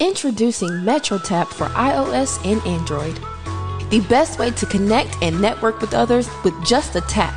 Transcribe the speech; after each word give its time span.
Introducing 0.00 0.68
MetroTap 0.68 1.48
for 1.48 1.66
iOS 1.70 2.38
and 2.46 2.64
Android. 2.64 3.16
The 3.90 3.98
best 4.08 4.38
way 4.38 4.52
to 4.52 4.64
connect 4.64 5.16
and 5.22 5.42
network 5.42 5.80
with 5.80 5.92
others 5.92 6.30
with 6.44 6.54
just 6.64 6.94
a 6.94 7.00
tap. 7.00 7.34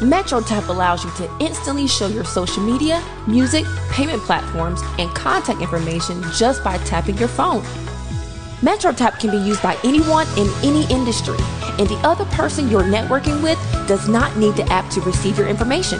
MetroTap 0.00 0.68
allows 0.68 1.02
you 1.02 1.10
to 1.16 1.28
instantly 1.40 1.88
show 1.88 2.06
your 2.06 2.22
social 2.22 2.62
media, 2.62 3.02
music, 3.26 3.64
payment 3.90 4.22
platforms, 4.22 4.80
and 5.00 5.10
contact 5.16 5.60
information 5.60 6.22
just 6.36 6.62
by 6.62 6.78
tapping 6.84 7.18
your 7.18 7.26
phone. 7.26 7.62
MetroTap 8.60 9.18
can 9.18 9.32
be 9.32 9.48
used 9.48 9.60
by 9.60 9.76
anyone 9.82 10.28
in 10.38 10.48
any 10.62 10.86
industry, 10.88 11.38
and 11.80 11.88
the 11.88 12.00
other 12.04 12.26
person 12.26 12.70
you're 12.70 12.84
networking 12.84 13.42
with 13.42 13.58
does 13.88 14.08
not 14.08 14.36
need 14.36 14.54
the 14.54 14.70
app 14.72 14.88
to 14.92 15.00
receive 15.00 15.36
your 15.36 15.48
information. 15.48 15.98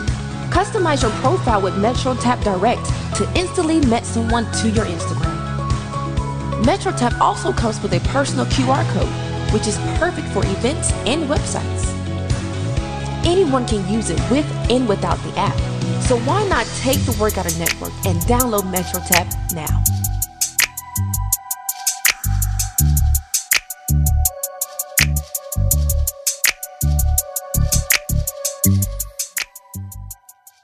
Customize 0.52 1.02
your 1.02 1.10
profile 1.22 1.60
with 1.60 1.74
MetroTap 1.74 2.40
Direct 2.44 2.84
to 3.16 3.28
instantly 3.34 3.80
match 3.86 4.04
someone 4.04 4.44
to 4.52 4.70
your 4.70 4.84
Instagram. 4.84 5.29
MetroTap 6.60 7.18
also 7.20 7.54
comes 7.54 7.80
with 7.80 7.94
a 7.94 8.00
personal 8.08 8.44
QR 8.46 8.86
code, 8.92 9.08
which 9.54 9.66
is 9.66 9.78
perfect 9.98 10.28
for 10.28 10.44
events 10.44 10.92
and 11.06 11.24
websites. 11.24 11.86
Anyone 13.24 13.66
can 13.66 13.90
use 13.90 14.10
it 14.10 14.20
with 14.30 14.44
and 14.70 14.86
without 14.86 15.16
the 15.22 15.32
app. 15.38 15.58
So 16.02 16.18
why 16.20 16.46
not 16.48 16.66
take 16.80 16.98
the 17.06 17.16
work 17.18 17.38
out 17.38 17.46
of 17.46 17.58
network 17.58 17.92
and 18.04 18.20
download 18.22 18.70
MetroTap 18.70 19.54
now? 19.54 19.82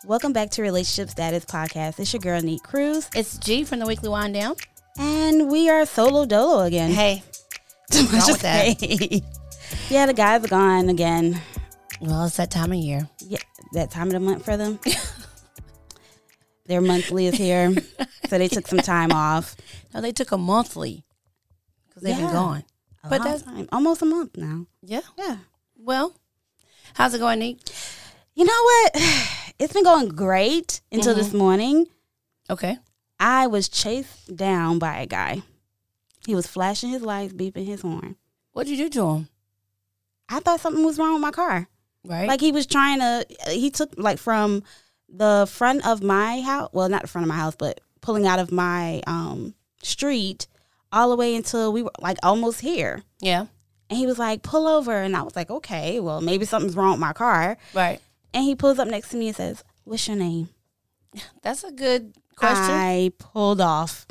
Welcome 0.05 0.35
back 0.35 0.51
to 0.51 0.63
Relationship 0.63 1.09
Status 1.09 1.47
Podcast. 1.47 1.99
It's 1.99 2.13
your 2.13 2.21
girl, 2.21 2.43
Neat 2.43 2.63
Cruz. 2.63 3.09
It's 3.15 3.38
G 3.38 3.65
from 3.65 3.79
the 3.79 3.87
Weekly 3.87 4.10
Wind 4.10 4.35
Down. 4.35 4.57
And 4.99 5.51
we 5.51 5.69
are 5.69 5.85
solo 5.87 6.25
dolo 6.27 6.61
again. 6.63 6.91
Hey, 6.91 7.23
wrong 7.95 8.23
with 8.27 8.41
that? 8.41 8.79
say. 8.80 9.23
yeah, 9.91 10.07
the 10.07 10.15
guys 10.15 10.45
are 10.45 10.49
gone 10.49 10.88
again. 10.88 11.41
well, 12.01 12.27
it's 12.27 12.37
that 12.37 12.51
time 12.51 12.73
of 12.73 12.79
year. 12.79 13.09
Yeah, 13.21 13.38
that 13.73 13.91
time 13.91 14.09
of 14.09 14.13
the 14.15 14.21
month 14.21 14.45
for 14.45 14.57
them. 14.57 14.79
Their 16.66 16.80
monthly 16.80 17.27
is 17.27 17.37
here. 17.37 17.73
so 18.29 18.38
they 18.38 18.49
took 18.49 18.66
some 18.66 18.79
time 18.80 19.13
off. 19.13 19.57
No, 19.95 20.01
they 20.01 20.13
took 20.13 20.33
a 20.33 20.38
monthly 20.38 21.05
because 21.88 22.03
they've 22.03 22.19
Yeah. 22.19 22.27
been 22.27 22.35
gone. 22.35 22.65
A 23.05 23.09
But 23.09 23.23
that's 23.23 23.43
time. 23.43 23.69
almost 23.71 24.03
a 24.03 24.07
month 24.07 24.37
now. 24.37 24.66
yeah. 24.83 25.03
Yeah. 25.16 25.37
Well, 25.77 26.16
how's 26.95 27.15
it 27.15 27.19
going, 27.19 27.38
Nick? 27.38 27.59
You 28.35 28.45
know 28.45 28.63
what? 28.63 29.03
It's 29.59 29.73
been 29.73 29.85
going 29.85 30.10
great 30.10 30.83
until 30.93 31.15
this 31.15 31.29
mm-hmm. 31.29 31.38
morning. 31.38 31.87
Okay. 32.51 32.77
I 33.19 33.47
was 33.47 33.69
chased 33.69 34.37
down 34.37 34.79
by 34.79 34.99
a 35.01 35.07
guy. 35.07 35.43
He 36.27 36.35
was 36.35 36.47
flashing 36.47 36.91
his 36.91 37.03
lights, 37.03 37.33
beeping 37.33 37.67
his 37.67 37.83
horn. 37.83 38.17
What'd 38.53 38.71
you 38.71 38.77
do 38.77 38.89
to 38.91 39.09
him? 39.11 39.29
I 40.29 40.41
thought 40.41 40.61
something 40.61 40.85
was 40.85 40.99
wrong 40.99 41.13
with 41.15 41.23
my 41.23 41.31
car. 41.31 41.69
Right. 42.05 42.29
Like 42.29 42.41
he 42.41 42.53
was 42.53 42.67
trying 42.67 42.99
to, 43.01 43.27
he 43.51 43.71
took 43.71 43.93
like 43.97 44.19
from 44.19 44.63
the 45.09 45.47
front 45.51 45.87
of 45.87 46.03
my 46.03 46.41
house, 46.41 46.71
well, 46.73 46.89
not 46.89 47.03
the 47.03 47.09
front 47.09 47.25
of 47.25 47.29
my 47.29 47.37
house, 47.37 47.55
but 47.57 47.81
pulling 48.01 48.27
out 48.27 48.39
of 48.39 48.51
my 48.53 49.03
um, 49.07 49.55
street 49.83 50.47
all 50.93 51.11
the 51.11 51.17
way 51.17 51.35
until 51.37 51.73
we 51.73 51.83
were 51.83 51.93
like 52.01 52.19
almost 52.23 52.61
here. 52.61 53.03
yeah. 53.21 53.47
And 53.89 53.97
he 53.97 54.07
was 54.07 54.19
like, 54.19 54.43
pull 54.43 54.67
over. 54.67 54.93
And 54.93 55.15
I 55.17 55.23
was 55.23 55.37
like, 55.37 55.49
okay, 55.49 56.01
well, 56.01 56.21
maybe 56.21 56.45
something's 56.45 56.75
wrong 56.75 56.91
with 56.91 56.99
my 57.01 57.13
car. 57.13 57.57
Right. 57.73 58.01
And 58.35 58.43
he 58.43 58.57
pulls 58.57 58.81
up 58.81 58.89
next 58.89 59.11
to 59.11 59.17
me 59.17 59.29
and 59.29 59.37
says, 59.37 59.63
what's 59.85 60.09
your 60.09 60.17
name? 60.17 60.49
That's 61.43 61.63
a 61.63 61.71
good 61.71 62.13
question. 62.37 62.74
I 62.74 63.12
pulled 63.18 63.60
off. 63.60 64.06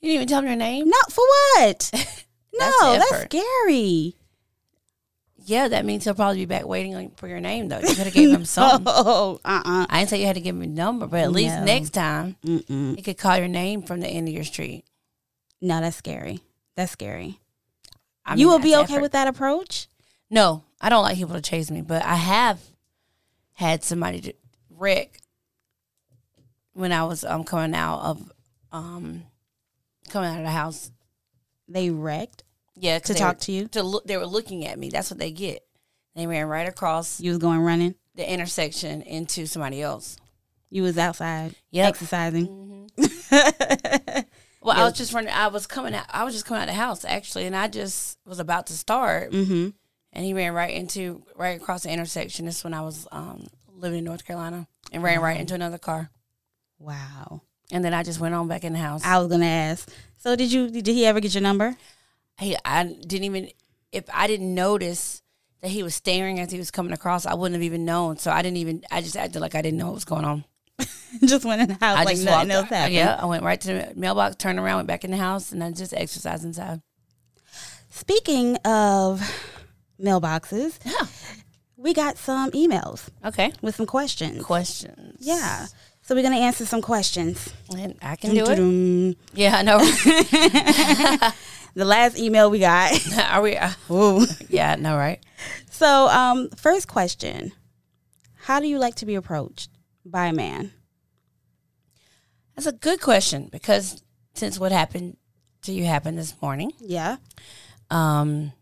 you 0.00 0.08
didn't 0.08 0.14
even 0.16 0.28
tell 0.28 0.42
me 0.42 0.48
your 0.48 0.56
name. 0.56 0.88
Not 0.88 1.12
for 1.12 1.24
what? 1.24 1.90
no, 2.54 2.92
that's 2.98 3.12
effort. 3.12 3.32
scary. 3.32 4.16
Yeah, 5.44 5.66
that 5.68 5.84
means 5.84 6.04
he'll 6.04 6.14
probably 6.14 6.38
be 6.38 6.44
back 6.46 6.66
waiting 6.66 7.10
for 7.16 7.26
your 7.26 7.40
name, 7.40 7.68
though. 7.68 7.80
You 7.80 7.88
could 7.88 7.98
have 7.98 8.14
gave 8.14 8.30
him 8.30 8.44
something. 8.46 8.84
Oh, 8.86 9.40
uh-uh. 9.44 9.86
I 9.90 9.98
didn't 9.98 10.10
say 10.10 10.20
you 10.20 10.26
had 10.26 10.36
to 10.36 10.40
give 10.40 10.54
him 10.54 10.62
a 10.62 10.66
number, 10.66 11.06
but 11.08 11.20
at 11.20 11.32
least 11.32 11.60
next 11.62 11.90
time 11.90 12.36
Mm-mm. 12.44 12.94
he 12.94 13.02
could 13.02 13.18
call 13.18 13.36
your 13.38 13.48
name 13.48 13.82
from 13.82 14.00
the 14.00 14.06
end 14.06 14.28
of 14.28 14.34
your 14.34 14.44
street. 14.44 14.84
No, 15.60 15.80
that's 15.80 15.96
scary. 15.96 16.40
That's 16.76 16.92
scary. 16.92 17.40
I 18.24 18.34
you 18.34 18.46
will 18.48 18.60
be 18.60 18.76
okay 18.76 18.94
effort. 18.94 19.02
with 19.02 19.12
that 19.12 19.26
approach? 19.26 19.88
No, 20.30 20.62
I 20.80 20.88
don't 20.90 21.02
like 21.02 21.16
people 21.16 21.34
to 21.34 21.40
chase 21.42 21.70
me, 21.72 21.82
but 21.82 22.04
I 22.04 22.14
have 22.14 22.60
had 23.54 23.82
somebody 23.82 24.20
to 24.20 24.32
wreck 24.70 25.18
when 26.74 26.92
I 26.92 27.04
was 27.04 27.24
um 27.24 27.44
coming 27.44 27.74
out 27.74 28.00
of 28.00 28.32
um 28.72 29.22
coming 30.08 30.30
out 30.30 30.38
of 30.38 30.44
the 30.44 30.50
house. 30.50 30.90
They 31.68 31.90
wrecked. 31.90 32.44
Yeah, 32.74 32.98
To 32.98 33.14
talk 33.14 33.36
were- 33.36 33.40
to 33.40 33.52
you? 33.52 33.68
To 33.68 33.82
look, 33.82 34.04
they 34.04 34.16
were 34.16 34.26
looking 34.26 34.66
at 34.66 34.78
me. 34.78 34.88
That's 34.90 35.10
what 35.10 35.18
they 35.18 35.30
get. 35.30 35.62
They 36.14 36.26
ran 36.26 36.46
right 36.46 36.68
across 36.68 37.20
You 37.20 37.30
was 37.30 37.38
going 37.38 37.60
running. 37.60 37.94
the 38.14 38.30
intersection 38.30 39.02
into 39.02 39.46
somebody 39.46 39.80
else. 39.80 40.16
You 40.70 40.82
was 40.82 40.98
outside 40.98 41.54
Yep. 41.70 41.88
exercising. 41.88 42.90
Well, 44.64 44.78
I 44.80 44.84
was 44.84 44.92
just 44.92 45.12
running. 45.12 45.32
I 45.32 45.48
was 45.48 45.66
coming 45.66 45.92
out. 45.92 46.06
I 46.08 46.22
was 46.22 46.34
just 46.34 46.46
coming 46.46 46.62
out 46.62 46.68
of 46.68 46.74
the 46.76 46.80
house 46.80 47.04
actually, 47.04 47.46
and 47.46 47.56
I 47.56 47.66
just 47.66 48.16
was 48.24 48.38
about 48.38 48.68
to 48.68 48.74
start, 48.74 49.32
mm-hmm. 49.32 49.70
and 50.12 50.24
he 50.24 50.34
ran 50.34 50.52
right 50.52 50.72
into 50.72 51.24
right 51.34 51.60
across 51.60 51.82
the 51.82 51.90
intersection. 51.90 52.46
This 52.46 52.58
is 52.58 52.64
when 52.64 52.72
I 52.72 52.82
was 52.82 53.08
um, 53.10 53.44
living 53.68 53.98
in 53.98 54.04
North 54.04 54.24
Carolina, 54.24 54.68
and 54.92 55.02
ran 55.02 55.18
right 55.20 55.40
into 55.40 55.54
another 55.56 55.78
car. 55.78 56.10
Wow. 56.82 57.42
And 57.70 57.84
then 57.84 57.94
I 57.94 58.02
just 58.02 58.20
went 58.20 58.34
on 58.34 58.48
back 58.48 58.64
in 58.64 58.72
the 58.72 58.78
house. 58.78 59.04
I 59.04 59.18
was 59.18 59.28
gonna 59.28 59.46
ask. 59.46 59.88
So 60.18 60.36
did 60.36 60.52
you? 60.52 60.68
Did 60.70 60.86
he 60.88 61.06
ever 61.06 61.20
get 61.20 61.34
your 61.34 61.42
number? 61.42 61.76
Hey, 62.38 62.56
I 62.64 62.84
didn't 62.84 63.24
even 63.24 63.50
if 63.92 64.04
I 64.12 64.26
didn't 64.26 64.54
notice 64.54 65.22
that 65.60 65.70
he 65.70 65.82
was 65.82 65.94
staring 65.94 66.40
as 66.40 66.50
he 66.50 66.58
was 66.58 66.70
coming 66.70 66.92
across, 66.92 67.24
I 67.24 67.34
wouldn't 67.34 67.54
have 67.54 67.62
even 67.62 67.84
known. 67.84 68.16
So 68.18 68.30
I 68.30 68.42
didn't 68.42 68.56
even. 68.58 68.82
I 68.90 69.00
just 69.00 69.16
acted 69.16 69.40
like 69.40 69.54
I 69.54 69.62
didn't 69.62 69.78
know 69.78 69.86
what 69.86 69.94
was 69.94 70.04
going 70.04 70.24
on. 70.24 70.44
just 71.24 71.44
went 71.44 71.62
in 71.62 71.68
the 71.68 71.74
house 71.74 71.98
I 71.98 72.04
like 72.04 72.16
nothing 72.18 72.26
walked. 72.26 72.50
else 72.50 72.68
happened. 72.68 72.94
Yeah, 72.94 73.18
I 73.20 73.26
went 73.26 73.42
right 73.44 73.60
to 73.60 73.68
the 73.68 73.92
mailbox, 73.94 74.36
turned 74.36 74.58
around, 74.58 74.76
went 74.76 74.88
back 74.88 75.04
in 75.04 75.10
the 75.10 75.16
house, 75.18 75.52
and 75.52 75.62
I 75.62 75.70
just 75.70 75.94
exercised 75.94 76.44
inside. 76.44 76.80
Speaking 77.90 78.56
of 78.64 79.20
mailboxes, 80.00 80.78
Yeah. 80.84 81.06
we 81.76 81.92
got 81.94 82.16
some 82.18 82.50
emails 82.52 83.08
Okay. 83.24 83.52
with 83.60 83.76
some 83.76 83.86
questions. 83.86 84.42
Questions. 84.44 85.16
Yeah. 85.20 85.66
So 86.12 86.16
we're 86.16 86.24
gonna 86.24 86.36
answer 86.36 86.66
some 86.66 86.82
questions. 86.82 87.48
And 87.74 87.96
I 88.02 88.16
can 88.16 88.34
do 88.34 88.44
it. 88.46 89.16
Yeah, 89.32 89.56
I 89.56 89.62
know. 89.62 89.78
The 91.74 91.86
last 91.86 92.18
email 92.18 92.50
we 92.50 92.58
got. 92.58 92.92
Are 93.30 93.40
we? 93.40 93.56
Uh, 93.56 93.70
Ooh. 93.90 94.26
yeah, 94.50 94.72
I 94.72 94.76
know, 94.76 94.94
right? 94.94 95.24
So, 95.70 96.08
um, 96.08 96.50
first 96.50 96.86
question: 96.86 97.52
How 98.42 98.60
do 98.60 98.66
you 98.68 98.78
like 98.78 98.96
to 98.96 99.06
be 99.06 99.14
approached 99.14 99.70
by 100.04 100.26
a 100.26 100.34
man? 100.34 100.72
That's 102.56 102.66
a 102.66 102.72
good 102.72 103.00
question 103.00 103.48
because 103.50 104.02
since 104.34 104.58
what 104.58 104.70
happened 104.70 105.16
to 105.62 105.72
you 105.72 105.86
happened 105.86 106.18
this 106.18 106.34
morning, 106.42 106.72
Yeah. 106.78 107.16
um, 107.88 108.52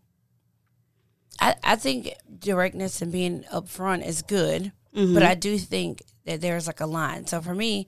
I, 1.41 1.55
I 1.61 1.75
think 1.75 2.13
directness 2.39 3.01
and 3.01 3.11
being 3.11 3.43
upfront 3.53 4.07
is 4.07 4.21
good, 4.21 4.71
but 4.93 5.21
I 5.21 5.35
do 5.35 5.57
think 5.57 6.01
that 6.25 6.41
there's 6.41 6.67
like 6.67 6.79
a 6.81 6.85
line. 6.85 7.27
So 7.27 7.41
for 7.41 7.53
me, 7.55 7.87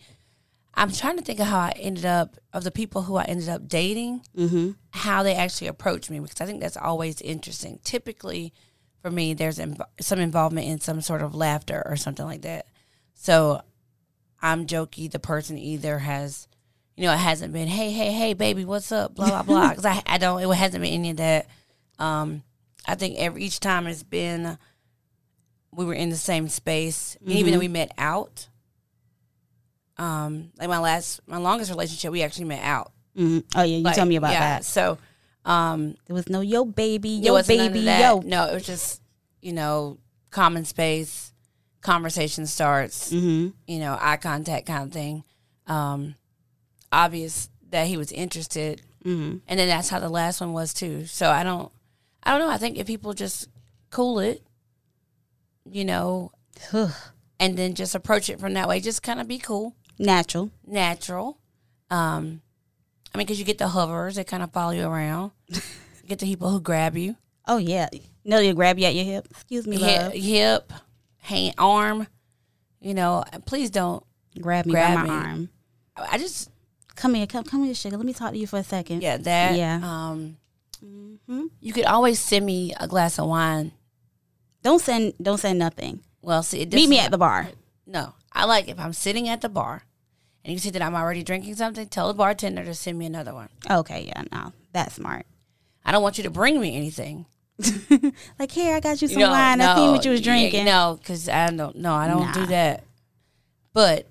I'm 0.74 0.92
trying 0.92 1.18
to 1.18 1.24
think 1.24 1.40
of 1.40 1.48
how 1.48 1.60
I 1.60 1.74
ended 1.80 2.06
up 2.06 2.36
of 2.52 2.64
the 2.64 2.72
people 2.72 3.04
who 3.04 3.16
I 3.16 3.24
ended 3.26 3.48
up 3.50 3.68
dating, 3.68 4.22
Mm-hmm. 4.36 4.72
how 4.92 5.22
they 5.24 5.36
actually 5.36 5.68
approached 5.68 6.10
me 6.10 6.20
because 6.20 6.42
I 6.42 6.46
think 6.46 6.62
that's 6.62 6.78
always 6.78 7.22
interesting. 7.22 7.80
Typically, 7.84 8.54
for 9.02 9.12
me, 9.12 9.34
there's 9.34 9.60
inv- 9.60 9.86
some 10.02 10.20
involvement 10.20 10.68
in 10.68 10.80
some 10.80 11.02
sort 11.02 11.22
of 11.22 11.36
laughter 11.36 11.84
or 11.86 11.96
something 11.96 12.26
like 12.26 12.42
that. 12.42 12.66
So 13.14 13.62
I'm 14.42 14.66
jokey. 14.66 15.12
The 15.12 15.20
person 15.20 15.58
either 15.58 16.00
has, 16.00 16.48
you 16.98 17.04
know, 17.06 17.14
it 17.14 17.18
hasn't 17.18 17.54
been, 17.54 17.68
hey, 17.68 17.92
hey, 17.92 18.12
hey, 18.12 18.34
baby, 18.34 18.66
what's 18.66 18.92
up, 18.92 19.14
blah 19.16 19.30
blah 19.30 19.44
blah. 19.44 19.70
Because 19.76 19.86
I, 19.86 20.02
I 20.08 20.18
don't, 20.18 20.42
it 20.42 20.56
hasn't 20.56 20.82
been 20.84 20.94
any 20.94 21.12
of 21.12 21.18
that. 21.18 21.48
Um, 22.00 22.44
I 22.88 22.96
think 22.96 23.18
every 23.20 23.44
each 23.44 23.60
time 23.60 23.86
it's 23.88 24.04
been, 24.04 24.58
we 25.76 25.86
were 25.86 25.94
in 25.94 26.10
the 26.10 26.16
same 26.16 26.48
space, 26.50 27.18
and 27.22 27.32
even 27.32 27.54
though 27.54 27.60
we 27.60 27.68
met 27.68 27.92
out. 27.98 28.48
Um, 29.98 30.52
like 30.58 30.70
my 30.70 30.80
last, 30.80 31.22
my 31.28 31.38
longest 31.38 31.70
relationship, 31.70 32.12
we 32.12 32.24
actually 32.24 32.46
met 32.46 32.64
out. 32.64 32.92
hmm 33.16 33.40
Oh 33.56 33.62
yeah, 33.62 33.78
you 33.78 33.84
Like, 33.84 33.96
told 33.96 34.08
me 34.10 34.16
about 34.16 34.32
yeah, 34.32 34.40
that. 34.40 34.66
So, 34.66 34.98
um, 35.46 35.96
There 36.08 36.16
was 36.16 36.30
no 36.30 36.42
yo 36.42 36.66
baby, 36.66 37.10
yo 37.10 37.34
wasn't 37.34 37.60
none 37.60 37.68
of 37.68 37.74
baby, 37.74 37.86
yo. 37.86 38.22
No, 38.26 38.46
it 38.46 38.54
was 38.56 38.66
just 38.66 39.02
you 39.42 39.54
know 39.54 40.00
common 40.32 40.66
space. 40.66 41.32
Conversation 41.82 42.48
starts. 42.48 43.12
Mm-hmm. 43.12 43.50
You 43.68 43.80
know, 43.80 43.98
eye 44.00 44.18
contact 44.18 44.66
kind 44.66 44.84
of 44.84 44.92
thing. 44.94 45.24
Um, 45.68 46.16
obvious 46.92 47.50
that 47.70 47.88
he 47.88 47.98
was 47.98 48.12
interested, 48.12 48.82
Mm-hmm. 49.06 49.38
and 49.48 49.60
then 49.60 49.68
that's 49.68 49.90
how 49.90 50.00
the 50.00 50.08
last 50.10 50.40
one 50.42 50.54
was 50.54 50.74
too. 50.74 51.06
So 51.06 51.30
I 51.30 51.44
don't, 51.44 51.70
I 52.24 52.32
don't 52.32 52.40
know. 52.40 52.50
I 52.54 52.58
think 52.58 52.78
if 52.78 52.88
people 52.88 53.14
just 53.14 53.50
cool 53.92 54.20
it, 54.20 54.42
you 55.70 55.86
know, 55.86 56.32
and 57.40 57.58
then 57.58 57.74
just 57.74 57.96
approach 57.96 58.30
it 58.30 58.40
from 58.40 58.54
that 58.54 58.68
way, 58.68 58.80
just 58.80 59.04
kind 59.04 59.20
of 59.20 59.28
be 59.28 59.38
cool, 59.40 59.76
Natural. 60.00 60.50
natural. 60.66 61.38
Um, 61.90 62.42
I 63.14 63.18
mean, 63.18 63.26
because 63.28 63.40
you 63.40 63.46
get 63.46 63.58
the 63.60 63.68
hovers 63.70 64.16
that 64.16 64.28
kind 64.28 64.42
of 64.44 64.52
follow 64.52 64.72
you 64.72 64.86
around. 64.88 65.32
you 65.48 65.62
get 66.08 66.20
the 66.20 66.26
people 66.26 66.50
who 66.50 66.60
grab 66.60 66.98
you. 66.98 67.16
Oh 67.48 67.58
yeah, 67.58 67.90
no, 68.26 68.40
you 68.40 68.54
grab 68.54 68.80
you 68.80 68.86
at 68.86 68.96
your 68.96 69.06
hip. 69.06 69.28
Excuse 69.32 69.68
me, 69.68 69.78
Hip, 69.78 70.02
love. 70.02 70.14
hip, 70.14 70.74
hand, 71.20 71.56
arm. 71.58 72.08
You 72.80 72.94
know, 72.94 73.24
please 73.46 73.70
don't. 73.70 74.04
Grab 74.40 74.66
me 74.66 74.72
Grab 74.72 74.96
by 74.96 75.04
my 75.04 75.20
me. 75.20 75.26
arm. 75.28 75.50
I 75.96 76.18
just 76.18 76.50
Come 76.96 77.14
here, 77.16 77.26
come 77.28 77.44
come 77.44 77.64
here, 77.64 77.74
sugar. 77.76 77.98
Let 77.98 78.06
me 78.06 78.14
talk 78.14 78.32
to 78.32 78.38
you 78.38 78.48
for 78.48 78.58
a 78.60 78.64
second. 78.64 79.02
yeah 79.02 79.18
that 79.18 79.56
Yeah. 79.56 79.80
Um, 79.84 80.38
Mhm. 80.84 81.50
you 81.60 81.72
could 81.74 81.86
always 81.86 82.20
send 82.20 82.46
me 82.46 82.74
a 82.80 82.88
glass 82.88 83.18
of 83.20 83.28
wine. 83.28 83.72
Don't 84.64 84.80
send 84.82 85.14
don't 85.22 85.38
send 85.40 85.60
nothing. 85.60 86.02
Well, 86.22 86.42
see, 86.44 86.62
it 86.62 86.74
Meet 86.74 86.90
me 86.90 87.00
at 87.00 87.12
the 87.12 87.18
bar. 87.18 87.50
No, 87.86 88.14
I 88.32 88.46
like 88.46 88.70
if 88.70 88.80
I'm 88.80 88.94
sitting 88.94 89.28
at 89.28 89.42
the 89.42 89.50
bar, 89.50 89.84
and 90.46 90.54
you 90.54 90.60
see 90.60 90.70
that 90.72 90.82
I'm 90.82 90.96
already 90.96 91.22
drinking 91.22 91.56
something. 91.56 91.88
Tell 91.88 92.08
the 92.08 92.14
bartender 92.14 92.64
to 92.64 92.74
send 92.74 92.98
me 92.98 93.06
another 93.06 93.34
one. 93.34 93.50
Okay, 93.70 94.06
yeah, 94.08 94.24
no, 94.32 94.54
that's 94.72 94.96
smart. 94.96 95.26
I 95.86 95.92
don't 95.92 96.02
want 96.02 96.18
you 96.18 96.24
to 96.24 96.30
bring 96.30 96.60
me 96.60 96.76
anything. 96.76 97.26
Like 98.40 98.52
here, 98.52 98.76
I 98.76 98.80
got 98.80 99.02
you 99.02 99.08
some 99.08 99.20
No, 99.20 99.30
wine. 99.30 99.62
I 99.62 99.76
seen 99.76 99.92
what 99.92 100.04
you 100.06 100.12
was 100.12 100.22
drinking. 100.22 100.66
no, 100.66 100.98
because 101.00 101.30
I 101.30 101.50
don't. 101.52 101.76
No, 101.76 101.94
I 101.94 102.08
don't 102.08 102.34
do 102.34 102.46
that. 102.48 102.84
But 103.74 104.08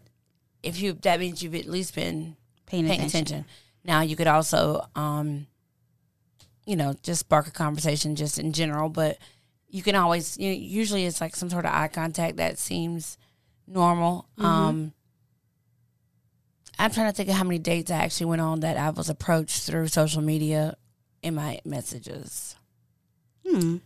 if 0.63 0.81
you, 0.81 0.93
that 1.03 1.19
means 1.19 1.43
you've 1.43 1.55
at 1.55 1.67
least 1.67 1.95
been 1.95 2.37
Paying, 2.67 2.87
paying 2.87 3.01
attention. 3.01 3.21
attention. 3.21 3.45
Now 3.85 4.01
you 4.03 4.17
could 4.17 4.27
also, 4.29 4.87
um, 4.95 5.47
you 6.67 6.77
know, 6.77 6.95
just 7.03 7.21
spark 7.21 7.47
a 7.47 7.51
conversation 7.51 8.15
just 8.17 8.39
in 8.39 8.53
general. 8.53 8.89
But 8.89 9.19
you 9.73 9.83
can 9.83 9.97
always, 9.97 10.39
you 10.39 10.51
know, 10.51 10.55
usually 10.57 11.05
it's 11.07 11.21
like 11.21 11.35
some 11.35 11.51
sort 11.51 11.65
of 11.65 11.73
eye 11.73 11.89
contact 11.89 12.37
that 12.37 12.59
seems 12.59 13.17
normal. 13.67 14.29
Mm-hmm. 14.39 14.45
Um, 14.45 14.93
I'm 16.79 16.91
trying 16.91 17.11
to 17.11 17.17
think 17.17 17.29
of 17.31 17.35
how 17.37 17.45
many 17.45 17.59
dates 17.59 17.91
I 17.91 17.97
actually 17.97 18.27
went 18.27 18.43
on 18.43 18.61
that 18.61 18.77
I 18.77 18.91
was 18.91 19.09
approached 19.09 19.63
through 19.63 19.89
social 19.89 20.21
media 20.23 20.77
in 21.23 21.35
my 21.35 21.59
messages. 21.65 22.55
Hmm. 23.49 23.79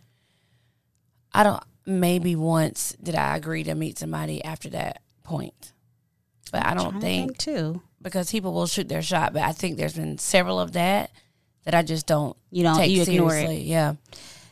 I 1.33 1.43
don't. 1.43 1.63
Maybe 1.85 2.35
once 2.35 2.93
did 3.01 3.15
I 3.15 3.37
agree 3.37 3.63
to 3.63 3.73
meet 3.73 3.97
somebody 3.97 4.43
after 4.43 4.69
that 4.71 5.01
point, 5.23 5.71
but 6.51 6.65
I 6.65 6.73
don't 6.73 6.99
Trying 6.99 6.99
to 6.99 6.99
think 7.07 7.37
too. 7.37 7.81
because 8.01 8.29
people 8.29 8.51
will 8.53 8.67
shoot 8.67 8.89
their 8.89 9.01
shot. 9.01 9.31
But 9.31 9.43
I 9.43 9.53
think 9.53 9.77
there's 9.77 9.95
been 9.95 10.17
several 10.17 10.59
of 10.59 10.73
that 10.73 11.11
that 11.63 11.73
I 11.73 11.83
just 11.83 12.05
don't 12.05 12.35
You 12.51 12.63
don't 12.63 12.75
take 12.75 12.91
you 12.91 13.03
ignore 13.03 13.29
seriously. 13.31 13.61
it. 13.61 13.65
Yeah, 13.67 13.93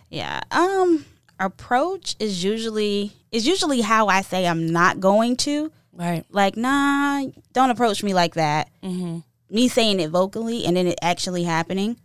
Yeah. 0.10 0.42
Um. 0.52 1.06
Approach 1.40 2.16
is 2.20 2.44
usually 2.44 3.14
is 3.32 3.46
usually 3.46 3.82
how 3.82 4.08
I 4.08 4.22
say 4.22 4.48
I'm 4.48 4.68
not 4.68 5.00
going 5.00 5.36
to. 5.38 5.72
right. 5.94 6.24
Like, 6.30 6.56
nah, 6.56 7.26
don't 7.54 7.70
approach 7.70 8.04
me 8.04 8.14
like 8.14 8.36
that. 8.36 8.70
hmm 8.82 9.20
Me 9.50 9.68
saying 9.68 10.00
it 10.00 10.10
vocally 10.10 10.66
and 10.66 10.78
then 10.78 10.88
it 10.88 11.00
actually 11.02 11.44
happening. 11.44 11.98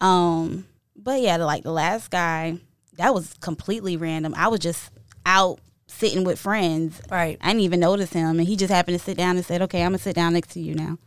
Um. 0.00 0.66
But 0.96 1.20
yeah, 1.20 1.36
like 1.36 1.62
the 1.62 1.72
last 1.72 2.10
guy, 2.10 2.58
that 2.96 3.14
was 3.14 3.34
completely 3.40 3.96
random. 3.96 4.34
I 4.36 4.48
was 4.48 4.60
just 4.60 4.90
out 5.24 5.60
sitting 5.86 6.24
with 6.24 6.38
friends. 6.38 7.00
Right. 7.10 7.38
I 7.40 7.48
didn't 7.48 7.62
even 7.62 7.80
notice 7.80 8.12
him, 8.12 8.38
and 8.38 8.46
he 8.48 8.56
just 8.56 8.72
happened 8.72 8.98
to 8.98 9.04
sit 9.04 9.16
down 9.16 9.36
and 9.36 9.46
said, 9.46 9.62
"Okay, 9.62 9.82
I'm 9.82 9.92
gonna 9.92 9.98
sit 9.98 10.16
down 10.16 10.32
next 10.34 10.50
to 10.52 10.60
you 10.60 10.74
now." 10.74 10.98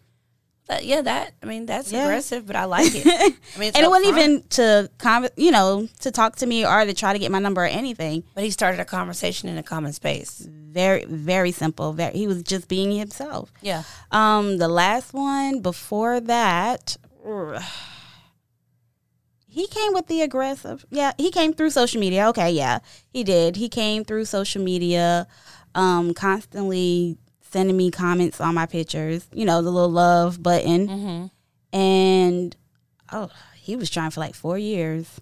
But 0.71 0.85
yeah, 0.85 1.01
that 1.01 1.33
I 1.43 1.45
mean 1.47 1.65
that's 1.65 1.91
Yeah. 1.91 2.05
aggressive, 2.05 2.45
but 2.47 2.55
I 2.55 2.63
like 2.63 2.95
it. 2.95 3.05
I 3.55 3.59
mean, 3.59 3.67
it's 3.69 3.77
and 3.77 3.85
it 3.85 3.89
wasn't 3.89 4.17
even 4.17 4.43
to 4.51 4.89
con- 4.99 5.27
you 5.35 5.51
know 5.51 5.89
to 5.99 6.11
talk 6.11 6.37
to 6.37 6.45
me 6.45 6.65
or 6.65 6.85
to 6.85 6.93
try 6.93 7.11
to 7.11 7.19
get 7.19 7.29
my 7.29 7.39
number 7.39 7.61
or 7.61 7.65
anything. 7.67 8.23
But 8.35 8.45
he 8.45 8.51
started 8.51 8.79
a 8.79 8.85
conversation 8.85 9.49
in 9.49 9.57
a 9.57 9.63
common 9.63 9.91
space. 9.91 10.47
Very 10.49 11.03
very 11.03 11.51
simple. 11.51 11.91
Very 11.91 12.13
he 12.13 12.25
was 12.25 12.41
just 12.43 12.69
being 12.69 12.93
himself. 12.97 13.51
Yeah. 13.61 13.83
Um, 14.11 14.59
the 14.59 14.69
last 14.69 15.13
one 15.13 15.59
before 15.59 16.21
that, 16.21 16.95
he 19.47 19.67
came 19.67 19.93
with 19.93 20.07
the 20.07 20.21
aggressive. 20.21 20.85
Yeah, 20.89 21.11
he 21.17 21.31
came 21.31 21.53
through 21.53 21.71
social 21.71 21.99
media. 21.99 22.29
Okay, 22.29 22.51
yeah, 22.51 22.79
he 23.09 23.25
did. 23.25 23.57
He 23.57 23.67
came 23.67 24.05
through 24.05 24.23
social 24.23 24.63
media, 24.63 25.27
um, 25.75 26.13
constantly 26.13 27.17
sending 27.51 27.75
me 27.77 27.91
comments 27.91 28.39
on 28.41 28.55
my 28.55 28.65
pictures. 28.65 29.27
You 29.33 29.45
know, 29.45 29.61
the 29.61 29.71
little 29.71 29.89
love 29.91 30.41
button, 30.41 30.87
hmm 30.87 31.25
and 31.73 32.55
oh, 33.11 33.29
he 33.55 33.75
was 33.75 33.89
trying 33.89 34.11
for 34.11 34.19
like 34.19 34.35
four 34.35 34.57
years. 34.57 35.19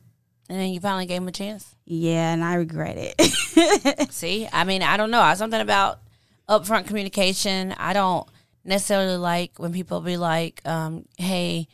And 0.50 0.60
then 0.60 0.70
you 0.70 0.80
finally 0.80 1.06
gave 1.06 1.22
him 1.22 1.28
a 1.28 1.31
chance. 1.31 1.76
Yeah, 1.86 2.34
and 2.34 2.44
I 2.44 2.56
regret 2.56 2.96
it. 2.98 4.12
See, 4.12 4.48
I 4.52 4.64
mean, 4.64 4.81
I 4.81 4.98
don't 4.98 5.12
know. 5.12 5.31
Something 5.36 5.62
about 5.62 6.00
upfront 6.48 6.88
communication. 6.88 7.74
I 7.78 7.94
don't 7.94 8.28
necessarily 8.64 9.18
like 9.18 9.60
when 9.60 9.72
people 9.74 10.02
be 10.02 10.18
like, 10.18 10.62
um, 10.68 11.06
"Hey, 11.18 11.68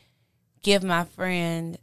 give 0.62 0.84
my 0.84 1.06
friend, 1.06 1.78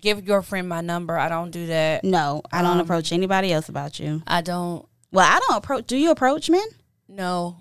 give 0.00 0.26
your 0.26 0.40
friend 0.40 0.66
my 0.68 0.80
number." 0.80 1.18
I 1.18 1.28
don't 1.28 1.50
do 1.50 1.66
that. 1.66 2.02
no, 2.04 2.40
I 2.50 2.62
don't 2.62 2.72
Um, 2.78 2.80
approach 2.80 3.12
anybody 3.12 3.52
else 3.52 3.68
about 3.68 3.98
you. 4.00 4.22
I 4.26 4.40
don't 4.40 4.86
Well, 5.10 5.26
I 5.30 5.38
don't 5.48 5.58
approach. 5.58 5.86
Do 5.86 5.96
you 5.98 6.10
approach 6.10 6.48
men? 6.48 6.66
know, 7.08 7.60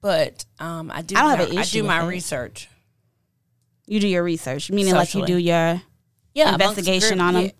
but 0.00 0.44
um, 0.58 0.90
I 0.92 1.02
do. 1.02 1.16
I 1.16 1.20
don't 1.20 1.30
have 1.30 1.38
my, 1.40 1.44
an 1.52 1.58
I 1.58 1.62
issue 1.62 1.82
do 1.82 1.86
my 1.88 2.04
it. 2.04 2.08
research. 2.08 2.68
You 3.86 4.00
do 4.00 4.08
your 4.08 4.22
research, 4.22 4.70
meaning 4.70 4.94
like 4.94 5.14
you 5.14 5.24
do 5.26 5.36
your 5.38 5.80
Yeah, 6.34 6.52
Investigation 6.52 7.18
group, 7.18 7.32
them. 7.34 7.42
Yeah, 7.44 7.50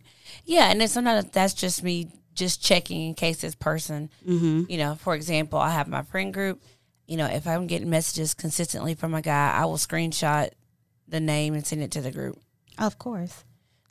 yeah 0.45 0.71
and 0.71 0.81
then 0.81 0.89
sometimes 0.89 1.31
that's 1.31 1.55
just 1.55 1.83
me 1.83 2.09
just 2.35 2.63
checking 2.63 3.01
in 3.09 3.15
case 3.15 3.41
this 3.41 3.55
person 3.55 4.11
hmm 4.25 4.63
you 4.69 4.77
know, 4.79 4.95
for 4.97 5.15
example, 5.15 5.59
I 5.59 5.71
have 5.71 5.89
my 5.89 6.03
friend 6.03 6.33
group. 6.33 6.63
You 7.07 7.17
know, 7.17 7.27
if 7.27 7.47
I'm 7.47 7.67
getting 7.67 7.89
messages 7.89 8.35
consistently 8.35 8.95
from 8.95 9.15
a 9.15 9.23
guy, 9.23 9.51
I 9.53 9.65
will 9.65 9.79
screenshot 9.79 10.51
the 11.09 11.21
name 11.21 11.55
and 11.55 11.67
send 11.67 11.83
it 11.83 11.91
to 11.93 12.03
the 12.03 12.11
group 12.13 12.39
Of 12.79 12.99
course. 12.99 13.45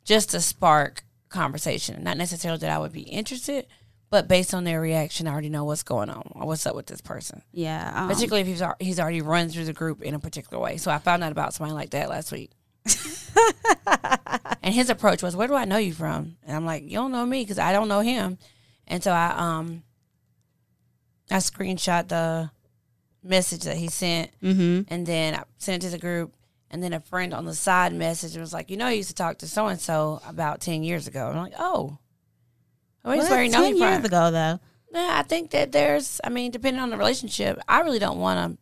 just 0.04 0.30
to 0.30 0.40
spark 0.40 1.02
conversation. 1.28 2.04
Not 2.04 2.16
necessarily 2.16 2.58
that 2.60 2.70
I 2.70 2.78
would 2.78 2.92
be 2.92 3.02
interested, 3.02 3.66
but 4.10 4.28
based 4.28 4.54
on 4.54 4.64
their 4.64 4.80
reaction, 4.80 5.26
I 5.26 5.32
already 5.32 5.48
know 5.50 5.64
what's 5.64 5.82
going 5.82 6.08
on 6.10 6.22
what's 6.34 6.66
up 6.66 6.74
with 6.74 6.86
this 6.86 7.00
person. 7.00 7.42
Yeah. 7.52 7.92
um, 7.94 8.08
Particularly 8.08 8.40
if 8.42 8.46
he's 8.46 8.62
al- 8.62 8.76
he's 8.80 8.98
already 9.00 9.20
run 9.22 9.48
through 9.48 9.64
the 9.66 9.72
group 9.72 10.02
in 10.02 10.14
a 10.14 10.18
particular 10.18 10.62
way. 10.62 10.76
So 10.78 10.90
I 10.90 10.98
found 10.98 11.22
out 11.24 11.32
about 11.32 11.54
somebody 11.54 11.74
like 11.74 11.90
that 11.90 12.08
last 12.08 12.32
week. 12.32 12.50
and 14.62 14.74
his 14.74 14.90
approach 14.90 15.22
was, 15.22 15.36
"Where 15.36 15.48
do 15.48 15.54
I 15.54 15.64
know 15.64 15.76
you 15.76 15.92
from?" 15.92 16.36
And 16.46 16.56
I'm 16.56 16.64
like, 16.64 16.84
"You 16.84 16.92
don't 16.98 17.12
know 17.12 17.24
me 17.26 17.42
because 17.42 17.58
I 17.58 17.72
don't 17.72 17.88
know 17.88 18.00
him." 18.00 18.38
And 18.86 19.02
so 19.02 19.12
I 19.12 19.34
um 19.36 19.82
I 21.30 21.36
screenshot 21.36 22.08
the 22.08 22.50
message 23.22 23.64
that 23.64 23.76
he 23.76 23.88
sent, 23.88 24.30
mhm. 24.40 24.86
and 24.88 25.06
then 25.06 25.34
I 25.34 25.42
sent 25.58 25.82
it 25.82 25.86
to 25.86 25.92
the 25.92 25.98
group. 25.98 26.34
And 26.70 26.82
then 26.82 26.92
a 26.92 27.00
friend 27.00 27.32
on 27.32 27.46
the 27.46 27.54
side 27.54 27.94
message 27.94 28.36
was 28.36 28.52
like, 28.52 28.68
"You 28.70 28.76
know, 28.76 28.86
I 28.86 28.92
used 28.92 29.08
to 29.08 29.14
talk 29.14 29.38
to 29.38 29.48
so 29.48 29.66
and 29.66 29.80
so 29.80 30.20
about 30.26 30.60
ten 30.60 30.82
years 30.82 31.06
ago." 31.06 31.28
I'm 31.28 31.36
like, 31.36 31.54
"Oh, 31.58 31.98
well, 33.08 33.16
Well, 33.18 33.26
that's 33.26 33.30
where 33.30 33.48
that's 33.48 33.54
ten 33.54 33.76
years 33.76 33.96
from." 33.96 34.04
ago, 34.04 34.30
though. 34.30 34.60
Yeah, 34.92 35.10
I 35.18 35.22
think 35.22 35.50
that 35.50 35.72
there's. 35.72 36.20
I 36.24 36.28
mean, 36.30 36.50
depending 36.50 36.82
on 36.82 36.90
the 36.90 36.96
relationship, 36.96 37.58
I 37.68 37.80
really 37.80 37.98
don't 37.98 38.18
want 38.18 38.56
to 38.56 38.58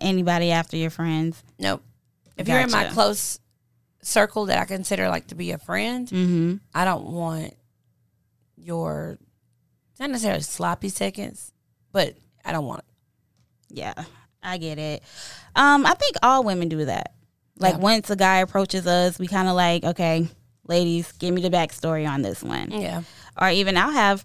Anybody 0.00 0.50
after 0.50 0.76
your 0.78 0.88
friends? 0.88 1.42
Nope. 1.58 1.82
If 2.38 2.48
you're 2.48 2.60
in 2.60 2.70
my 2.70 2.86
close 2.86 3.38
circle 4.02 4.46
that 4.46 4.58
I 4.58 4.64
consider 4.64 5.08
like 5.10 5.26
to 5.28 5.34
be 5.34 5.50
a 5.52 5.58
friend, 5.58 6.08
Mm-hmm. 6.08 6.54
I 6.74 6.84
don't 6.86 7.04
want 7.10 7.52
your 8.56 9.18
not 10.00 10.10
necessarily 10.10 10.40
sloppy 10.42 10.88
seconds, 10.88 11.52
but 11.92 12.14
I 12.44 12.52
don't 12.52 12.66
want 12.66 12.80
it. 12.80 12.84
Yeah, 13.68 13.94
I 14.42 14.58
get 14.58 14.78
it. 14.78 15.02
Um, 15.54 15.84
I 15.86 15.94
think 15.94 16.16
all 16.22 16.42
women 16.42 16.68
do 16.68 16.84
that. 16.86 17.12
Like 17.58 17.74
Yeah. 17.74 17.80
once 17.80 18.10
a 18.10 18.16
guy 18.16 18.38
approaches 18.38 18.86
us, 18.86 19.18
we 19.18 19.26
kind 19.26 19.46
of 19.48 19.54
like, 19.54 19.84
okay, 19.84 20.26
ladies, 20.66 21.12
give 21.12 21.34
me 21.34 21.42
the 21.42 21.50
backstory 21.50 22.08
on 22.08 22.22
this 22.22 22.42
one. 22.42 22.70
Yeah. 22.70 23.02
Or 23.40 23.48
even 23.50 23.76
I'll 23.76 23.90
have 23.92 24.24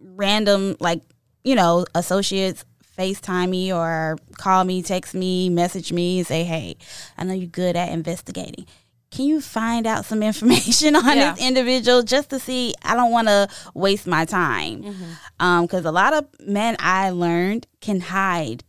random 0.00 0.76
like 0.80 1.02
you 1.44 1.54
know 1.54 1.84
associates 1.94 2.64
FaceTime 2.98 3.50
me 3.50 3.72
or 3.72 4.16
call 4.38 4.64
me, 4.64 4.82
text 4.82 5.14
me, 5.14 5.50
message 5.50 5.92
me, 5.92 6.18
and 6.18 6.26
say, 6.26 6.44
hey, 6.44 6.76
I 7.18 7.24
know 7.24 7.34
you're 7.34 7.46
good 7.46 7.76
at 7.76 7.90
investigating. 7.90 8.64
Can 9.10 9.26
you 9.26 9.42
find 9.42 9.86
out 9.86 10.06
some 10.06 10.22
information 10.30 10.96
on 10.96 11.04
Yeah. 11.16 11.32
this 11.34 11.44
individual 11.46 12.02
just 12.02 12.30
to 12.30 12.38
see? 12.38 12.72
I 12.82 12.94
don't 12.96 13.10
want 13.12 13.28
to 13.28 13.48
waste 13.74 14.06
my 14.06 14.24
time. 14.24 14.82
Mm-hmm. 14.82 15.62
Because 15.62 15.84
a 15.84 15.92
lot 15.92 16.14
of 16.14 16.24
men 16.40 16.76
I 16.78 17.10
learned 17.10 17.66
can 17.82 18.00
hide 18.00 18.64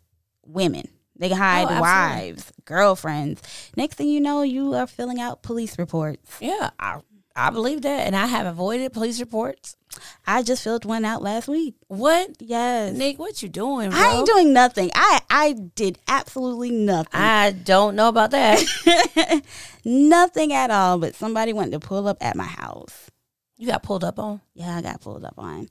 women. 0.46 0.90
They 1.16 1.30
can 1.30 1.38
hide 1.38 1.68
Oh, 1.70 1.80
wives, 1.80 2.52
girlfriends. 2.66 3.42
Next 3.78 3.96
thing 3.96 4.10
you 4.10 4.20
know, 4.20 4.42
you 4.42 4.74
are 4.74 4.88
filling 4.88 5.22
out 5.22 5.42
police 5.42 5.80
reports. 5.80 6.36
Yeah. 6.42 6.72
I 6.78 7.00
I 7.38 7.52
believe 7.52 7.84
that. 7.84 8.08
And 8.08 8.16
I 8.16 8.26
have 8.26 8.48
avoided 8.48 8.92
police 8.94 9.20
reports. 9.20 9.78
I 10.26 10.42
just 10.42 10.64
filled 10.64 10.86
one 10.86 11.06
out 11.06 11.22
last 11.22 11.48
week. 11.48 11.76
What? 11.88 12.32
Yes. 12.40 12.96
Nick, 12.96 13.20
what 13.20 13.42
you 13.44 13.50
doing, 13.50 13.92
bro? 13.92 14.00
I 14.00 14.14
ain't 14.18 14.28
doing 14.28 14.54
nothing. 14.54 14.90
I 14.96 15.22
I 15.30 15.54
did 15.54 16.00
absolutely 16.08 16.72
nothing. 16.72 17.10
I 17.14 17.52
don't 17.52 17.96
know 17.96 18.10
about 18.10 18.32
that. 18.32 19.42
nothing 19.86 20.52
at 20.52 20.72
all. 20.72 20.98
But 20.98 21.16
somebody 21.16 21.54
went 21.54 21.72
to 21.74 21.80
pull 21.80 22.08
up 22.08 22.18
at 22.22 22.36
my 22.36 22.44
house. 22.44 23.10
you 23.58 23.68
got 23.68 23.84
pulled 23.84 24.04
up 24.04 24.20
on? 24.20 24.42
Yeah, 24.56 24.76
I 24.76 24.82
got 24.82 25.02
pulled 25.02 25.24
up 25.24 25.36
on. 25.38 25.70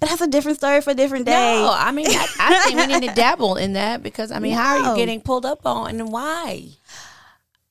But 0.00 0.08
that's 0.08 0.22
a 0.22 0.26
different 0.26 0.56
story 0.58 0.80
for 0.80 0.90
a 0.90 0.94
different 0.94 1.26
day. 1.26 1.60
No, 1.60 1.70
I 1.76 1.92
mean, 1.92 2.06
I, 2.08 2.26
I 2.40 2.58
think 2.64 2.78
we 2.78 2.86
need 2.86 3.06
to 3.08 3.14
dabble 3.20 3.56
in 3.56 3.74
that 3.74 4.02
because, 4.02 4.30
I 4.30 4.38
mean, 4.38 4.54
how 4.54 4.76
are 4.76 4.90
you 4.90 4.96
getting 4.96 5.20
pulled 5.20 5.44
up 5.44 5.66
on 5.66 6.00
and 6.00 6.10
why? 6.10 6.68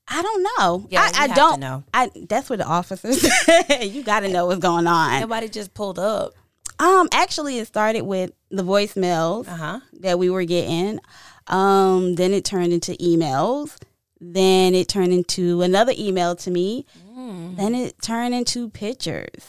I 0.08 0.22
don't 0.22 0.44
know. 0.58 0.86
Yeah, 0.90 1.10
I, 1.14 1.24
I 1.24 1.28
don't 1.28 1.60
know. 1.60 1.84
I 1.94 2.10
that's 2.28 2.50
where 2.50 2.58
the 2.58 2.66
officers. 2.66 3.24
you 3.82 4.04
got 4.04 4.20
to 4.22 4.30
know 4.30 4.46
what's 4.46 4.60
going 4.60 4.86
on. 4.88 5.22
Nobody 5.22 5.48
just 5.50 5.74
pulled 5.74 5.98
up. 6.00 6.34
Um, 6.80 7.08
actually, 7.14 7.60
it 7.60 7.68
started 7.68 8.02
with 8.02 8.32
the 8.52 8.64
voicemails 8.64 9.48
Uh 9.48 9.56
huh. 9.56 9.80
that 10.02 10.20
we 10.20 10.30
were 10.30 10.44
getting. 10.44 11.00
Um, 11.48 12.16
then 12.16 12.34
it 12.34 12.44
turned 12.44 12.74
into 12.74 12.94
emails. 12.94 13.78
Then 14.20 14.74
it 14.76 14.88
turned 14.88 15.14
into 15.14 15.62
another 15.62 15.94
email 15.98 16.36
to 16.38 16.52
me. 16.52 16.86
Mm. 17.16 17.56
Then 17.58 17.76
it 17.76 18.02
turned 18.02 18.34
into 18.34 18.70
pictures, 18.70 19.46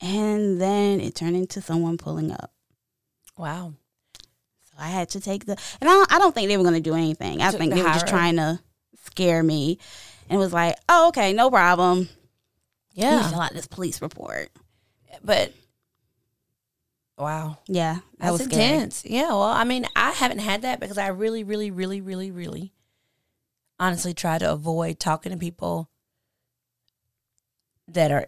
and 0.00 0.60
then 0.60 1.00
it 1.00 1.14
turned 1.14 1.36
into 1.36 1.60
someone 1.60 1.96
pulling 1.98 2.30
up. 2.30 2.52
Wow. 3.36 3.74
So 4.64 4.74
I 4.78 4.88
had 4.88 5.08
to 5.10 5.20
take 5.20 5.46
the, 5.46 5.52
and 5.80 5.88
I 5.88 5.92
don't, 5.92 6.12
I 6.12 6.18
don't 6.18 6.34
think 6.34 6.48
they 6.48 6.56
were 6.56 6.62
going 6.64 6.74
to 6.74 6.80
do 6.80 6.94
anything. 6.94 7.40
I 7.42 7.50
Took 7.50 7.58
think 7.60 7.70
the 7.70 7.76
they 7.76 7.82
were 7.82 7.88
just 7.90 8.06
road. 8.06 8.10
trying 8.10 8.36
to 8.36 8.60
scare 9.18 9.42
me, 9.42 9.78
and 10.30 10.38
was 10.38 10.52
like, 10.52 10.76
oh, 10.88 11.08
okay, 11.08 11.32
no 11.32 11.50
problem. 11.50 12.08
You 12.94 13.04
Yeah. 13.04 13.28
fill 13.30 13.40
out 13.40 13.52
this 13.52 13.66
police 13.66 14.00
report. 14.00 14.50
But 15.24 15.52
wow. 17.18 17.58
Yeah, 17.66 17.94
that 17.94 18.02
That's 18.20 18.32
was 18.32 18.42
scary. 18.44 18.62
intense. 18.62 19.04
Yeah, 19.04 19.28
well, 19.28 19.42
I 19.42 19.64
mean, 19.64 19.86
I 19.96 20.12
haven't 20.12 20.38
had 20.38 20.62
that 20.62 20.78
because 20.78 20.98
I 20.98 21.08
really, 21.08 21.42
really, 21.42 21.70
really, 21.72 22.00
really, 22.00 22.30
really 22.30 22.72
honestly 23.80 24.12
try 24.14 24.38
to 24.38 24.52
avoid 24.52 24.98
talking 25.00 25.32
to 25.32 25.38
people 25.38 25.88
that 27.88 28.10
are, 28.12 28.26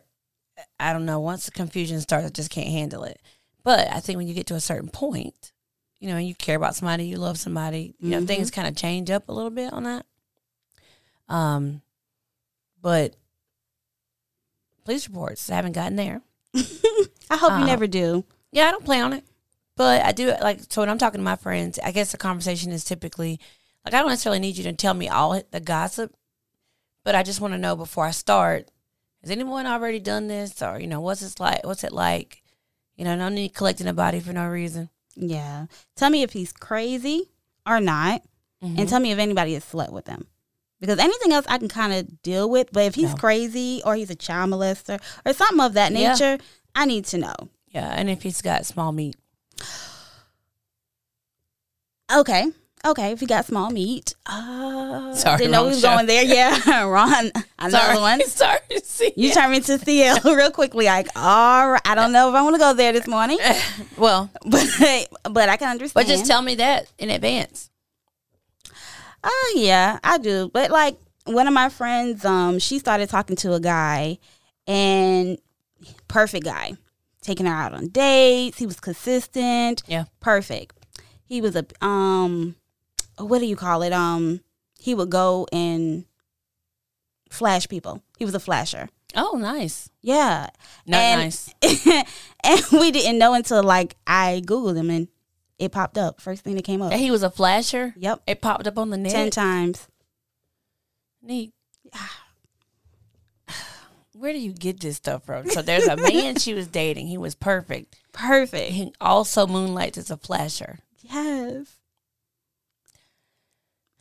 I 0.79 0.93
don't 0.93 1.07
know, 1.07 1.21
once 1.21 1.45
the 1.45 1.51
confusion 1.53 2.01
starts, 2.01 2.27
I 2.27 2.31
just 2.31 2.51
can't 2.51 2.69
handle 2.69 3.05
it. 3.05 3.21
But 3.63 3.89
I 3.93 4.01
think 4.01 4.17
when 4.17 4.27
you 4.29 4.35
get 4.35 4.47
to 4.49 4.55
a 4.55 4.61
certain 4.61 4.89
point, 4.89 5.53
you 6.01 6.09
know, 6.09 6.17
and 6.17 6.27
you 6.27 6.35
care 6.35 6.57
about 6.57 6.75
somebody, 6.77 7.05
you 7.07 7.17
love 7.17 7.39
somebody, 7.39 7.95
you 8.01 8.11
know, 8.11 8.21
Mhm. 8.21 8.27
things 8.27 8.51
kind 8.51 8.67
of 8.69 8.75
change 8.77 9.11
up 9.11 9.29
a 9.29 9.33
little 9.33 9.51
bit 9.51 9.73
on 9.73 9.85
that. 9.85 10.07
Um, 11.31 11.81
but 12.83 13.15
police 14.85 15.09
reports, 15.09 15.51
I 15.51 15.55
haven't 15.57 15.73
gotten 15.73 15.97
there. 15.97 16.21
I 16.55 17.37
hope 17.37 17.51
you 17.51 17.65
Uh, 17.65 17.67
never 17.67 17.87
do. 17.87 18.25
Yeah, 18.53 18.69
I 18.69 18.71
don't 18.73 18.85
play 18.85 19.01
on 19.01 19.13
it. 19.13 19.25
But 19.77 20.05
I 20.05 20.13
do 20.13 20.35
like 20.43 20.61
so 20.69 20.83
when 20.83 20.91
I'm 20.91 20.99
talking 20.99 21.21
to 21.21 21.25
my 21.25 21.37
friends, 21.37 21.79
I 21.83 21.93
guess 21.93 22.13
the 22.13 22.19
conversation 22.19 22.71
is 22.73 22.85
typically 22.85 23.41
like 23.85 23.95
I 23.95 24.01
don't 24.01 24.09
necessarily 24.11 24.41
need 24.41 24.57
you 24.59 24.65
to 24.65 24.73
tell 24.75 24.93
me 24.93 25.09
all 25.09 25.41
the 25.51 25.61
gossip, 25.61 26.15
but 27.05 27.15
I 27.15 27.23
just 27.23 27.41
want 27.41 27.55
to 27.55 27.59
know 27.59 27.77
before 27.77 28.05
I 28.05 28.11
start, 28.11 28.71
has 29.23 29.31
anyone 29.31 29.67
already 29.67 29.99
done 30.01 30.27
this 30.29 30.61
or 30.61 30.79
you 30.81 30.87
know, 30.87 31.01
what's 31.01 31.23
it 31.23 31.41
like 31.41 31.65
what's 31.65 31.85
it 31.85 31.93
like? 31.93 32.43
You 32.97 33.05
know, 33.07 33.15
no 33.17 33.31
need 33.31 33.55
collecting 33.55 33.87
a 33.87 33.95
body 33.95 34.21
for 34.21 34.35
no 34.35 34.49
reason. 34.49 34.91
Yeah. 35.17 35.67
Tell 35.97 36.11
me 36.11 36.23
if 36.23 36.33
he's 36.33 36.53
crazy 36.53 37.31
or 37.67 37.81
not, 37.81 38.23
Mm-hmm. 38.63 38.79
and 38.81 38.89
tell 38.91 39.01
me 39.01 39.11
if 39.11 39.19
anybody 39.19 39.55
has 39.55 39.65
slept 39.65 39.91
with 39.91 40.07
him. 40.07 40.27
Because 40.81 40.99
anything 40.99 41.33
else 41.33 41.45
I 41.49 41.59
can 41.59 41.69
kind 41.69 41.93
of 41.93 42.23
deal 42.23 42.49
with, 42.49 42.69
but 42.73 42.85
if 42.85 42.95
he's 42.95 43.11
No. 43.11 43.17
crazy 43.17 43.83
or 43.85 43.95
he's 43.97 44.11
a 44.11 44.15
child 44.15 44.51
molester 44.51 44.99
or 45.27 45.33
something 45.35 45.61
of 45.61 45.75
that 45.75 45.93
Yeah. 45.93 46.13
nature, 46.13 46.39
I 46.75 46.87
need 46.87 47.05
to 47.07 47.19
know. 47.19 47.35
Yeah, 47.69 47.89
and 47.95 48.09
if 48.11 48.23
he's 48.23 48.41
got 48.43 48.65
small 48.67 48.91
meat. 48.93 49.17
Okay. 52.13 52.47
Okay, 52.85 53.13
if 53.13 53.21
he 53.21 53.27
got 53.27 53.45
small 53.45 53.69
meat. 53.71 54.15
Uh, 54.25 55.13
Sorry, 55.15 55.37
didn't 55.39 55.53
know 55.53 55.65
we 55.65 55.69
was 55.71 55.81
show. 55.83 55.89
going 55.95 56.07
there. 56.07 56.25
Yeah, 56.25 56.83
Ron, 56.85 57.31
another 57.59 58.01
one. 58.01 58.23
Sorry 58.27 58.59
see. 58.83 59.13
You 59.17 59.33
turned 59.33 59.51
me 59.51 59.59
into 59.59 59.79
CL 59.79 60.21
real 60.35 60.51
quickly. 60.51 60.87
Like, 60.87 61.09
all 61.15 61.73
right, 61.73 61.83
I 61.85 61.95
don't 61.95 62.11
know 62.13 62.31
if 62.31 62.35
I 62.35 62.41
want 62.43 62.55
to 62.55 62.59
go 62.59 62.73
there 62.73 62.93
this 62.95 63.07
morning, 63.07 63.39
well, 63.99 64.31
but 64.47 64.67
but 65.31 65.51
I 65.51 65.59
can 65.59 65.69
understand. 65.69 66.07
but 66.07 66.11
just 66.11 66.25
tell 66.27 66.41
me 66.41 66.55
that 66.57 66.87
in 66.99 67.11
advance. 67.11 67.70
Oh 69.25 69.53
yeah, 69.57 69.99
I 70.05 70.19
do. 70.19 70.51
But 70.53 70.71
like 70.71 70.97
one 71.25 71.47
of 71.47 71.53
my 71.55 71.69
friends, 71.69 72.25
um, 72.25 72.59
she 72.59 72.79
started 72.79 73.09
talking 73.09 73.37
to 73.37 73.55
a 73.55 73.61
guy, 73.61 74.19
and 74.67 75.39
perfect 76.09 76.45
guy, 76.45 76.73
taking 77.23 77.47
her 77.47 77.55
out 77.55 77.73
on 77.75 77.89
dates. 77.89 78.59
He 78.59 78.67
was 78.67 78.81
consistent. 78.81 79.83
Yeah. 79.87 80.05
perfect. 80.21 80.77
He 81.25 81.41
was 81.41 81.55
a 81.57 81.65
um, 81.85 82.57
what 83.19 83.39
do 83.41 83.47
you 83.47 83.57
call 83.57 83.83
it? 83.83 83.93
Um, 83.93 84.41
he 84.79 84.95
would 84.95 85.11
go 85.11 85.47
and 85.53 86.05
flash 87.31 87.69
people. 87.69 88.03
He 88.19 88.25
was 88.25 88.35
a 88.35 88.41
flasher. 88.41 88.89
Oh, 89.15 89.37
nice. 89.41 89.91
Yeah, 90.03 90.49
Not 90.87 90.99
And- 91.01 91.21
nice. 91.21 91.55
and 92.45 92.63
we 92.73 92.91
didn't 92.91 93.19
know 93.19 93.35
until 93.35 93.63
like 93.63 93.97
I 94.07 94.41
googled 94.45 94.77
him 94.77 94.89
and 94.91 95.09
it 95.61 95.73
popped 95.73 95.97
up. 95.99 96.21
First 96.21 96.43
thing 96.43 96.55
that 96.57 96.65
came 96.65 96.83
up. 96.83 96.91
That 96.91 96.99
he 96.99 97.11
was 97.11 97.23
a 97.23 97.31
flasher. 97.31 97.95
Yep, 97.97 98.23
It 98.27 98.41
popped 98.41 98.67
up 98.67 98.79
on 98.79 98.91
the 98.91 98.97
net. 98.99 99.13
ten 99.13 99.31
times. 99.31 99.87
Neat. 101.23 101.53
Where 104.13 104.33
do 104.33 104.39
you 104.39 104.53
get 104.53 104.81
this 104.81 104.97
stuff 104.97 105.25
from? 105.25 105.49
So 105.49 105.63
there's 105.63 105.87
a 105.87 105.97
man 105.97 106.37
she 106.37 106.53
was 106.53 106.67
dating. 106.67 107.07
He 107.07 107.17
was 107.17 107.35
perfect. 107.35 107.97
Perfect. 108.13 108.73
He 108.73 108.93
also 109.01 109.47
moonlights 109.47 109.97
as 109.97 110.11
a 110.11 110.17
flasher. 110.17 110.81
Yes. 111.01 111.77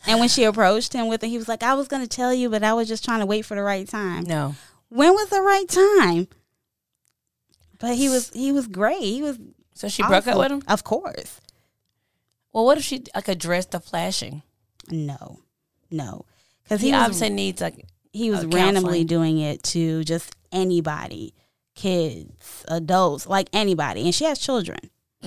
And 0.06 0.20
when 0.20 0.28
she 0.30 0.44
approached 0.44 0.94
him 0.94 1.08
with 1.08 1.24
it, 1.24 1.30
he 1.30 1.38
was 1.38 1.48
like, 1.48 1.64
I 1.64 1.74
was 1.76 1.88
going 1.88 2.02
to 2.02 2.08
tell 2.08 2.34
you, 2.34 2.50
but 2.50 2.64
I 2.64 2.74
was 2.74 2.88
just 2.88 3.06
trying 3.06 3.20
to 3.20 3.26
wait 3.26 3.46
for 3.46 3.56
the 3.56 3.62
right 3.64 3.88
time. 3.88 4.24
No. 4.24 4.56
When 4.90 5.14
was 5.14 5.30
the 5.30 5.42
right 5.42 5.68
time? 5.70 6.28
But 7.80 7.96
he 7.96 8.10
was 8.10 8.30
he 8.32 8.52
was 8.52 8.68
great. 8.68 9.00
He 9.02 9.22
was 9.22 9.38
So 9.74 9.88
she 9.88 10.04
broke 10.04 10.28
up 10.28 10.38
with 10.38 10.52
him? 10.52 10.64
Of 10.68 10.84
course. 10.84 11.40
Well, 12.54 12.66
what 12.66 12.78
if 12.78 12.84
she 12.84 13.04
like 13.16 13.28
addressed 13.28 13.72
the 13.72 13.80
flashing? 13.80 14.44
No. 14.90 15.40
No. 15.92 16.26
Cuz 16.68 16.82
He, 16.82 16.88
he, 16.88 16.94
was 16.94 17.02
obviously 17.02 17.30
needs 17.30 17.62
like 17.62 17.86
he 18.12 18.32
was 18.32 18.46
randomly 18.46 19.00
counseling. 19.00 19.08
doing 19.08 19.40
it 19.40 19.62
to 19.64 20.04
just 20.04 20.36
anybody, 20.52 21.34
kids, 21.76 22.66
adults, 22.68 23.28
like 23.28 23.50
anybody, 23.54 24.02
and 24.06 24.16
she 24.16 24.26
has 24.26 24.40
children. 24.40 24.80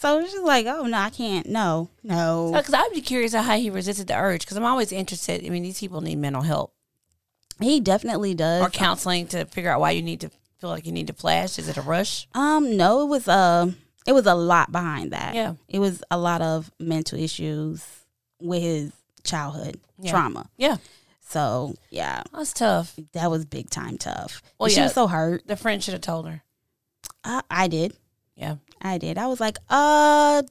so 0.00 0.24
she's 0.24 0.40
like, 0.40 0.66
oh 0.66 0.84
no, 0.86 0.98
I 0.98 1.10
can't. 1.10 1.46
No, 1.48 1.90
no. 2.02 2.52
because 2.54 2.74
I'd 2.74 2.90
be 2.92 3.00
curious 3.00 3.32
how 3.34 3.56
he 3.56 3.70
resisted 3.70 4.06
the 4.08 4.16
urge. 4.16 4.40
Because 4.42 4.56
I'm 4.56 4.64
always 4.64 4.92
interested. 4.92 5.44
I 5.44 5.48
mean, 5.50 5.62
these 5.62 5.78
people 5.80 6.00
need 6.00 6.16
mental 6.18 6.42
help 6.42 6.72
He 7.60 7.80
definitely 7.80 8.34
does. 8.34 8.62
or 8.62 8.70
counseling 8.70 9.26
to 9.28 9.44
figure 9.46 9.70
out 9.70 9.80
why 9.80 9.92
you 9.92 10.02
need 10.02 10.20
to 10.22 10.30
feel 10.60 10.70
like 10.70 10.86
you 10.86 10.92
need 10.92 11.06
to 11.08 11.12
flash. 11.12 11.58
Is 11.58 11.68
it 11.68 11.76
a 11.76 11.82
rush? 11.82 12.26
Um, 12.34 12.76
no, 12.76 13.02
it 13.02 13.06
was 13.06 13.28
uh 13.28 13.70
it 14.08 14.12
was 14.12 14.26
a 14.26 14.34
lot 14.34 14.72
behind 14.72 15.12
that. 15.12 15.34
Yeah. 15.34 15.54
It 15.68 15.78
was 15.78 16.02
a 16.10 16.18
lot 16.18 16.40
of 16.42 16.70
mental 16.80 17.18
issues 17.18 17.84
with 18.40 18.62
his 18.62 18.92
childhood 19.22 19.78
Yeah. 20.00 20.10
trauma. 20.10 20.48
Yeah, 20.56 20.76
So 21.20 21.74
yeah, 21.90 22.22
that's 22.32 22.52
tough. 22.52 22.98
that 23.12 23.30
was 23.30 23.44
big 23.44 23.68
time 23.70 23.98
tough. 23.98 24.42
Well, 24.58 24.66
And 24.66 24.74
she 24.74 24.80
was 24.80 24.94
so 24.94 25.06
hurt. 25.06 25.46
The 25.46 25.56
friend 25.56 25.82
should 25.84 25.92
have 25.94 26.00
told 26.02 26.26
her. 26.28 26.42
I, 27.24 27.42
I 27.50 27.68
did. 27.68 27.94
Yeah, 28.36 28.56
I 28.80 28.98
did. 28.98 29.18
I 29.18 29.26
was 29.26 29.40
like, 29.40 29.58
uh, 29.68 30.42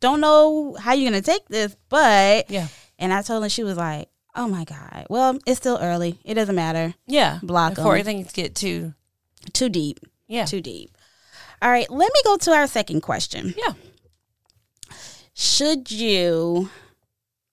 don't 0.00 0.20
know 0.20 0.74
how 0.78 0.92
you're 0.92 1.10
gonna 1.10 1.22
take 1.22 1.48
this, 1.48 1.76
but 1.88 2.50
yeah, 2.50 2.68
and 2.98 3.12
I 3.12 3.22
told 3.22 3.42
her 3.42 3.48
she 3.48 3.64
was 3.64 3.76
like, 3.76 4.08
Oh 4.34 4.46
my 4.48 4.64
God. 4.64 5.06
Well, 5.10 5.38
it's 5.46 5.58
still 5.58 5.78
early. 5.80 6.18
It 6.24 6.34
doesn't 6.34 6.54
matter. 6.54 6.94
yeah. 7.06 7.40
Block 7.42 7.74
before 7.74 7.96
'em. 7.96 8.04
things 8.04 8.30
get 8.32 8.54
too. 8.54 8.94
Too 9.52 9.68
deep. 9.68 9.98
Yeah, 10.28 10.44
Too 10.44 10.60
deep. 10.60 10.96
All 11.60 11.70
right, 11.70 11.90
let 11.90 12.12
me 12.12 12.20
go 12.24 12.36
to 12.36 12.52
our 12.52 12.66
second 12.66 13.00
question. 13.02 13.54
yeah. 13.56 13.74
Should 15.34 15.90
you 15.90 16.70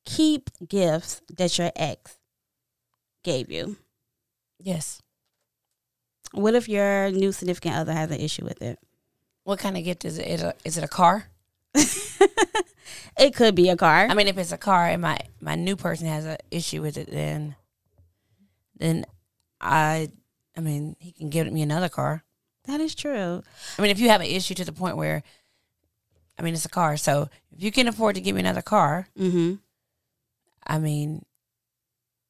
keep 0.05 0.49
gifts 0.67 1.21
that 1.35 1.57
your 1.57 1.71
ex 1.75 2.17
gave 3.23 3.51
you? 3.51 3.77
Yes. 4.59 5.01
What 6.31 6.55
if 6.55 6.67
your 6.67 7.11
new 7.11 7.31
significant 7.31 7.75
other 7.75 7.93
has 7.93 8.11
an 8.11 8.19
issue 8.19 8.43
with 8.43 8.61
it? 8.61 8.79
What 9.43 9.59
kind 9.59 9.77
of 9.77 9.83
gift 9.83 10.05
is 10.05 10.17
it? 10.17 10.27
Is 10.27 10.41
it 10.41 10.45
a, 10.45 10.55
is 10.65 10.77
it 10.77 10.83
a 10.83 10.87
car? 10.87 11.27
It 13.17 13.33
could 13.33 13.55
be 13.55 13.69
a 13.69 13.77
car. 13.77 14.07
I 14.09 14.13
mean, 14.13 14.27
if 14.27 14.37
it's 14.37 14.51
a 14.51 14.57
car 14.57 14.87
and 14.87 15.01
my 15.01 15.17
my 15.39 15.55
new 15.55 15.77
person 15.77 16.07
has 16.07 16.25
an 16.25 16.37
issue 16.51 16.81
with 16.81 16.97
it, 16.97 17.09
then 17.09 17.55
then 18.77 19.05
I, 19.61 20.09
I 20.57 20.59
mean, 20.59 20.97
he 20.99 21.13
can 21.13 21.29
give 21.29 21.51
me 21.51 21.61
another 21.61 21.87
car. 21.87 22.24
That 22.67 22.81
is 22.81 22.95
true. 22.95 23.43
I 23.77 23.81
mean, 23.81 23.91
if 23.91 23.99
you 23.99 24.09
have 24.09 24.21
an 24.21 24.27
issue 24.27 24.53
to 24.55 24.65
the 24.65 24.71
point 24.71 24.97
where, 24.97 25.23
I 26.37 26.41
mean, 26.41 26.53
it's 26.53 26.65
a 26.65 26.69
car. 26.69 26.97
So 26.97 27.29
if 27.51 27.63
you 27.63 27.71
can 27.71 27.87
afford 27.87 28.15
to 28.15 28.21
give 28.21 28.35
me 28.35 28.41
another 28.41 28.61
car, 28.61 29.07
Mm-hmm. 29.17 29.55
I 30.67 30.79
mean, 30.79 31.23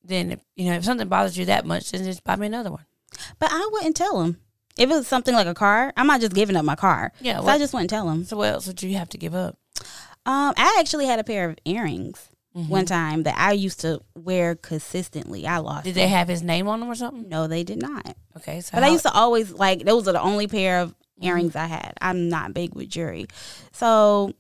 then 0.04 0.34
if, 0.34 0.39
you 0.56 0.65
know 0.70 0.75
if 0.75 0.84
something 0.84 1.08
bothers 1.08 1.38
you 1.38 1.46
that 1.46 1.65
much, 1.65 1.92
then 1.92 2.04
just 2.04 2.24
buy 2.24 2.36
me 2.36 2.48
another 2.48 2.70
one. 2.72 2.86
But 3.39 3.50
I 3.51 3.70
wouldn't 3.72 3.96
tell 3.96 4.22
him. 4.22 4.38
If 4.77 4.89
it 4.89 4.94
was 4.94 5.08
something 5.08 5.34
like 5.34 5.48
a 5.48 5.54
car, 5.54 5.94
I'm 5.96 6.06
not 6.08 6.20
just 6.20 6.34
giving 6.34 6.58
up 6.58 6.65
my 6.65 6.75
car. 6.75 7.13
Yeah. 7.22 7.38
So 7.38 7.44
What, 7.46 7.54
I 7.54 7.58
just 7.58 7.74
wouldn't 7.74 7.89
tell 7.89 8.10
him. 8.10 8.25
so 8.25 8.36
what 8.36 8.50
else 8.54 8.68
would 8.68 8.84
you 8.84 8.96
have 8.98 9.08
to 9.10 9.18
give 9.18 9.34
up? 9.34 9.58
Um, 10.25 10.54
I 10.58 10.77
actually 10.80 11.06
had 11.06 11.18
a 11.20 11.24
pair 11.24 11.50
of 11.50 11.58
earrings 11.63 12.27
Mhm. 12.56 12.70
one 12.70 12.86
time 12.86 13.24
that 13.24 13.36
I 13.38 13.52
used 13.52 13.82
to 13.82 14.02
wear 14.16 14.56
consistently. 14.56 15.46
I 15.46 15.58
lost. 15.58 15.84
Did 15.84 15.96
they 15.96 16.08
have 16.08 16.28
his 16.30 16.42
name 16.42 16.68
on 16.68 16.80
them 16.80 16.90
or 16.90 16.96
something? 16.96 17.28
No, 17.28 17.48
they 17.48 17.64
did 17.64 17.82
not. 17.82 18.16
Okay. 18.38 18.62
So 18.62 18.72
But 18.74 18.84
I 18.84 18.90
used 18.90 19.04
to 19.04 19.12
always 19.14 19.52
like 19.52 19.84
those 19.86 20.08
are 20.08 20.14
the 20.14 20.22
only 20.22 20.48
pair 20.48 20.80
of 20.82 20.90
Mm-hmm. 21.20 21.28
earrings 21.28 21.56
I 21.56 21.68
had. 21.68 21.94
I'm 22.02 22.28
not 22.28 22.54
big 22.54 22.76
with 22.76 22.90
jewelry, 22.90 23.28
so 23.72 24.34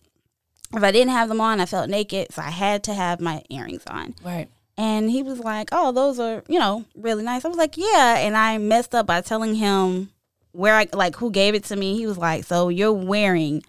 if 0.73 0.83
I 0.83 0.91
didn't 0.91 1.13
have 1.13 1.29
them 1.29 1.39
on, 1.39 1.61
I 1.61 1.65
felt 1.65 1.89
naked. 1.89 2.33
So 2.33 2.41
I 2.41 2.49
had 2.49 2.83
to 2.83 2.93
have 2.93 3.21
my 3.21 3.41
earrings 3.49 3.83
on. 3.87 4.13
right. 4.23 4.49
And 4.77 5.09
he 5.09 5.23
was 5.23 5.39
like, 5.39 5.69
"Oh, 5.71 5.93
those 5.93 6.19
are 6.19 6.43
you 6.49 6.59
know 6.59 6.83
really 6.95 7.23
nice." 7.23 7.45
I 7.45 7.47
was 7.47 7.55
like, 7.57 7.77
"Yeah," 7.77 8.17
and 8.17 8.35
I 8.35 8.57
messed 8.57 8.93
up 8.93 9.07
by 9.07 9.21
telling 9.21 9.55
him 9.55 10.09
where 10.51 10.75
I 10.75 10.87
like 10.91 11.15
who 11.15 11.31
gave 11.31 11.55
it 11.55 11.63
to 11.65 11.77
me. 11.77 11.95
He 11.95 12.05
was 12.07 12.17
like, 12.17 12.43
"So 12.43 12.67
you're 12.67 12.91
wearing 12.91 13.63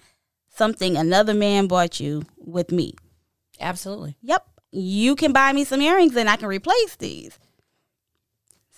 something 0.53 0.97
another 0.97 1.33
man 1.35 1.69
bought 1.69 2.01
you 2.01 2.25
with 2.45 2.73
me?" 2.73 2.95
Absolutely. 3.61 4.17
Yep, 4.23 4.47
you 4.73 5.17
can 5.17 5.33
buy 5.33 5.53
me 5.53 5.65
some 5.65 5.81
earrings 5.81 6.17
and 6.17 6.29
I 6.29 6.37
can 6.37 6.49
replace 6.49 6.97
these. 6.97 7.39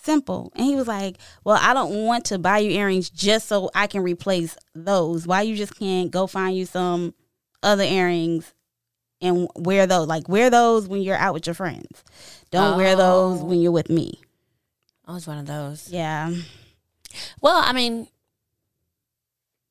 Simple. 0.01 0.51
And 0.55 0.65
he 0.65 0.75
was 0.75 0.87
like, 0.87 1.17
Well, 1.43 1.57
I 1.61 1.73
don't 1.73 2.05
want 2.05 2.25
to 2.25 2.39
buy 2.39 2.59
you 2.59 2.71
earrings 2.71 3.09
just 3.09 3.47
so 3.47 3.69
I 3.75 3.87
can 3.87 4.01
replace 4.01 4.57
those. 4.73 5.27
Why 5.27 5.41
you 5.41 5.55
just 5.55 5.77
can't 5.77 6.09
go 6.09 6.25
find 6.25 6.55
you 6.55 6.65
some 6.65 7.13
other 7.61 7.83
earrings 7.83 8.53
and 9.21 9.49
wear 9.55 9.85
those? 9.85 10.07
Like, 10.07 10.29
wear 10.29 10.49
those 10.49 10.87
when 10.87 11.01
you're 11.01 11.17
out 11.17 11.33
with 11.33 11.45
your 11.45 11.53
friends. 11.53 12.03
Don't 12.49 12.77
wear 12.77 12.95
those 12.95 13.41
Oh. 13.41 13.45
when 13.45 13.59
you're 13.59 13.73
with 13.73 13.89
me. 13.89 14.21
I 15.05 15.11
was 15.13 15.27
one 15.27 15.37
of 15.37 15.45
those. 15.45 15.89
Yeah. 15.91 16.33
Well, 17.41 17.61
I 17.63 17.73
mean, 17.73 18.07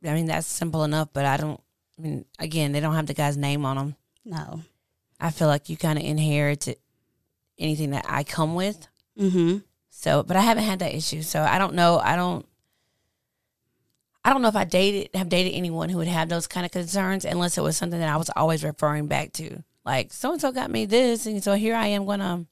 I 0.05 0.12
mean 0.12 0.27
that's 0.27 0.47
simple 0.47 0.85
enough, 0.85 1.09
but 1.12 1.25
I 1.25 1.37
don't. 1.38 1.61
I 1.99 2.03
mean, 2.03 2.25
again, 2.38 2.73
they 2.73 2.81
don't 2.81 2.95
have 2.95 3.07
the 3.07 3.15
guy's 3.15 3.37
name 3.37 3.65
on 3.65 3.77
them. 3.77 3.97
No. 4.25 4.61
I 5.20 5.30
feel 5.30 5.48
like 5.48 5.68
you 5.68 5.76
kind 5.76 5.98
of 5.98 6.04
inherit 6.04 6.68
anything 7.58 7.90
that 7.90 8.06
I 8.08 8.25
come 8.25 8.54
with. 8.54 8.87
Mm-hmm. 9.18 9.58
So, 9.90 10.22
but 10.22 10.37
I 10.37 10.40
haven't 10.40 10.64
had 10.64 10.78
that 10.78 10.94
issue. 10.94 11.22
So 11.22 11.42
I 11.42 11.58
don't 11.58 11.75
know. 11.75 11.98
I 11.98 12.16
don't. 12.16 12.46
I 14.25 14.32
don't 14.32 14.42
know 14.42 14.48
if 14.48 14.56
I 14.56 14.64
dated 14.64 15.10
have 15.14 15.28
dated 15.28 15.54
anyone 15.54 15.88
who 15.88 15.98
would 15.98 16.08
have 16.08 16.28
those 16.28 16.46
kind 16.46 16.66
of 16.66 16.72
concerns 16.72 17.25
unless 17.25 17.56
it 17.56 17.62
was 17.62 17.76
something 17.76 17.98
that 17.98 18.08
I 18.08 18.16
was 18.16 18.30
always 18.37 18.62
referring 18.62 19.06
back 19.06 19.32
to. 19.34 19.62
Like 19.84 20.12
so 20.12 20.32
and 20.32 20.40
so 20.40 20.52
got 20.52 20.70
me 20.70 20.84
this, 20.84 21.26
and 21.26 21.42
so 21.42 21.54
here 21.54 21.75
I 21.75 21.88
am 21.88 22.04
going 22.04 22.20
to. 22.20 22.46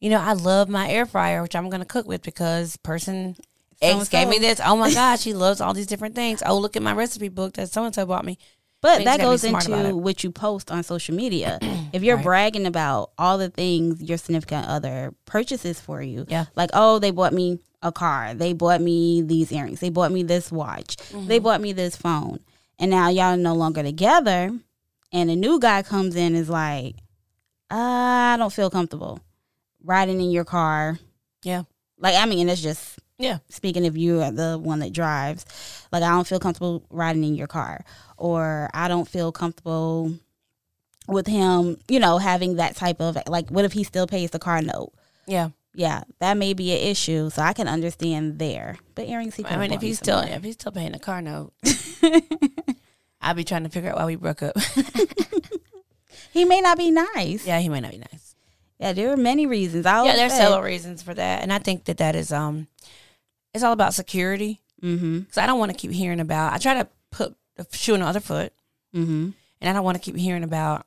You 0.00 0.10
know, 0.10 0.20
I 0.20 0.34
love 0.34 0.68
my 0.68 0.88
air 0.88 1.06
fryer, 1.06 1.42
which 1.42 1.56
I'm 1.56 1.70
going 1.70 1.80
to 1.80 1.86
cook 1.86 2.06
with 2.06 2.22
because 2.22 2.76
person 2.76 3.34
X 3.80 4.08
gave 4.08 4.28
me 4.28 4.38
this. 4.38 4.60
Oh 4.64 4.76
my 4.76 4.92
gosh, 4.94 5.22
she 5.22 5.34
loves 5.34 5.60
all 5.60 5.74
these 5.74 5.86
different 5.86 6.14
things. 6.14 6.42
Oh, 6.44 6.58
look 6.58 6.76
at 6.76 6.82
my 6.82 6.92
recipe 6.92 7.28
book 7.28 7.54
that 7.54 7.70
so 7.70 7.84
and 7.84 7.94
so 7.94 8.06
bought 8.06 8.24
me. 8.24 8.38
But 8.80 9.04
that 9.04 9.04
just 9.04 9.18
gotta 9.18 9.18
be 9.18 9.24
goes 9.24 9.44
into 9.84 9.96
what 9.96 10.22
you 10.22 10.30
post 10.30 10.70
on 10.70 10.82
social 10.84 11.14
media. 11.14 11.58
if 11.92 12.02
you're 12.02 12.16
Right. 12.16 12.24
bragging 12.24 12.66
about 12.66 13.10
all 13.18 13.36
the 13.38 13.48
things 13.50 14.00
your 14.02 14.18
significant 14.18 14.66
other 14.66 15.12
purchases 15.24 15.80
for 15.80 16.00
you, 16.00 16.26
Yeah. 16.28 16.44
like, 16.54 16.70
oh, 16.74 16.98
they 16.98 17.10
bought 17.10 17.32
me 17.32 17.58
a 17.82 17.90
car, 17.92 18.34
they 18.34 18.52
bought 18.52 18.80
me 18.80 19.22
these 19.22 19.50
earrings, 19.52 19.80
they 19.80 19.90
bought 19.90 20.12
me 20.12 20.22
this 20.22 20.50
watch, 20.52 20.96
Mm-hmm. 20.96 21.26
they 21.26 21.38
bought 21.38 21.60
me 21.60 21.72
this 21.72 21.96
phone, 21.96 22.40
and 22.78 22.90
now 22.90 23.08
y'all 23.08 23.34
are 23.34 23.36
no 23.36 23.54
longer 23.54 23.82
together, 23.82 24.50
and 25.12 25.30
a 25.30 25.36
new 25.36 25.58
guy 25.58 25.82
comes 25.82 26.14
in 26.16 26.26
and 26.28 26.36
is 26.36 26.48
like, 26.48 26.96
I 27.70 28.36
don't 28.38 28.52
feel 28.52 28.70
comfortable 28.70 29.20
riding 29.82 30.20
in 30.20 30.30
your 30.30 30.44
car. 30.44 30.98
Yeah. 31.42 31.62
Like, 31.98 32.16
I 32.16 32.26
mean, 32.26 32.48
it's 32.48 32.60
just 32.62 32.98
Yeah. 33.18 33.38
speaking 33.48 33.84
if 33.84 33.96
you 33.96 34.22
are 34.22 34.30
the 34.30 34.56
one 34.58 34.78
that 34.78 34.92
drives 34.92 35.44
like 35.90 36.04
i 36.04 36.08
don't 36.08 36.26
feel 36.26 36.38
comfortable 36.38 36.84
riding 36.88 37.24
in 37.24 37.34
your 37.34 37.48
car 37.48 37.84
or 38.16 38.70
i 38.72 38.86
don't 38.86 39.08
feel 39.08 39.32
comfortable 39.32 40.12
with 41.08 41.26
him 41.26 41.78
you 41.88 41.98
know 41.98 42.18
having 42.18 42.56
that 42.56 42.76
type 42.76 43.00
of 43.00 43.18
like 43.26 43.50
what 43.50 43.64
if 43.64 43.72
he 43.72 43.82
still 43.82 44.06
pays 44.06 44.30
the 44.30 44.38
car 44.38 44.62
note 44.62 44.92
Yeah. 45.26 45.48
yeah 45.74 46.04
that 46.20 46.36
may 46.36 46.52
be 46.54 46.70
an 46.72 46.78
issue 46.78 47.28
so 47.30 47.42
i 47.42 47.52
can 47.54 47.66
understand 47.66 48.38
there 48.38 48.76
but 48.94 49.08
earrings 49.08 49.34
he 49.34 49.44
I 49.44 49.56
mean, 49.56 49.72
if 49.72 49.80
he's 49.82 49.98
still 49.98 50.20
if 50.20 50.44
he's 50.44 50.54
still 50.54 50.70
paying 50.72 50.92
the 50.92 50.98
car 51.00 51.20
note, 51.20 51.52
I'll 53.20 53.34
be 53.34 53.42
trying 53.44 53.64
to 53.64 53.68
figure 53.68 53.90
out 53.90 53.96
why 53.96 54.04
we 54.06 54.14
broke 54.16 54.42
up. 54.44 54.56
he 56.32 56.44
may 56.44 56.60
not 56.60 56.78
be 56.78 56.90
nice 56.92 57.44
yeah, 57.46 57.58
he 57.58 57.68
might 57.68 57.80
not 57.80 57.90
be 57.92 57.98
nice. 57.98 58.36
Yeah, 58.78 58.92
there 58.92 59.12
are 59.12 59.16
many 59.16 59.46
reasons 59.46 59.86
I 59.86 60.04
Yeah, 60.04 60.14
there's 60.14 60.32
several 60.32 60.62
reasons 60.62 61.02
for 61.02 61.12
that, 61.12 61.42
and 61.42 61.52
I 61.52 61.58
think 61.58 61.84
that 61.86 61.96
that 61.98 62.14
is 62.14 62.32
um, 62.32 62.68
it's 63.58 63.64
all 63.64 63.72
about 63.72 63.94
security 63.94 64.60
mm-hmm 64.82 65.20
because 65.20 65.38
I 65.38 65.46
don't 65.46 65.58
want 65.58 65.72
to 65.72 65.76
keep 65.76 65.90
hearing 65.90 66.20
about. 66.20 66.52
I 66.52 66.58
try 66.58 66.74
to 66.74 66.88
put 67.10 67.34
the 67.56 67.66
shoe 67.72 67.94
on 67.94 68.00
the 68.00 68.06
other 68.06 68.20
foot, 68.20 68.52
mm-hmm 68.94 69.30
and 69.60 69.68
I 69.68 69.72
don't 69.72 69.84
want 69.84 69.96
to 69.96 70.02
keep 70.02 70.16
hearing 70.16 70.44
about. 70.44 70.86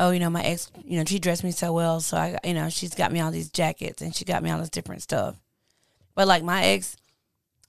Oh, 0.00 0.10
you 0.10 0.20
know, 0.20 0.30
my 0.30 0.44
ex, 0.44 0.70
you 0.84 0.96
know, 0.96 1.04
she 1.04 1.18
dressed 1.18 1.42
me 1.42 1.50
so 1.50 1.72
well, 1.72 1.98
so 1.98 2.16
I, 2.16 2.38
you 2.44 2.54
know, 2.54 2.68
she's 2.68 2.94
got 2.94 3.10
me 3.10 3.18
all 3.18 3.32
these 3.32 3.50
jackets 3.50 4.00
and 4.00 4.14
she 4.14 4.24
got 4.24 4.44
me 4.44 4.50
all 4.50 4.60
this 4.60 4.70
different 4.70 5.02
stuff. 5.02 5.34
But 6.14 6.28
like 6.28 6.44
my 6.44 6.62
ex, 6.62 6.96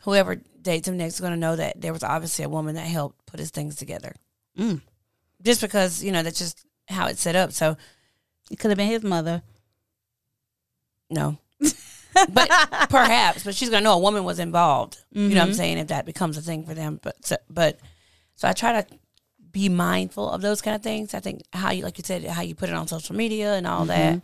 whoever 0.04 0.36
dates 0.62 0.88
him 0.88 0.98
next 0.98 1.16
is 1.16 1.22
going 1.22 1.34
to 1.34 1.40
know 1.40 1.56
that 1.56 1.82
there 1.82 1.92
was 1.92 2.04
obviously 2.04 2.46
a 2.46 2.50
woman 2.50 2.76
that 2.76 2.86
helped 2.86 3.26
put 3.26 3.40
his 3.40 3.50
things 3.50 3.78
together. 3.78 4.14
Mm. 4.56 4.82
Just 5.42 5.60
because 5.62 6.04
you 6.04 6.12
know 6.12 6.22
that's 6.22 6.38
just 6.38 6.64
how 6.88 7.08
it's 7.08 7.22
set 7.22 7.36
up. 7.36 7.52
So 7.52 7.78
it 8.52 8.60
could 8.60 8.70
have 8.70 8.78
been 8.78 8.88
his 8.88 9.02
mother 9.02 9.42
no, 11.10 11.38
but 12.28 12.50
perhaps. 12.90 13.44
But 13.44 13.56
she's 13.56 13.70
going 13.70 13.82
to 13.82 13.84
know 13.84 13.94
a 13.94 14.00
woman 14.00 14.24
was 14.24 14.40
involved. 14.40 14.98
You 15.12 15.30
know 15.30 15.36
what 15.36 15.44
I'm 15.44 15.50
Mhm. 15.52 15.56
saying? 15.56 15.78
If 15.78 15.88
that 15.88 16.06
becomes 16.06 16.38
a 16.38 16.42
thing 16.42 16.66
for 16.66 16.74
them, 16.74 17.00
but 17.02 17.26
so, 17.26 17.38
but 17.50 17.80
so 18.36 18.48
I 18.48 18.54
try 18.54 18.82
to 18.82 18.88
be 19.52 19.70
mindful 19.70 20.30
of 20.30 20.42
those 20.42 20.62
kind 20.62 20.76
of 20.76 20.82
things. 20.84 21.14
I 21.14 21.20
think 21.20 21.42
how 21.54 21.72
you 21.72 21.84
like 21.84 21.98
you 21.98 22.04
said 22.06 22.24
how 22.26 22.42
you 22.42 22.54
put 22.56 22.70
it 22.70 22.76
on 22.76 22.88
social 22.88 23.16
media 23.16 23.54
and 23.56 23.66
all 23.66 23.86
that. 23.86 24.22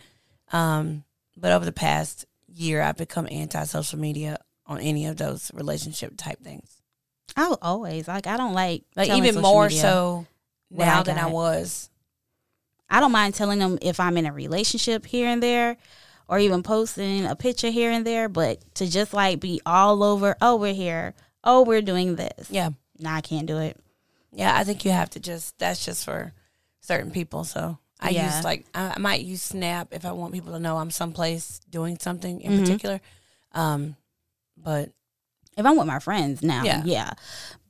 Um, 0.52 1.04
but 1.38 1.52
over 1.52 1.66
the 1.66 1.72
past 1.72 2.26
year, 2.54 2.82
I've 2.82 2.98
become 2.98 3.28
anti 3.32 3.64
social 3.64 4.00
media 4.00 4.38
on 4.68 4.80
any 4.80 5.06
of 5.08 5.18
those 5.18 5.52
relationship 5.54 6.14
type 6.18 6.42
things. 6.44 6.82
i 7.36 7.54
always 7.62 8.08
like 8.08 8.26
i 8.28 8.38
don't 8.38 8.54
like 8.54 8.84
Like 8.96 9.10
even 9.10 9.36
more 9.42 9.70
so 9.70 10.26
now 10.72 11.00
I 11.00 11.04
than 11.04 11.18
I 11.18 11.28
was. 11.28 11.90
I 12.90 13.00
don't 13.00 13.12
mind 13.12 13.34
telling 13.34 13.60
them 13.60 13.78
if 13.82 14.00
I'm 14.00 14.16
in 14.18 14.26
a 14.28 14.32
relationship 14.32 15.06
here 15.06 15.28
and 15.28 15.42
there 15.42 15.78
or 16.28 16.40
even 16.40 16.64
posting 16.64 17.26
a 17.26 17.36
picture 17.36 17.70
here 17.70 17.92
and 17.92 18.06
there, 18.06 18.28
but 18.30 18.60
to 18.76 18.90
just 18.90 19.14
like 19.14 19.40
be 19.40 19.62
all 19.66 20.04
over, 20.04 20.36
oh, 20.42 20.56
we're 20.56 20.74
here, 20.74 21.14
oh, 21.44 21.64
we're 21.64 21.82
doing 21.82 22.16
this. 22.16 22.50
Yeah, 22.50 22.70
Nah, 23.00 23.16
I 23.16 23.22
can't 23.22 23.46
do 23.48 23.58
it. 23.60 23.78
yeah. 24.32 24.56
I 24.58 24.64
think 24.64 24.86
you 24.86 24.92
have 24.92 25.10
to 25.12 25.20
just. 25.20 25.58
That's 25.60 25.84
just 25.86 26.06
for 26.06 26.34
certain 26.82 27.12
people. 27.12 27.44
So 27.44 27.78
I 28.00 28.10
Yeah. 28.12 28.36
use 28.36 28.44
like 28.44 28.66
I, 28.74 28.98
might 29.00 29.22
use 29.22 29.42
Snap 29.42 29.90
if 29.92 30.06
I 30.06 30.12
want 30.12 30.34
people 30.34 30.54
to 30.54 30.60
know 30.60 30.78
I'm 30.78 30.92
someplace 30.92 31.60
doing 31.70 31.98
something 32.00 32.42
in 32.42 32.54
Mhm. 32.54 32.60
particular. 32.62 33.02
Um, 33.54 33.96
but 34.58 34.92
If 35.58 35.66
I'm 35.66 35.78
with 35.78 35.88
my 35.88 36.00
friends 36.00 36.42
now, 36.44 36.64
Yeah. 36.66 36.82
yeah. 36.84 37.12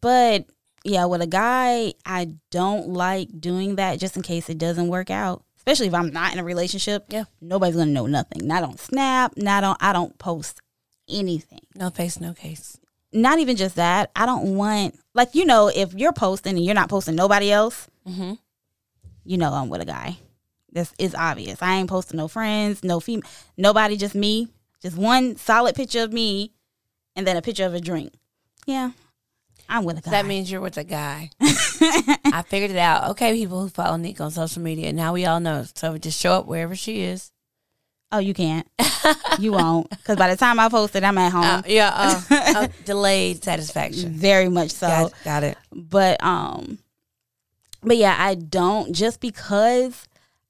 But 0.01 0.45
yeah, 0.83 1.05
with 1.05 1.21
a 1.21 1.27
guy, 1.27 1.93
I 2.03 2.33
don't 2.49 2.89
like 2.89 3.29
doing 3.39 3.75
that 3.75 3.99
just 3.99 4.15
in 4.17 4.23
case 4.23 4.49
it 4.49 4.57
doesn't 4.57 4.87
work 4.87 5.11
out. 5.11 5.43
Especially 5.65 5.87
if 5.87 5.93
I'm 5.93 6.11
not 6.11 6.31
in 6.33 6.39
a 6.39 6.43
relationship. 6.43 7.05
Yeah. 7.09 7.23
Nobody's 7.41 7.75
gonna 7.75 7.91
know 7.91 8.05
nothing. 8.05 8.45
Not 8.47 8.63
on 8.63 8.77
Snap, 8.77 9.33
not 9.35 9.63
on 9.63 9.75
I 9.79 9.93
don't 9.93 10.17
post 10.19 10.59
anything. 11.09 11.61
no 11.75 11.89
face, 11.89 12.19
no 12.19 12.33
case. 12.33 12.77
Not 13.11 13.39
even 13.39 13.55
just 13.55 13.75
that. 13.77 14.11
I 14.15 14.25
don't 14.25 14.55
want 14.57 14.99
like 15.13 15.33
you 15.35 15.45
know, 15.45 15.67
if 15.73 15.93
you're 15.93 16.13
posting 16.13 16.55
and 16.55 16.65
you're 16.65 16.75
not 16.75 16.89
posting 16.89 17.15
nobody 17.15 17.51
else, 17.51 17.87
Mm-hmm. 18.07 18.33
you 19.23 19.37
know 19.37 19.51
I'm 19.51 19.69
with 19.69 19.81
a 19.81 19.85
guy. 19.85 20.17
This 20.71 20.93
is 20.99 21.15
obvious. 21.15 21.59
I 21.61 21.75
ain't 21.77 21.89
posting 21.89 22.17
no 22.17 22.27
friends, 22.27 22.83
no 22.83 22.99
female, 22.99 23.27
nobody, 23.57 23.97
just 23.97 24.13
me. 24.13 24.49
Just 24.81 24.97
one 24.97 25.37
solid 25.37 25.73
picture 25.73 26.03
of 26.03 26.13
me, 26.13 26.51
and 27.15 27.25
then 27.25 27.37
a 27.37 27.41
picture 27.41 27.65
of 27.65 27.73
a 27.73 27.79
drink. 27.79 28.13
Yeah, 28.67 28.91
I'm 29.67 29.83
with 29.85 29.97
a 29.97 30.01
guy. 30.01 30.11
That 30.11 30.25
means 30.27 30.51
you're 30.51 30.61
with 30.61 30.77
a 30.77 30.83
guy. 30.83 31.31
I 32.35 32.41
figured 32.41 32.71
it 32.71 32.77
out. 32.77 33.11
Okay, 33.11 33.31
people 33.31 33.61
who 33.61 33.69
follow 33.69 33.95
Nick 33.95 34.19
on 34.19 34.29
social 34.29 34.61
media, 34.61 34.91
now 34.91 35.13
we 35.13 35.25
all 35.25 35.39
know. 35.39 35.63
So 35.73 35.97
just 35.97 36.19
show 36.19 36.33
up 36.33 36.47
wherever 36.47 36.75
she 36.75 36.99
is. 37.01 37.31
oh, 38.11 38.17
you 38.19 38.33
can't. 38.33 38.67
you 39.39 39.53
won't, 39.53 39.89
because 39.89 40.17
by 40.17 40.29
the 40.29 40.35
time 40.35 40.59
I 40.59 40.67
post 40.67 40.97
it, 40.97 41.03
I'm 41.05 41.17
at 41.17 41.31
home. 41.31 41.43
Uh, 41.45 41.61
yeah, 41.65 41.91
uh, 41.95 42.21
uh, 42.55 42.67
delayed 42.83 43.41
satisfaction. 43.41 44.11
Very 44.11 44.49
much 44.49 44.71
so. 44.71 44.87
got, 44.87 45.13
got 45.23 45.43
it. 45.43 45.57
but 45.71 46.21
um 46.23 46.79
but 47.83 47.97
yeah 47.97 48.15
i 48.17 48.33
don't 48.33 48.93
just 48.93 49.21
because 49.21 50.07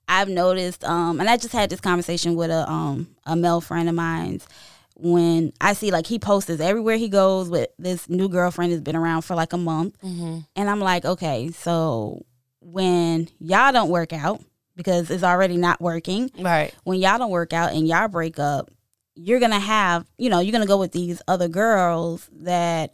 i've 0.07 0.29
noticed 0.29 0.85
um 0.85 1.19
and 1.19 1.29
i 1.29 1.35
just 1.35 1.51
had 1.51 1.69
this 1.69 1.81
conversation 1.81 2.35
with 2.35 2.49
a 2.49 2.69
um 2.69 3.07
a 3.25 3.35
male 3.35 3.59
friend 3.59 3.89
of 3.89 3.95
mine's 3.95 4.47
when 4.97 5.51
i 5.61 5.73
see 5.73 5.91
like 5.91 6.05
he 6.07 6.17
posts 6.17 6.49
everywhere 6.49 6.95
he 6.97 7.09
goes 7.09 7.49
with 7.49 7.69
this 7.77 8.07
new 8.09 8.29
girlfriend 8.29 8.71
has 8.71 8.81
been 8.81 8.95
around 8.95 9.21
for 9.23 9.35
like 9.35 9.51
a 9.53 9.57
month 9.57 9.99
Mm-hmm. 10.01 10.39
and 10.55 10.69
i'm 10.69 10.79
like 10.79 11.03
okay 11.05 11.51
so 11.51 12.23
when 12.61 13.27
y'all 13.39 13.71
don't 13.73 13.89
work 13.89 14.13
out 14.13 14.41
because 14.75 15.09
it's 15.11 15.23
already 15.23 15.57
not 15.57 15.79
working 15.81 16.31
Right. 16.39 16.73
when 16.83 16.99
y'all 16.99 17.17
don't 17.17 17.29
work 17.31 17.53
out 17.53 17.73
and 17.73 17.87
y'all 17.87 18.07
break 18.07 18.39
up, 18.39 18.69
you're 19.15 19.39
gonna 19.39 19.59
have, 19.59 20.05
you 20.17 20.29
know, 20.29 20.39
you're 20.39 20.51
gonna 20.51 20.65
go 20.65 20.77
with 20.77 20.91
these 20.91 21.21
other 21.27 21.47
girls 21.47 22.27
that, 22.41 22.93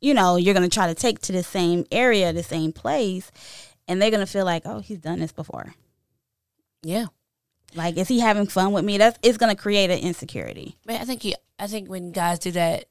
you 0.00 0.12
know, 0.14 0.34
you're 0.36 0.54
gonna 0.54 0.68
try 0.68 0.88
to 0.88 0.94
take 0.94 1.20
to 1.20 1.32
the 1.32 1.44
same 1.44 1.84
area, 1.92 2.32
the 2.32 2.42
same 2.42 2.72
place, 2.72 3.30
and 3.86 4.02
they're 4.02 4.10
gonna 4.10 4.26
feel 4.26 4.44
like, 4.44 4.62
oh, 4.64 4.80
he's 4.80 4.98
done 4.98 5.20
this 5.20 5.30
before. 5.30 5.74
Yeah. 6.82 7.06
Like, 7.74 7.96
is 7.96 8.08
he 8.08 8.20
having 8.20 8.46
fun 8.46 8.72
with 8.72 8.84
me? 8.84 8.98
That's 8.98 9.18
it's 9.22 9.38
gonna 9.38 9.56
create 9.56 9.90
an 9.90 9.98
insecurity. 9.98 10.76
But 10.86 11.00
I 11.00 11.04
think 11.04 11.22
he, 11.22 11.34
I 11.58 11.66
think 11.66 11.88
when 11.88 12.12
guys 12.12 12.38
do 12.38 12.50
that, 12.52 12.86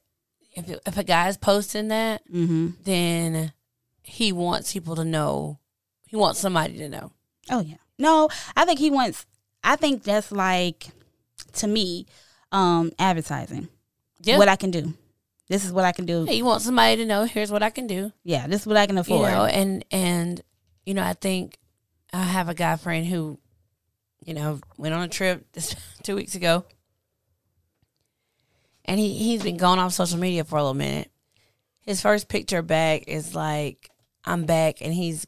if 0.56 0.68
it- 0.68 0.82
if 0.86 0.96
a 0.98 1.04
guy's 1.04 1.36
posting 1.36 1.88
that, 1.88 2.22
Mm-hmm. 2.32 2.70
then 2.84 3.52
he 4.02 4.32
wants 4.32 4.72
people 4.72 4.94
to 4.96 5.04
know. 5.04 5.58
He 6.06 6.16
wants 6.16 6.38
somebody 6.40 6.76
to 6.78 6.88
know. 6.88 7.12
Oh 7.50 7.60
yeah. 7.60 7.76
No, 7.98 8.28
I 8.56 8.64
think 8.64 8.78
he 8.78 8.90
wants. 8.90 9.26
I 9.62 9.76
think 9.76 10.02
that's 10.04 10.30
like 10.30 10.86
to 11.54 11.66
me, 11.66 12.06
um, 12.52 12.92
advertising. 12.98 13.68
Yeah. 14.22 14.38
What 14.38 14.48
I 14.48 14.56
can 14.56 14.70
do. 14.70 14.94
This 15.48 15.64
is 15.64 15.72
what 15.72 15.84
I 15.84 15.92
can 15.92 16.06
do. 16.06 16.24
Hey, 16.24 16.36
you 16.36 16.44
want 16.44 16.62
somebody 16.62 16.96
to 16.96 17.04
know, 17.06 17.24
here's 17.24 17.50
what 17.52 17.62
I 17.62 17.70
can 17.70 17.86
do. 17.86 18.12
Yeah, 18.24 18.46
this 18.46 18.62
is 18.62 18.66
what 18.66 18.76
I 18.78 18.86
can 18.86 18.96
You 18.96 19.00
afford. 19.02 19.30
know, 19.30 19.44
and 19.44 19.84
and 19.90 20.42
you 20.86 20.94
know, 20.94 21.02
I 21.02 21.12
think 21.14 21.58
I 22.12 22.22
have 22.22 22.48
a 22.48 22.54
guy 22.54 22.76
friend 22.76 23.06
who, 23.06 23.38
you 24.24 24.34
know, 24.34 24.60
went 24.76 24.94
on 24.94 25.02
a 25.02 25.08
trip 25.08 25.46
this 25.52 25.74
two 26.02 26.16
weeks 26.16 26.34
ago. 26.34 26.64
And 28.84 29.00
he, 29.00 29.14
he's 29.14 29.42
been 29.42 29.56
gone 29.56 29.78
off 29.78 29.92
social 29.92 30.18
media 30.18 30.44
for 30.44 30.56
a 30.56 30.62
little 30.62 30.74
minute. 30.74 31.10
His 31.80 32.00
first 32.02 32.28
picture 32.28 32.62
back 32.62 33.04
is 33.08 33.34
like, 33.34 33.90
I'm 34.24 34.44
back, 34.44 34.80
and 34.80 34.92
he's 34.92 35.26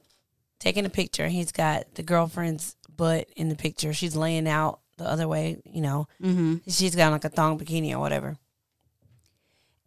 taking 0.59 0.87
a 0.87 0.91
picture. 0.91 1.25
and 1.25 1.33
He's 1.33 1.53
got 1.53 1.95
the 1.95 2.03
girlfriend's 2.03 2.77
butt 2.95 3.29
in 3.37 3.49
the 3.49 3.57
picture. 3.57 3.93
She's 3.93 4.17
laying 4.17 4.49
out 4.49 4.81
the 4.99 5.05
other 5.09 5.29
way, 5.29 5.59
you 5.65 5.83
know. 5.83 6.07
mm-hmm. 6.23 6.57
She's 6.69 6.95
got 6.97 7.13
like 7.13 7.25
a 7.25 7.29
thong 7.29 7.59
bikini 7.59 7.93
or 7.93 7.99
whatever. 7.99 8.37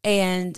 And 0.03 0.57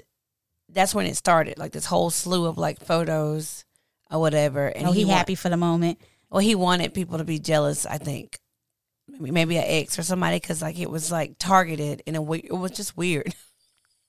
that's 0.69 0.93
when 0.93 1.05
it 1.05 1.15
started, 1.15 1.57
like 1.57 1.71
this 1.71 1.85
whole 1.85 2.09
slew 2.09 2.45
of 2.45 2.57
like 2.57 2.79
photos 2.83 3.65
or 4.09 4.19
whatever. 4.19 4.67
And 4.67 4.87
Oh, 4.87 4.91
he, 4.91 5.05
wa- 5.05 5.13
happy 5.15 5.35
for 5.35 5.49
the 5.49 5.57
moment. 5.57 5.99
Well, 6.31 6.39
he 6.39 6.55
wanted 6.55 6.93
people 6.93 7.17
to 7.17 7.23
be 7.25 7.39
jealous. 7.39 7.85
I 7.85 7.97
think 7.97 8.39
maybe, 9.07 9.31
maybe 9.31 9.57
an 9.57 9.65
ex 9.67 9.99
or 9.99 10.03
somebody 10.03 10.39
because 10.39 10.61
like 10.61 10.79
it 10.79 10.89
was 10.89 11.11
like 11.11 11.35
targeted 11.37 12.01
in 12.05 12.15
a 12.15 12.21
way. 12.21 12.39
It 12.39 12.53
was 12.53 12.71
just 12.71 12.97
weird. 12.97 13.35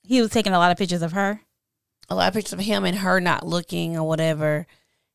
He 0.05 0.19
was 0.19 0.31
taking 0.31 0.51
a 0.51 0.57
lot 0.57 0.69
of 0.69 0.77
pictures 0.77 1.01
of 1.01 1.13
her. 1.13 1.39
A 2.09 2.15
lot 2.15 2.27
of 2.27 2.33
pictures 2.33 2.51
of 2.51 2.59
him 2.59 2.83
and 2.83 2.97
her 2.97 3.21
not 3.21 3.47
looking 3.47 3.95
or 3.95 4.05
whatever. 4.05 4.67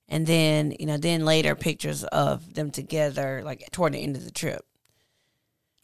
And 0.08 0.26
then 0.26 0.74
you 0.80 0.86
know, 0.86 0.96
then 0.96 1.26
later 1.26 1.54
pictures 1.54 2.04
of 2.04 2.54
them 2.54 2.70
together, 2.70 3.42
like 3.44 3.70
toward 3.70 3.92
the 3.92 3.98
end 3.98 4.16
of 4.16 4.24
the 4.24 4.30
trip. 4.30 4.64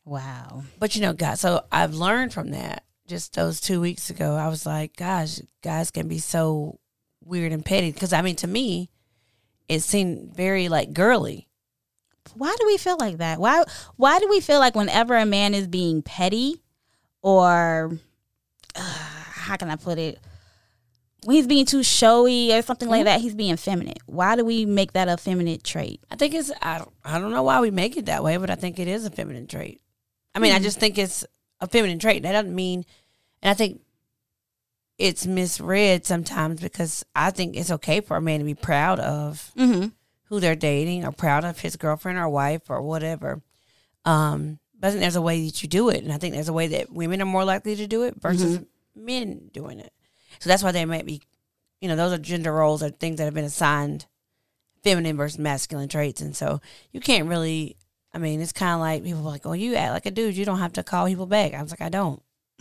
Wow. 0.06 0.62
But 0.78 0.96
you 0.96 1.02
know, 1.02 1.12
guys, 1.12 1.40
so 1.40 1.66
I've 1.70 1.94
learned 1.94 2.32
from 2.32 2.52
that 2.52 2.84
just 3.06 3.34
those 3.34 3.60
two 3.60 3.78
weeks 3.78 4.08
ago. 4.08 4.36
I 4.36 4.48
was 4.48 4.64
like, 4.64 4.96
gosh, 4.96 5.40
guys 5.62 5.90
can 5.90 6.08
be 6.08 6.18
so 6.18 6.78
weird 7.22 7.52
and 7.52 7.62
petty. 7.62 7.92
Because 7.92 8.14
I 8.14 8.22
mean, 8.22 8.36
to 8.36 8.46
me, 8.46 8.88
it 9.68 9.80
seemed 9.80 10.34
very 10.34 10.68
like 10.68 10.92
girly. 10.92 11.48
Why 12.34 12.54
do 12.58 12.66
we 12.66 12.78
feel 12.78 12.96
like 12.98 13.18
that? 13.18 13.38
Why 13.38 13.64
why 13.96 14.18
do 14.18 14.28
we 14.28 14.40
feel 14.40 14.58
like 14.58 14.74
whenever 14.74 15.16
a 15.16 15.26
man 15.26 15.54
is 15.54 15.66
being 15.66 16.02
petty 16.02 16.62
or 17.22 17.98
uh, 18.74 18.80
how 18.80 19.56
can 19.56 19.70
I 19.70 19.76
put 19.76 19.98
it? 19.98 20.18
When 21.24 21.36
he's 21.36 21.46
being 21.46 21.64
too 21.64 21.82
showy 21.82 22.52
or 22.52 22.60
something 22.60 22.88
like 22.88 23.04
that, 23.04 23.20
he's 23.22 23.34
being 23.34 23.56
feminine. 23.56 23.94
Why 24.04 24.36
do 24.36 24.44
we 24.44 24.66
make 24.66 24.92
that 24.92 25.08
a 25.08 25.16
feminine 25.16 25.60
trait? 25.62 26.00
I 26.10 26.16
think 26.16 26.34
it's 26.34 26.52
I 26.60 26.78
don't, 26.78 26.92
I 27.02 27.18
don't 27.18 27.30
know 27.30 27.42
why 27.42 27.60
we 27.60 27.70
make 27.70 27.96
it 27.96 28.06
that 28.06 28.22
way, 28.22 28.36
but 28.36 28.50
I 28.50 28.56
think 28.56 28.78
it 28.78 28.88
is 28.88 29.06
a 29.06 29.10
feminine 29.10 29.46
trait. 29.46 29.80
I 30.34 30.38
mean, 30.38 30.52
I 30.52 30.58
just 30.58 30.78
think 30.80 30.98
it's 30.98 31.24
a 31.60 31.66
feminine 31.66 31.98
trait. 31.98 32.24
That 32.24 32.32
doesn't 32.32 32.54
mean, 32.54 32.84
and 33.40 33.50
I 33.50 33.54
think 33.54 33.80
it's 34.98 35.26
misread 35.26 36.06
sometimes 36.06 36.60
because 36.60 37.04
I 37.14 37.30
think 37.30 37.56
it's 37.56 37.70
okay 37.70 38.00
for 38.00 38.16
a 38.16 38.20
man 38.20 38.38
to 38.40 38.44
be 38.44 38.54
proud 38.54 39.00
of 39.00 39.50
Mm-hmm. 39.56 39.88
who 40.28 40.40
they're 40.40 40.54
dating 40.56 41.04
or 41.04 41.12
proud 41.12 41.44
of 41.44 41.58
his 41.60 41.76
girlfriend 41.76 42.18
or 42.18 42.28
wife 42.28 42.70
or 42.70 42.80
whatever. 42.82 43.42
Um, 44.04 44.58
but 44.78 44.88
I 44.88 44.90
think 44.90 45.00
there's 45.00 45.16
a 45.16 45.22
way 45.22 45.44
that 45.46 45.62
you 45.62 45.68
do 45.68 45.88
it, 45.88 46.02
and 46.04 46.12
I 46.12 46.18
think 46.18 46.34
there's 46.34 46.48
a 46.48 46.52
way 46.52 46.66
that 46.68 46.92
women 46.92 47.20
are 47.22 47.26
more 47.26 47.44
likely 47.44 47.74
to 47.76 47.86
do 47.86 48.02
it 48.02 48.20
versus 48.20 48.60
men 48.94 49.50
doing 49.52 49.80
it. 49.80 49.92
So 50.40 50.48
that's 50.48 50.62
why 50.62 50.72
they 50.72 50.84
might 50.84 51.06
be, 51.06 51.22
you 51.80 51.88
know, 51.88 51.96
those 51.96 52.12
are 52.12 52.18
gender 52.18 52.52
roles 52.52 52.82
or 52.82 52.90
things 52.90 53.16
that 53.18 53.24
have 53.24 53.34
been 53.34 53.44
assigned 53.44 54.06
feminine 54.82 55.16
versus 55.16 55.38
masculine 55.38 55.88
traits, 55.88 56.20
and 56.20 56.36
so 56.36 56.60
you 56.92 57.00
can't 57.00 57.28
really. 57.28 57.76
I 58.12 58.18
mean, 58.18 58.40
it's 58.40 58.52
kind 58.52 58.74
of 58.74 58.80
like 58.80 59.02
people 59.02 59.20
are 59.20 59.30
like, 59.30 59.44
"Oh, 59.46 59.54
you 59.54 59.74
act 59.74 59.92
like 59.92 60.06
a 60.06 60.10
dude. 60.10 60.36
You 60.36 60.44
don't 60.44 60.58
have 60.60 60.74
to 60.74 60.82
call 60.84 61.06
people 61.06 61.26
back." 61.26 61.54
I 61.54 61.62
was 61.62 61.72
like, 61.72 61.80
"I 61.80 61.88
don't." 61.88 62.22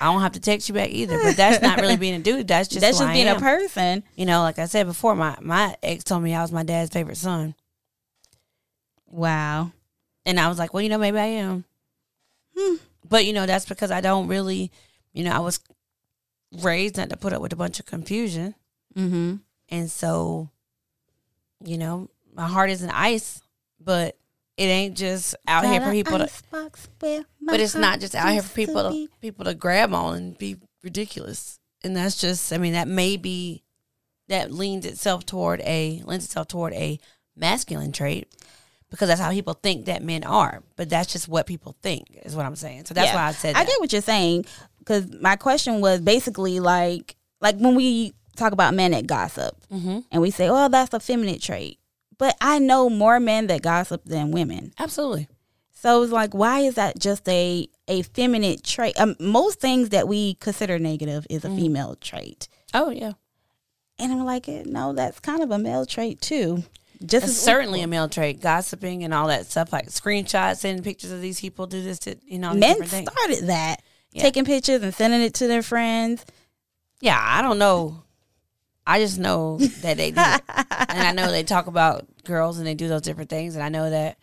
I 0.00 0.06
don't 0.06 0.22
have 0.22 0.32
to 0.32 0.40
text 0.40 0.68
you 0.68 0.74
back 0.74 0.90
either, 0.90 1.18
but 1.22 1.36
that's 1.36 1.62
not 1.62 1.78
really 1.80 1.96
being 1.96 2.14
a 2.14 2.18
dude. 2.18 2.48
That's 2.48 2.68
just 2.68 2.80
That's 2.80 2.98
just 2.98 3.10
I 3.10 3.12
being 3.12 3.28
a 3.28 3.38
person. 3.38 4.02
You 4.16 4.24
know, 4.24 4.40
like 4.40 4.58
I 4.58 4.64
said 4.64 4.86
before, 4.86 5.14
my 5.14 5.36
my 5.40 5.76
ex 5.82 6.04
told 6.04 6.22
me 6.22 6.34
I 6.34 6.40
was 6.42 6.52
my 6.52 6.62
dad's 6.62 6.90
favorite 6.90 7.18
son. 7.18 7.54
Wow. 9.06 9.72
And 10.24 10.38
I 10.38 10.48
was 10.48 10.58
like, 10.58 10.72
well, 10.72 10.82
you 10.82 10.88
know, 10.88 10.98
maybe 10.98 11.18
I 11.18 11.26
am. 11.26 11.64
Hmm. 12.56 12.76
But, 13.08 13.26
you 13.26 13.32
know, 13.32 13.46
that's 13.46 13.66
because 13.66 13.90
I 13.90 14.00
don't 14.00 14.28
really, 14.28 14.70
you 15.12 15.24
know, 15.24 15.32
I 15.32 15.40
was 15.40 15.60
raised 16.62 16.96
not 16.96 17.10
to 17.10 17.16
put 17.16 17.32
up 17.32 17.42
with 17.42 17.52
a 17.52 17.56
bunch 17.56 17.80
of 17.80 17.86
confusion. 17.86 18.54
Mm-hmm. 18.96 19.36
And 19.68 19.90
so, 19.90 20.50
you 21.64 21.78
know, 21.78 22.08
my 22.34 22.46
heart 22.46 22.70
isn't 22.70 22.90
ice, 22.90 23.40
but 23.80 24.16
it 24.60 24.64
ain't 24.64 24.96
just 24.96 25.34
out 25.48 25.64
here 25.72 25.80
for 25.80 25.90
people 25.92 26.18
to, 26.18 26.24
but 27.52 27.60
it's 27.60 27.74
not 27.74 28.00
just 28.00 28.14
out 28.14 28.30
here 28.32 28.42
for 28.42 28.54
people 28.54 28.82
to, 28.82 29.08
people 29.20 29.44
to 29.46 29.54
grab 29.54 29.94
on 29.94 30.16
and 30.16 30.38
be 30.38 30.56
ridiculous. 30.82 31.58
And 31.82 31.96
that's 31.96 32.20
just, 32.20 32.52
I 32.52 32.58
mean, 32.58 32.74
that 32.74 32.86
may 32.88 33.16
be, 33.16 33.62
that 34.28 34.52
leans 34.52 34.84
itself 34.84 35.24
toward 35.24 35.60
a, 35.62 36.02
lends 36.04 36.26
itself 36.26 36.46
toward 36.48 36.74
a 36.74 36.98
masculine 37.34 37.92
trait 37.92 38.28
because 38.90 39.08
that's 39.08 39.20
how 39.20 39.30
people 39.30 39.54
think 39.54 39.86
that 39.86 40.02
men 40.02 40.24
are. 40.24 40.62
But 40.76 40.90
that's 40.90 41.10
just 41.10 41.26
what 41.26 41.46
people 41.46 41.74
think, 41.82 42.18
is 42.24 42.36
what 42.36 42.44
I'm 42.44 42.54
saying. 42.56 42.84
So 42.84 42.92
that's 42.94 43.06
Yeah. 43.12 43.14
why 43.16 43.28
I 43.28 43.32
said 43.32 43.56
I 43.56 43.64
get 43.64 43.80
what 43.80 43.92
you're 43.92 44.02
saying 44.02 44.44
because 44.78 45.10
my 45.20 45.36
question 45.36 45.80
was 45.80 46.00
basically 46.00 46.60
like 46.60 47.16
like 47.40 47.56
when 47.56 47.74
we 47.74 48.12
talk 48.36 48.52
about 48.52 48.74
men 48.74 48.90
that 48.92 49.06
gossip 49.06 49.56
hmm 49.70 50.00
and 50.12 50.20
we 50.22 50.30
say, 50.30 50.48
"Oh, 50.48 50.68
that's 50.68 50.92
a 50.94 51.00
feminine 51.00 51.38
trait," 51.38 51.78
but 52.20 52.36
I 52.40 52.58
know 52.60 52.88
more 52.88 53.18
men 53.18 53.48
that 53.48 53.62
gossip 53.62 54.04
than 54.04 54.30
women. 54.30 54.72
Absolutely. 54.78 55.26
So 55.72 56.02
it's 56.02 56.12
like, 56.12 56.34
why 56.34 56.60
is 56.60 56.74
that 56.74 56.98
just 56.98 57.26
a 57.28 57.66
a 57.88 58.02
feminine 58.02 58.58
trait? 58.62 59.00
Um, 59.00 59.16
most 59.18 59.58
things 59.60 59.88
that 59.88 60.06
we 60.06 60.34
consider 60.34 60.78
negative 60.78 61.26
is 61.30 61.44
a 61.44 61.48
Mm-hmm. 61.48 61.56
female 61.58 61.96
trait, 62.00 62.48
Oh, 62.74 62.90
yeah. 62.90 63.12
and 63.98 64.12
I'm 64.12 64.24
like, 64.24 64.48
eh, 64.48 64.62
no, 64.66 64.92
that's 64.92 65.18
kind 65.20 65.42
of 65.42 65.50
a 65.50 65.58
male 65.58 65.86
trait 65.86 66.20
too. 66.20 66.62
Just 67.04 67.26
It's 67.26 67.36
certainly 67.38 67.80
a 67.80 67.86
male 67.86 68.08
trait, 68.10 68.42
gossiping 68.42 69.02
and 69.04 69.14
all 69.14 69.28
that 69.28 69.46
stuff, 69.46 69.72
like 69.72 69.86
screenshots, 69.88 70.58
sending 70.58 70.84
pictures 70.84 71.10
of 71.12 71.22
these 71.22 71.40
people, 71.40 71.66
do 71.66 71.82
this 71.82 71.98
to, 72.00 72.14
you 72.26 72.38
know, 72.38 72.52
men 72.52 72.76
started 72.86 73.46
that, 73.46 73.80
Yeah. 74.12 74.22
taking 74.22 74.44
pictures 74.44 74.82
and 74.82 74.94
sending 74.94 75.22
it 75.22 75.32
to 75.34 75.48
their 75.48 75.62
friends. 75.62 76.26
Yeah, 77.00 77.18
I 77.18 77.40
don't 77.40 77.58
know. 77.58 78.02
I 78.90 78.98
just 78.98 79.20
know 79.20 79.56
that 79.58 79.96
they 79.96 80.10
do 80.10 80.20
it. 80.20 80.42
and 80.88 81.00
I 81.00 81.12
know 81.12 81.30
they 81.30 81.44
talk 81.44 81.68
about 81.68 82.06
girls 82.24 82.58
and 82.58 82.66
they 82.66 82.74
do 82.74 82.88
those 82.88 83.02
different 83.02 83.30
things. 83.30 83.54
And 83.54 83.62
I 83.62 83.68
know 83.68 83.88
that. 83.88 84.18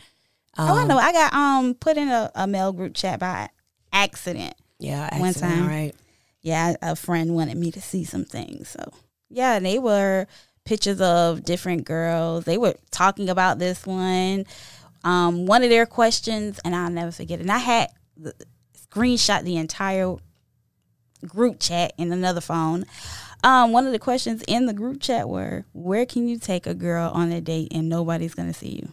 Um, 0.58 0.70
oh, 0.70 0.76
I 0.76 0.86
know. 0.86 0.98
I 0.98 1.14
got 1.14 1.34
um 1.34 1.74
put 1.76 1.96
in 1.98 2.10
a, 2.10 2.30
a 2.36 2.48
male 2.48 2.74
group 2.74 2.94
chat 2.94 3.20
by 3.20 3.50
accident. 3.94 4.56
Yeah, 4.78 5.18
One 5.20 5.34
time. 5.34 5.68
right? 5.68 5.96
Yeah, 6.42 6.76
a 6.82 6.96
friend 6.98 7.34
wanted 7.34 7.58
me 7.58 7.72
to 7.72 7.82
see 7.82 8.04
some 8.04 8.26
things. 8.26 8.68
So 8.70 8.92
yeah, 9.30 9.60
they 9.60 9.80
were 9.80 10.28
pictures 10.66 11.00
of 11.00 11.46
different 11.46 11.86
girls. 11.86 12.44
They 12.44 12.58
were 12.58 12.76
talking 12.92 13.30
about 13.30 13.60
this 13.60 13.86
one. 13.86 14.46
Um, 15.06 15.46
one 15.46 15.64
of 15.64 15.70
their 15.70 15.86
questions, 15.86 16.60
and 16.66 16.76
I'll 16.76 16.90
never 16.90 17.12
forget 17.12 17.40
it. 17.40 17.44
And 17.44 17.52
I 17.52 17.60
had 17.60 17.88
the, 18.18 18.34
screenshot 18.92 19.44
the 19.44 19.56
entire 19.56 20.16
group 21.26 21.60
chat 21.62 21.94
in 21.98 22.12
another 22.12 22.42
phone. 22.42 22.86
Um, 23.44 23.72
one 23.72 23.86
of 23.86 23.92
the 23.94 24.00
questions 24.00 24.44
in 24.48 24.66
the 24.66 24.74
group 24.74 25.02
chat 25.02 25.30
were, 25.30 25.66
"Where 25.74 26.06
can 26.06 26.28
you 26.28 26.38
take 26.40 26.66
a 26.68 26.74
girl 26.74 27.12
on 27.14 27.32
a 27.32 27.40
date 27.40 27.70
and 27.72 27.88
nobody's 27.88 28.34
gonna 28.34 28.54
see 28.54 28.80
you?" 28.82 28.92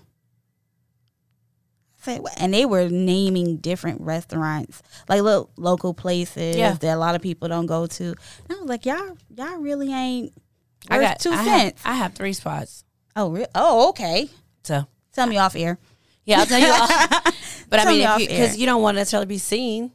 I 2.06 2.18
"What?" 2.18 2.34
and 2.38 2.52
they 2.52 2.66
were 2.66 2.88
naming 2.90 3.56
different 3.58 4.00
restaurants, 4.02 4.82
like 5.08 5.22
little 5.22 5.50
local 5.56 5.94
places 5.94 6.56
Yeah. 6.56 6.72
that 6.74 6.94
a 6.96 6.98
lot 6.98 7.14
of 7.14 7.22
people 7.22 7.48
don't 7.48 7.64
go 7.66 7.86
to. 7.86 8.04
And 8.04 8.16
I 8.50 8.54
was 8.60 8.68
like, 8.68 8.84
"Y'all, 8.84 9.16
y'all 9.34 9.56
really 9.56 9.90
ain't 9.92 10.32
I 10.90 11.00
got 11.00 11.18
two 11.20 11.30
I 11.32 11.36
have- 11.36 11.46
cents." 11.60 11.82
I 11.84 11.94
have 11.94 12.14
three 12.14 12.34
spots. 12.34 12.84
oh, 13.16 13.30
re- 13.30 13.46
oh, 13.54 13.88
okay. 13.90 14.28
So 14.64 14.86
Tell 15.14 15.26
me 15.26 15.38
off 15.38 15.56
air. 15.56 15.78
yeah, 16.26 16.40
I'll 16.40 16.46
tell 16.46 16.58
you. 16.60 16.66
all. 16.70 16.86
but 17.70 17.80
I 17.80 17.84
mean, 17.86 18.00
me 18.18 18.26
because 18.26 18.56
you, 18.56 18.60
you 18.60 18.66
don't 18.66 18.82
want 18.82 18.96
to 18.96 19.00
necessarily 19.00 19.26
be 19.26 19.38
seen 19.38 19.92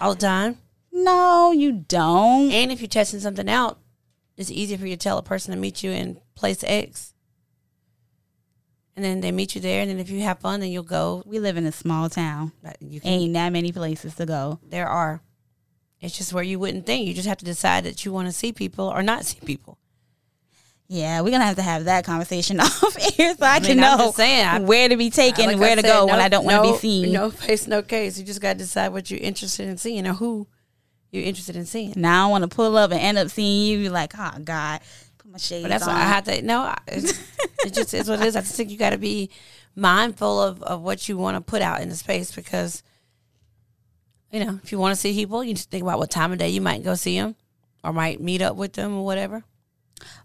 all 0.00 0.14
the 0.14 0.20
time, 0.20 0.56
No, 0.92 1.52
you 1.52 1.72
don't. 1.72 2.50
and 2.50 2.72
if 2.72 2.80
you're 2.80 2.88
testing 2.88 3.20
something 3.20 3.48
out, 3.50 3.78
it's 4.42 4.50
easier 4.58 4.76
for 4.78 4.86
you 4.86 4.96
to 4.96 5.02
tell 5.02 5.18
a 5.18 5.22
person 5.22 5.52
to 5.54 5.58
meet 5.58 5.82
you 5.82 5.90
in 5.90 6.20
place 6.34 6.62
X, 6.66 7.14
and 8.94 9.04
then 9.04 9.20
they 9.20 9.32
meet 9.32 9.54
you 9.54 9.60
there, 9.60 9.80
and 9.80 9.90
then 9.90 9.98
if 9.98 10.10
you 10.10 10.20
have 10.22 10.38
fun, 10.40 10.60
then 10.60 10.70
you'll 10.70 10.82
go. 10.82 11.22
We 11.24 11.38
live 11.38 11.56
in 11.56 11.64
a 11.66 11.72
small 11.72 12.10
town. 12.10 12.52
You 12.80 13.00
can 13.00 13.10
Ain't 13.10 13.32
that 13.34 13.50
many 13.50 13.72
places 13.72 14.14
to 14.16 14.26
go. 14.26 14.58
there 14.68 14.88
are. 14.88 15.22
It's 16.00 16.18
just 16.18 16.32
where 16.34 16.42
you 16.42 16.58
wouldn't 16.58 16.84
think. 16.84 17.06
You 17.06 17.14
just 17.14 17.28
have 17.28 17.38
to 17.38 17.44
decide 17.44 17.84
that 17.84 18.04
you 18.04 18.12
want 18.12 18.26
to 18.26 18.32
see 18.32 18.52
people 18.52 18.86
or 18.88 19.02
not 19.02 19.24
see 19.24 19.38
people. 19.44 19.78
Yeah, 20.88 21.20
we're 21.22 21.30
gonna 21.30 21.46
have 21.46 21.56
to 21.56 21.62
have 21.62 21.84
that 21.84 22.04
conversation 22.04 22.60
off 22.60 22.96
air 23.18 23.34
so 23.34 23.46
I, 23.46 23.60
mean, 23.60 23.66
can 23.68 23.76
know 23.78 24.12
saying, 24.14 24.44
I- 24.46 24.58
where 24.60 24.88
to 24.90 24.96
be 24.96 25.08
taken, 25.10 25.46
Like 25.46 25.58
where 25.58 25.70
I 25.72 25.74
to 25.76 25.80
said, 25.80 25.86
go 25.92 26.06
when 26.06 26.20
I 26.20 26.28
don't 26.28 26.44
want 26.44 26.66
to 26.66 26.72
be 26.72 26.78
seen. 26.78 27.12
No 27.12 27.30
face, 27.30 27.66
no 27.66 27.80
case. 27.82 28.18
You 28.18 28.24
just 28.26 28.40
got 28.42 28.54
to 28.54 28.58
decide 28.58 28.88
what 28.88 29.10
you're 29.10 29.20
interested 29.20 29.68
in 29.68 29.78
seeing 29.78 30.06
or 30.06 30.12
who 30.14 30.48
you're 31.12 31.22
interested 31.24 31.54
in 31.54 31.66
seeing. 31.66 31.92
Now 31.94 32.26
I 32.26 32.30
want 32.30 32.42
to 32.42 32.48
pull 32.48 32.76
up 32.76 32.90
and 32.90 32.98
end 32.98 33.18
up 33.18 33.28
seeing 33.28 33.66
you. 33.70 33.78
You're 33.78 33.92
like, 33.92 34.14
oh 34.18 34.32
God, 34.42 34.80
put 35.18 35.30
my 35.30 35.38
shades 35.38 35.62
But 35.62 35.68
that's 35.68 35.86
on. 35.86 35.94
why 35.94 36.00
I 36.00 36.04
have 36.06 36.24
to. 36.24 36.42
No, 36.42 36.74
it's, 36.88 37.12
it 37.64 37.74
just 37.74 37.92
is 37.94 38.08
what 38.08 38.20
it 38.20 38.26
is. 38.26 38.34
I 38.34 38.40
just 38.40 38.56
think 38.56 38.70
you 38.70 38.78
got 38.78 38.90
to 38.90 38.98
be 38.98 39.30
mindful 39.76 40.42
of, 40.42 40.62
of 40.62 40.80
what 40.82 41.08
you 41.08 41.16
want 41.18 41.36
to 41.36 41.40
put 41.42 41.62
out 41.62 41.80
in 41.82 41.88
the 41.90 41.94
space 41.94 42.34
because, 42.34 42.82
you 44.30 44.44
know, 44.44 44.58
if 44.64 44.72
you 44.72 44.78
want 44.78 44.94
to 44.94 45.00
see 45.00 45.12
people, 45.14 45.44
you 45.44 45.54
just 45.54 45.70
think 45.70 45.82
about 45.82 45.98
what 45.98 46.10
time 46.10 46.32
of 46.32 46.38
day 46.38 46.48
you 46.48 46.60
might 46.62 46.82
go 46.82 46.94
see 46.94 47.18
them 47.18 47.36
or 47.84 47.92
might 47.92 48.20
meet 48.20 48.40
up 48.42 48.56
with 48.56 48.72
them 48.72 48.96
or 48.96 49.04
whatever. 49.04 49.44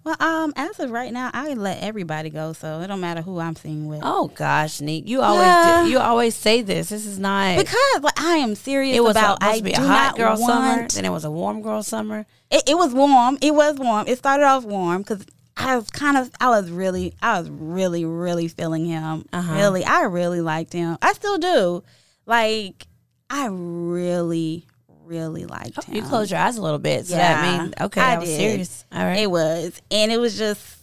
Well, 0.03 0.15
um, 0.19 0.53
as 0.55 0.79
of 0.79 0.91
right 0.91 1.11
now, 1.11 1.29
I 1.33 1.53
let 1.53 1.81
everybody 1.83 2.29
go, 2.29 2.53
so 2.53 2.81
it 2.81 2.87
don't 2.87 2.99
matter 3.01 3.21
who 3.21 3.39
I'm 3.39 3.55
seeing 3.55 3.87
with. 3.87 4.01
Oh 4.03 4.27
gosh, 4.35 4.81
Neat, 4.81 5.05
you 5.07 5.21
always 5.21 5.45
Yeah. 5.45 5.83
do, 5.83 5.89
you 5.91 5.99
always 5.99 6.35
say 6.35 6.61
this. 6.61 6.89
This 6.89 7.05
is 7.05 7.19
not. 7.19 7.57
Because 7.57 8.01
like, 8.01 8.19
I 8.19 8.37
am 8.37 8.55
serious 8.55 8.95
it 8.97 9.01
was 9.03 9.11
about 9.11 9.41
supposed 9.41 9.55
I 9.55 9.57
to 9.57 9.63
be 9.63 9.73
a 9.73 9.79
hot 9.81 10.15
girl 10.15 10.37
summer, 10.37 10.87
then 10.87 11.05
it 11.05 11.11
was 11.11 11.25
a 11.25 11.31
warm 11.31 11.61
girl 11.61 11.83
summer. 11.83 12.25
It, 12.51 12.63
it 12.69 12.77
was 12.77 12.93
warm. 12.93 13.37
It 13.41 13.53
was 13.53 13.77
warm. 13.77 14.07
It 14.07 14.17
started 14.17 14.43
off 14.45 14.63
warm 14.63 15.01
because 15.01 15.25
I 15.57 15.75
was 15.75 15.89
kind 15.89 16.17
of, 16.17 16.29
I 16.39 16.49
was 16.49 16.69
really, 16.69 17.15
I 17.21 17.39
was 17.39 17.49
really, 17.49 18.05
really 18.05 18.47
feeling 18.47 18.85
him. 18.85 19.25
Uh-huh. 19.33 19.53
Really, 19.55 19.83
I 19.83 20.03
really 20.03 20.39
liked 20.39 20.71
him. 20.73 20.97
I 21.01 21.13
still 21.13 21.39
do. 21.39 21.83
Like, 22.27 22.85
I 23.29 23.47
really, 23.49 24.66
really 25.07 25.45
liked 25.45 25.79
Oh, 25.79 25.81
him. 25.81 25.95
you 25.95 26.01
closed 26.03 26.31
your 26.31 26.39
eyes 26.39 26.57
a 26.57 26.61
little 26.61 26.79
bit, 26.79 27.07
so 27.07 27.15
that 27.15 27.43
Yeah, 27.43 27.61
means 27.63 27.73
okay, 27.81 28.01
I 28.01 28.13
I 28.13 28.17
was 28.19 28.27
did. 28.29 28.37
serious. 28.37 28.85
All 28.91 29.03
right, 29.03 29.19
It 29.19 29.31
was, 29.31 29.81
and 29.89 30.11
it 30.11 30.17
was 30.19 30.37
just. 30.37 30.75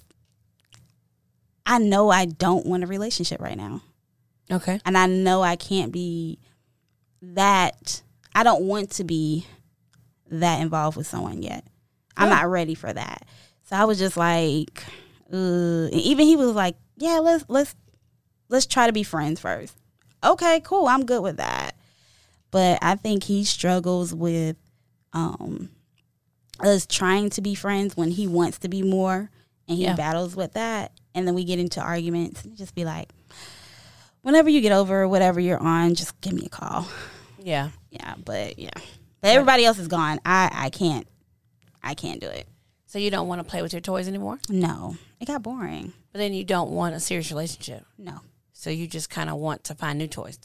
I 1.67 1.79
know 1.79 2.11
I 2.11 2.27
don't 2.27 2.67
want 2.67 2.85
a 2.85 2.87
relationship 2.87 3.41
right 3.41 3.57
now. 3.57 3.83
okay, 4.51 4.81
and 4.85 4.99
I 4.99 5.07
know 5.07 5.43
I 5.43 5.57
can't 5.57 5.93
be 5.93 6.39
that. 7.23 8.03
I 8.35 8.43
don't 8.43 8.65
want 8.65 8.91
to 8.93 9.05
be 9.05 9.47
that 10.31 10.61
involved 10.61 10.97
with 10.97 11.07
someone 11.07 11.43
yet. 11.43 11.65
I'm 12.17 12.29
not 12.29 12.49
ready 12.49 12.75
for 12.75 12.93
that. 12.93 13.27
So 13.65 13.77
I 13.77 13.85
was 13.85 13.99
just 13.99 14.17
like, 14.17 14.83
and 15.31 15.93
even 15.93 16.27
he 16.27 16.37
was 16.37 16.53
like, 16.53 16.77
"Yeah, 16.97 17.19
let's 17.21 17.45
let's 17.49 17.75
let's 18.49 18.67
try 18.67 18.87
to 18.87 18.93
be 18.93 19.03
friends 19.03 19.41
first. 19.41 19.75
Okay, 20.23 20.61
cool. 20.65 20.87
I'm 20.87 21.05
good 21.07 21.23
with 21.23 21.39
that. 21.39 21.75
But 22.55 22.79
I 22.83 22.95
think 22.95 23.25
he 23.25 23.43
struggles 23.43 24.15
with 24.15 24.55
um 25.13 25.71
us 26.61 26.87
trying 26.87 27.31
to 27.31 27.41
be 27.41 27.57
friends 27.57 27.97
when 27.97 28.13
he 28.13 28.29
wants 28.29 28.59
to 28.59 28.69
be 28.69 28.81
more, 28.81 29.29
and 29.67 29.77
he 29.77 29.83
Yeah. 29.83 29.97
battles 29.97 30.37
with 30.37 30.53
that. 30.53 30.93
And 31.17 31.27
then 31.27 31.35
we 31.35 31.43
get 31.43 31.59
into 31.59 31.81
arguments 31.81 32.45
and 32.45 32.57
just 32.57 32.77
be 32.77 32.85
like, 32.85 33.11
whenever 34.23 34.49
you 34.49 34.61
get 34.61 34.71
over 34.71 35.07
whatever 35.09 35.41
you're 35.41 35.59
on, 35.59 35.97
just 35.97 36.21
give 36.21 36.33
me 36.33 36.47
a 36.47 36.49
call. 36.49 36.87
yeah. 37.43 37.71
Yeah, 37.91 38.15
but 38.25 38.57
yeah, 38.59 38.71
but 39.21 39.31
everybody 39.31 39.65
else 39.65 39.79
is 39.81 39.89
gone. 39.89 40.21
I 40.25 40.49
I 40.53 40.71
can't, 40.71 41.09
I 41.83 41.95
can't 41.95 42.21
do 42.21 42.29
it. 42.29 42.47
So 42.87 43.01
you 43.01 43.11
don't 43.11 43.27
want 43.27 43.41
to 43.41 43.45
play 43.45 43.63
with 43.63 43.73
your 43.73 43.81
toys 43.81 44.07
anymore, 44.07 44.39
No, 44.49 44.97
it 45.19 45.27
got 45.27 45.43
boring. 45.43 45.93
but 46.13 46.19
then 46.21 46.33
you 46.33 46.45
don't 46.45 46.71
want 46.71 46.95
a 46.95 47.01
serious 47.01 47.31
relationship. 47.33 47.85
No, 47.99 48.21
So 48.53 48.71
you 48.71 48.87
just 48.87 49.11
kind 49.11 49.29
of 49.29 49.37
want 49.39 49.65
to 49.65 49.75
find 49.75 49.99
new 49.99 50.07
toys. 50.07 50.39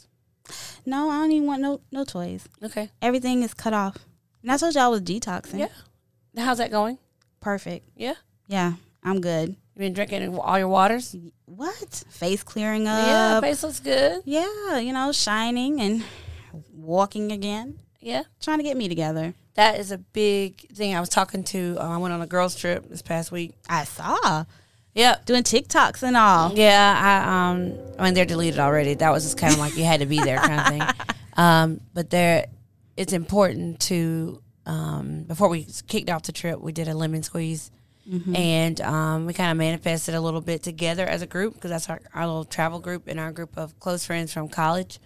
No, 0.86 1.10
I 1.10 1.18
don't 1.20 1.32
even 1.32 1.48
want 1.48 1.62
no 1.62 1.82
no 1.92 2.04
toys. 2.06 2.48
Okay. 2.64 2.90
Everything 3.02 3.44
is 3.44 3.54
cut 3.54 3.74
off. 3.74 3.98
And 4.42 4.52
I 4.52 4.58
told 4.58 4.76
you 4.76 4.82
I 4.82 4.88
was 4.88 5.02
detoxing. 5.02 5.60
Yeah. 5.60 6.44
How's 6.44 6.58
that 6.60 6.72
going? 6.72 6.98
perfect. 7.42 7.88
Yeah. 7.96 8.16
Yeah, 8.48 8.74
I'm 9.04 9.22
good. 9.22 9.50
You 9.50 9.80
been 9.80 9.94
drinking 9.94 10.38
all 10.38 10.58
your 10.60 10.68
waters? 10.68 11.16
What 11.46 12.04
face 12.10 12.44
clearing 12.44 12.88
up. 12.88 13.06
yeah. 13.08 13.40
Face 13.42 13.64
looks 13.64 13.80
good. 13.80 14.22
Yeah, 14.26 14.78
you 14.80 14.92
know, 14.92 15.12
shining 15.12 15.80
and 15.80 16.04
walking 16.74 17.32
again. 17.32 17.80
Yeah. 18.02 18.24
Trying 18.42 18.58
to 18.60 18.64
get 18.64 18.76
me 18.78 18.90
together. 18.90 19.34
That 19.56 19.80
is 19.80 19.92
a 19.92 19.98
big 19.98 20.70
thing. 20.74 20.96
I 20.96 21.00
was 21.00 21.10
talking 21.10 21.44
to. 21.46 21.78
Uh, 21.80 21.90
I 21.90 21.98
went 21.98 22.14
on 22.14 22.22
a 22.22 22.28
girls 22.28 22.56
trip 22.56 22.90
this 22.90 23.02
past 23.02 23.32
week. 23.32 23.54
I 23.68 23.84
saw 23.84 24.46
Yeah. 25.00 25.16
doing 25.26 25.44
TikToks 25.44 26.04
and 26.04 26.16
all. 26.18 26.54
Yeah, 26.54 26.94
I 27.10 27.52
um 27.52 27.74
I 27.98 28.04
mean 28.06 28.14
they're 28.14 28.26
deleted 28.26 28.60
already. 28.60 28.94
That 28.96 29.12
was 29.12 29.24
just 29.24 29.38
kind 29.38 29.54
of 29.54 29.60
like 29.60 29.76
you 29.78 29.84
had 29.86 30.00
to 30.02 30.06
be 30.06 30.20
there 30.20 30.38
kind 30.38 30.60
of 30.60 30.68
thing. 30.68 30.82
Um, 31.38 31.80
but 31.94 32.10
there, 32.10 32.48
it's 32.98 33.14
important 33.14 33.80
to 33.92 34.42
um 34.66 35.24
before 35.24 35.48
we 35.48 35.66
kicked 35.88 36.10
off 36.10 36.24
the 36.24 36.34
trip, 36.34 36.60
we 36.60 36.74
did 36.74 36.90
a 36.90 36.94
lemon 36.94 37.24
squeeze, 37.24 37.72
and 38.36 38.82
um 38.82 39.26
we 39.26 39.34
kind 39.34 39.52
of 39.52 39.58
manifested 39.58 40.16
a 40.16 40.20
little 40.22 40.42
bit 40.42 40.64
together 40.64 41.06
as 41.06 41.22
a 41.22 41.28
group 41.28 41.54
because 41.54 41.70
that's 41.72 41.90
our, 41.90 42.02
our 42.14 42.26
little 42.28 42.44
travel 42.44 42.80
group 42.80 43.08
and 43.08 43.20
our 43.22 43.32
group 43.32 43.58
of 43.58 43.80
close 43.80 44.04
friends 44.06 44.34
from 44.34 44.50
college. 44.50 45.00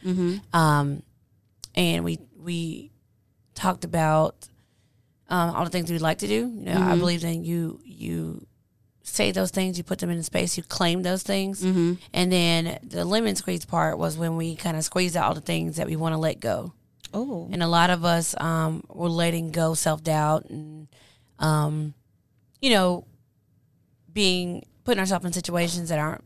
Um, 0.54 1.04
and 1.76 2.04
we 2.04 2.18
we 2.40 2.92
talked 3.54 3.84
about 3.86 4.48
um, 5.30 5.54
all 5.56 5.66
the 5.66 5.70
things 5.70 5.92
we'd 5.92 6.02
like 6.02 6.20
to 6.20 6.28
do. 6.28 6.48
You 6.58 6.66
know, 6.66 6.82
I 6.82 6.98
believe 6.98 7.22
that 7.22 7.36
you 7.36 7.80
you 7.86 8.48
say 9.14 9.32
those 9.32 9.52
things, 9.52 9.78
you 9.78 9.84
put 9.84 10.00
them 10.00 10.10
in 10.10 10.24
space, 10.24 10.58
you 10.58 10.64
claim 10.64 11.04
those 11.04 11.24
things, 11.24 11.62
and 12.14 12.32
then 12.32 12.80
the 12.82 13.06
lemon 13.06 13.36
squeeze 13.36 13.64
part 13.66 13.98
was 13.98 14.18
when 14.18 14.36
we 14.36 14.56
kind 14.56 14.76
of 14.76 14.84
squeeze 14.84 15.16
out 15.16 15.26
all 15.26 15.34
the 15.36 15.42
things 15.42 15.76
that 15.78 15.88
we 15.88 15.96
want 15.96 16.14
to 16.14 16.18
let 16.18 16.40
go. 16.40 16.74
Oh, 17.14 17.48
And 17.52 17.62
a 17.62 17.68
lot 17.68 17.92
of 17.92 18.04
us 18.04 18.34
um, 18.42 18.84
were 18.90 19.10
letting 19.10 19.52
go 19.52 19.76
self 19.76 20.04
doubt 20.04 20.46
and, 20.50 20.88
um, 21.38 21.94
you 22.60 22.72
know, 22.72 23.06
being 24.12 24.66
putting 24.84 25.00
ourselves 25.00 25.26
in 25.26 25.32
situations 25.32 25.90
that 25.90 26.00
aren't 26.00 26.24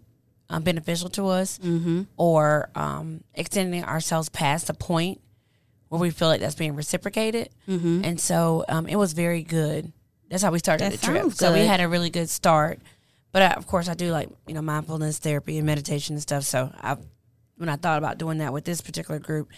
um, 0.49 0.63
beneficial 0.63 1.09
to 1.09 1.27
us, 1.27 1.59
mm-hmm. 1.59 2.03
or 2.15 2.69
um, 2.73 3.21
extending 3.33 3.83
ourselves 3.83 4.29
past 4.29 4.67
the 4.67 4.73
point 4.73 5.19
where 5.89 5.99
we 5.99 6.09
feel 6.09 6.29
like 6.29 6.39
that's 6.39 6.55
being 6.55 6.75
reciprocated. 6.75 7.49
Mm-hmm. 7.67 8.01
And 8.05 8.19
so 8.19 8.63
um, 8.69 8.87
it 8.87 8.95
was 8.95 9.11
very 9.11 9.43
good. 9.43 9.91
That's 10.29 10.43
how 10.43 10.51
we 10.51 10.59
started 10.59 10.85
That 10.91 10.99
the 10.99 11.05
trip. 11.05 11.21
sounds 11.21 11.37
So 11.37 11.53
we 11.53 11.65
had 11.65 11.79
a 11.81 11.87
really 11.87 12.09
good 12.09 12.29
start. 12.29 12.79
But 13.31 13.41
I, 13.41 13.47
of 13.51 13.67
course, 13.67 13.87
I 13.89 13.93
do 13.93 14.11
like 14.11 14.29
you 14.47 14.53
know 14.53 14.61
mindfulness 14.61 15.19
therapy 15.19 15.57
and 15.57 15.65
meditation 15.65 16.15
and 16.15 16.21
stuff. 16.21 16.43
So 16.43 16.71
I, 16.81 16.97
when 17.57 17.69
I 17.69 17.75
thought 17.75 17.97
about 17.97 18.17
doing 18.17 18.37
that 18.39 18.53
with 18.53 18.63
this 18.65 18.81
particular 18.81 19.19
group, 19.19 19.49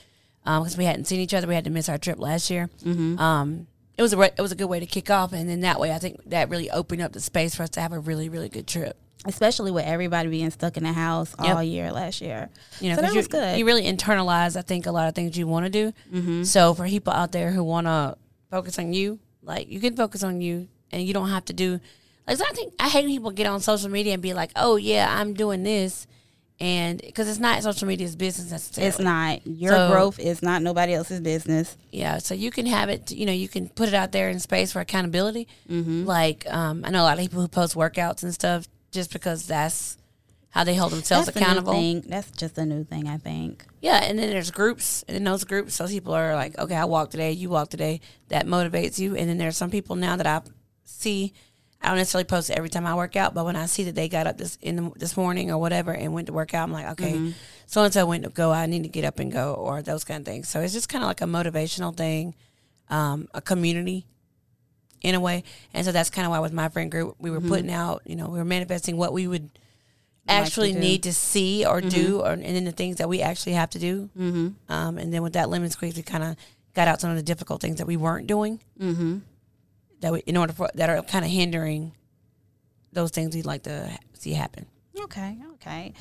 because 0.44 0.78
we 0.78 0.86
hadn't 0.86 1.06
seen 1.06 1.20
each 1.20 1.34
other, 1.34 1.48
we 1.48 1.56
had 1.56 1.64
to 1.66 1.70
miss 1.70 1.88
our 1.90 1.98
trip 1.98 2.20
last 2.20 2.50
year. 2.50 2.70
Mm-hmm. 2.84 3.20
Um, 3.20 3.68
it 3.98 4.02
was 4.02 4.14
a 4.14 4.18
re- 4.18 4.32
it 4.38 4.42
was 4.42 4.52
a 4.52 4.56
good 4.56 4.68
way 4.68 4.80
to 4.80 4.86
kick 4.86 5.10
off, 5.10 5.34
and 5.34 5.48
then 5.50 5.62
that 5.62 5.80
way, 5.80 5.92
I 5.92 5.98
think 6.00 6.18
that 6.30 6.50
really 6.50 6.70
opened 6.72 7.02
up 7.02 7.14
the 7.14 7.20
space 7.22 7.56
for 7.56 7.64
us 7.64 7.70
to 7.72 7.82
have 7.82 7.92
a 7.94 8.00
really 8.00 8.30
really 8.30 8.50
good 8.50 8.68
trip. 8.68 8.98
especially 9.26 9.70
with 9.70 9.86
everybody 9.86 10.30
being 10.30 10.50
stuck 10.50 10.78
in 10.78 10.84
the 10.84 10.94
house 10.94 11.36
Yep. 11.44 11.56
all 11.56 11.62
year 11.64 11.92
last 11.92 12.22
year. 12.22 12.50
You 12.80 12.90
know, 12.90 12.96
So 12.96 13.02
that 13.02 13.12
you, 13.12 13.18
was 13.18 13.28
good. 13.28 13.60
You 13.60 13.66
really 13.66 13.84
internalize, 13.84 14.56
I 14.56 14.62
think, 14.62 14.86
a 14.86 14.92
lot 14.92 15.10
of 15.10 15.14
things 15.16 15.38
you 15.38 15.46
want 15.46 15.66
to 15.66 15.70
do. 15.70 15.92
Mm-hmm. 16.14 16.44
So 16.44 16.74
for 16.74 16.88
people 16.88 17.12
out 17.12 17.34
there 17.34 17.52
who 17.52 17.62
want 17.62 17.88
to 17.88 18.16
focus 18.50 18.80
on 18.80 18.94
you, 18.94 19.20
like 19.50 19.70
you 19.70 19.82
can 19.82 19.96
focus 19.98 20.24
on 20.24 20.40
you, 20.40 20.70
and 20.94 21.04
you 21.04 21.14
don't 21.14 21.30
have 21.30 21.44
to 21.46 21.54
do. 21.54 21.82
Like 22.26 22.40
I 22.40 22.54
think 22.54 22.74
I 22.80 22.88
hate 22.88 23.04
when 23.04 23.12
people 23.12 23.32
get 23.32 23.48
on 23.48 23.60
social 23.60 23.90
media 23.90 24.14
and 24.14 24.22
be 24.22 24.34
like, 24.34 24.52
"Oh 24.56 24.78
yeah, 24.78 25.08
I'm 25.20 25.34
doing 25.34 25.64
this," 25.64 26.08
and 26.60 27.02
because 27.02 27.28
it's 27.28 27.40
not 27.40 27.64
social 27.64 27.88
media's 27.88 28.16
business 28.16 28.52
necessarily. 28.52 28.88
It's 28.90 29.00
not 29.00 29.46
your 29.48 29.74
So- 29.74 29.90
growth 29.92 30.20
is 30.20 30.42
not 30.44 30.62
nobody 30.62 30.94
else's 30.94 31.22
business. 31.22 31.76
Yeah, 31.92 32.20
so 32.20 32.34
you 32.36 32.52
can 32.52 32.66
have 32.68 32.90
it. 32.90 33.12
You 33.12 33.26
know, 33.26 33.32
you 33.34 33.48
can 33.48 33.70
put 33.70 33.88
it 33.88 33.94
out 33.96 34.12
there 34.12 34.30
in 34.30 34.40
space 34.40 34.72
for 34.72 34.80
accountability. 34.80 35.48
Mm-hmm. 35.70 36.06
Like 36.06 36.46
um, 36.54 36.84
I 36.86 36.92
know 36.92 37.02
a 37.02 37.08
lot 37.10 37.18
of 37.18 37.22
people 37.22 37.42
who 37.42 37.48
post 37.48 37.76
workouts 37.76 38.24
and 38.24 38.34
stuff 38.34 38.68
just 38.92 39.12
because 39.14 39.48
that's 39.48 39.98
how 40.52 40.64
they 40.64 40.76
hold 40.76 40.92
themselves 40.92 41.28
That's 41.28 41.38
accountable. 41.38 41.74
thing. 41.74 42.02
That's 42.08 42.32
just 42.32 42.58
a 42.58 42.66
new 42.66 42.84
thing, 42.84 43.08
I 43.08 43.18
think. 43.18 43.66
Yeah, 43.82 44.04
and 44.04 44.18
then 44.18 44.30
there's 44.30 44.52
groups, 44.52 45.04
and 45.08 45.16
in 45.16 45.24
those 45.24 45.44
groups, 45.44 45.78
those 45.78 45.92
people 45.92 46.14
are 46.14 46.36
like, 46.36 46.58
okay, 46.58 46.76
I 46.76 46.86
walk 46.86 47.12
today, 47.12 47.32
you 47.32 47.50
walk 47.50 47.70
today. 47.70 48.02
That 48.30 48.48
motivates 48.48 48.98
you. 48.98 49.16
And 49.16 49.30
then 49.30 49.38
there's 49.38 49.58
some 49.58 49.70
people 49.70 49.96
now 49.96 50.16
that 50.16 50.26
I 50.26 50.42
see. 50.84 51.34
I 51.82 51.88
don't 51.88 51.98
necessarily 51.98 52.26
post 52.26 52.52
every 52.52 52.68
time 52.68 52.86
I 52.86 52.94
work 52.96 53.16
out, 53.16 53.34
but 53.34 53.46
when 53.46 53.56
I 53.56 53.66
see 53.68 53.84
that 53.86 53.96
they 53.96 54.10
got 54.10 54.28
up 54.28 54.38
this 54.38 54.58
in 54.62 54.76
the, 54.76 54.92
this 54.98 55.16
morning 55.16 55.50
or 55.50 55.58
whatever 55.58 55.92
and 55.94 56.14
went 56.14 56.28
to 56.28 56.34
work 56.34 56.54
out, 56.54 56.64
I'm 56.64 56.74
like, 56.74 56.88
okay, 56.88 57.34
so 57.68 57.84
and 57.84 57.94
so 57.94 58.06
went 58.06 58.24
to 58.24 58.30
go. 58.30 58.52
I 58.52 58.66
need 58.66 58.84
to 58.84 58.90
get 58.90 59.06
up 59.06 59.20
and 59.20 59.32
go, 59.32 59.54
or 59.54 59.82
those 59.82 60.04
kind 60.04 60.20
of 60.20 60.26
things. 60.26 60.50
So 60.50 60.60
it's 60.60 60.74
just 60.74 60.90
kind 60.90 61.06
of 61.06 61.08
like 61.08 61.22
a 61.22 61.26
motivational 61.26 61.96
thing, 61.96 62.36
um, 62.90 63.30
a 63.34 63.40
community 63.40 64.08
in 65.02 65.16
a 65.16 65.22
way. 65.22 65.46
And 65.74 65.86
so 65.86 65.94
that's 65.94 66.10
kind 66.10 66.26
of 66.26 66.32
why 66.32 66.40
with 66.40 66.52
my 66.52 66.68
friend 66.68 66.92
group, 66.92 67.16
we 67.18 67.32
were 67.32 67.40
putting 67.40 67.72
out, 67.72 68.02
you 68.06 68.18
know, 68.18 68.28
we 68.28 68.40
were 68.40 68.46
manifesting 68.46 68.98
what 68.98 69.14
we 69.14 69.28
would 69.28 69.50
to 70.30 70.34
actually 70.36 70.74
do. 70.74 70.80
need 70.80 71.04
to 71.04 71.14
see 71.14 71.66
or 71.66 71.82
do, 71.82 72.22
or, 72.22 72.32
and 72.32 72.44
then 72.44 72.64
the 72.66 72.72
things 72.72 72.98
that 72.98 73.10
we 73.10 73.22
actually 73.22 73.54
have 73.54 73.70
to 73.72 73.80
do. 73.80 74.10
Mm-hmm. 74.18 74.72
Um, 74.72 74.98
and 74.98 75.14
then 75.14 75.22
with 75.24 75.34
that 75.34 75.50
lemon 75.50 75.70
squeeze, 75.70 75.96
we 75.96 76.04
kind 76.04 76.24
of 76.24 76.36
got 76.74 76.88
out 76.88 77.02
some 77.02 77.10
of 77.10 77.16
the 77.16 77.24
difficult 77.24 77.62
things 77.62 77.78
that 77.78 77.88
we 77.88 77.98
weren't 77.98 78.28
doing 78.28 78.60
Mm-hmm. 78.80 79.18
that 80.02 80.14
we, 80.14 80.20
in 80.20 80.38
order 80.38 80.54
for 80.54 80.70
that 80.76 80.90
are 80.90 81.02
kind 81.04 81.26
of 81.26 81.32
hindering 81.32 81.92
those 82.94 83.12
things 83.12 83.36
we'd 83.36 83.46
like 83.46 83.64
to 83.64 83.90
see 84.14 84.34
happen. 84.34 84.66
Okay, 85.00 85.38
okay. 85.54 85.94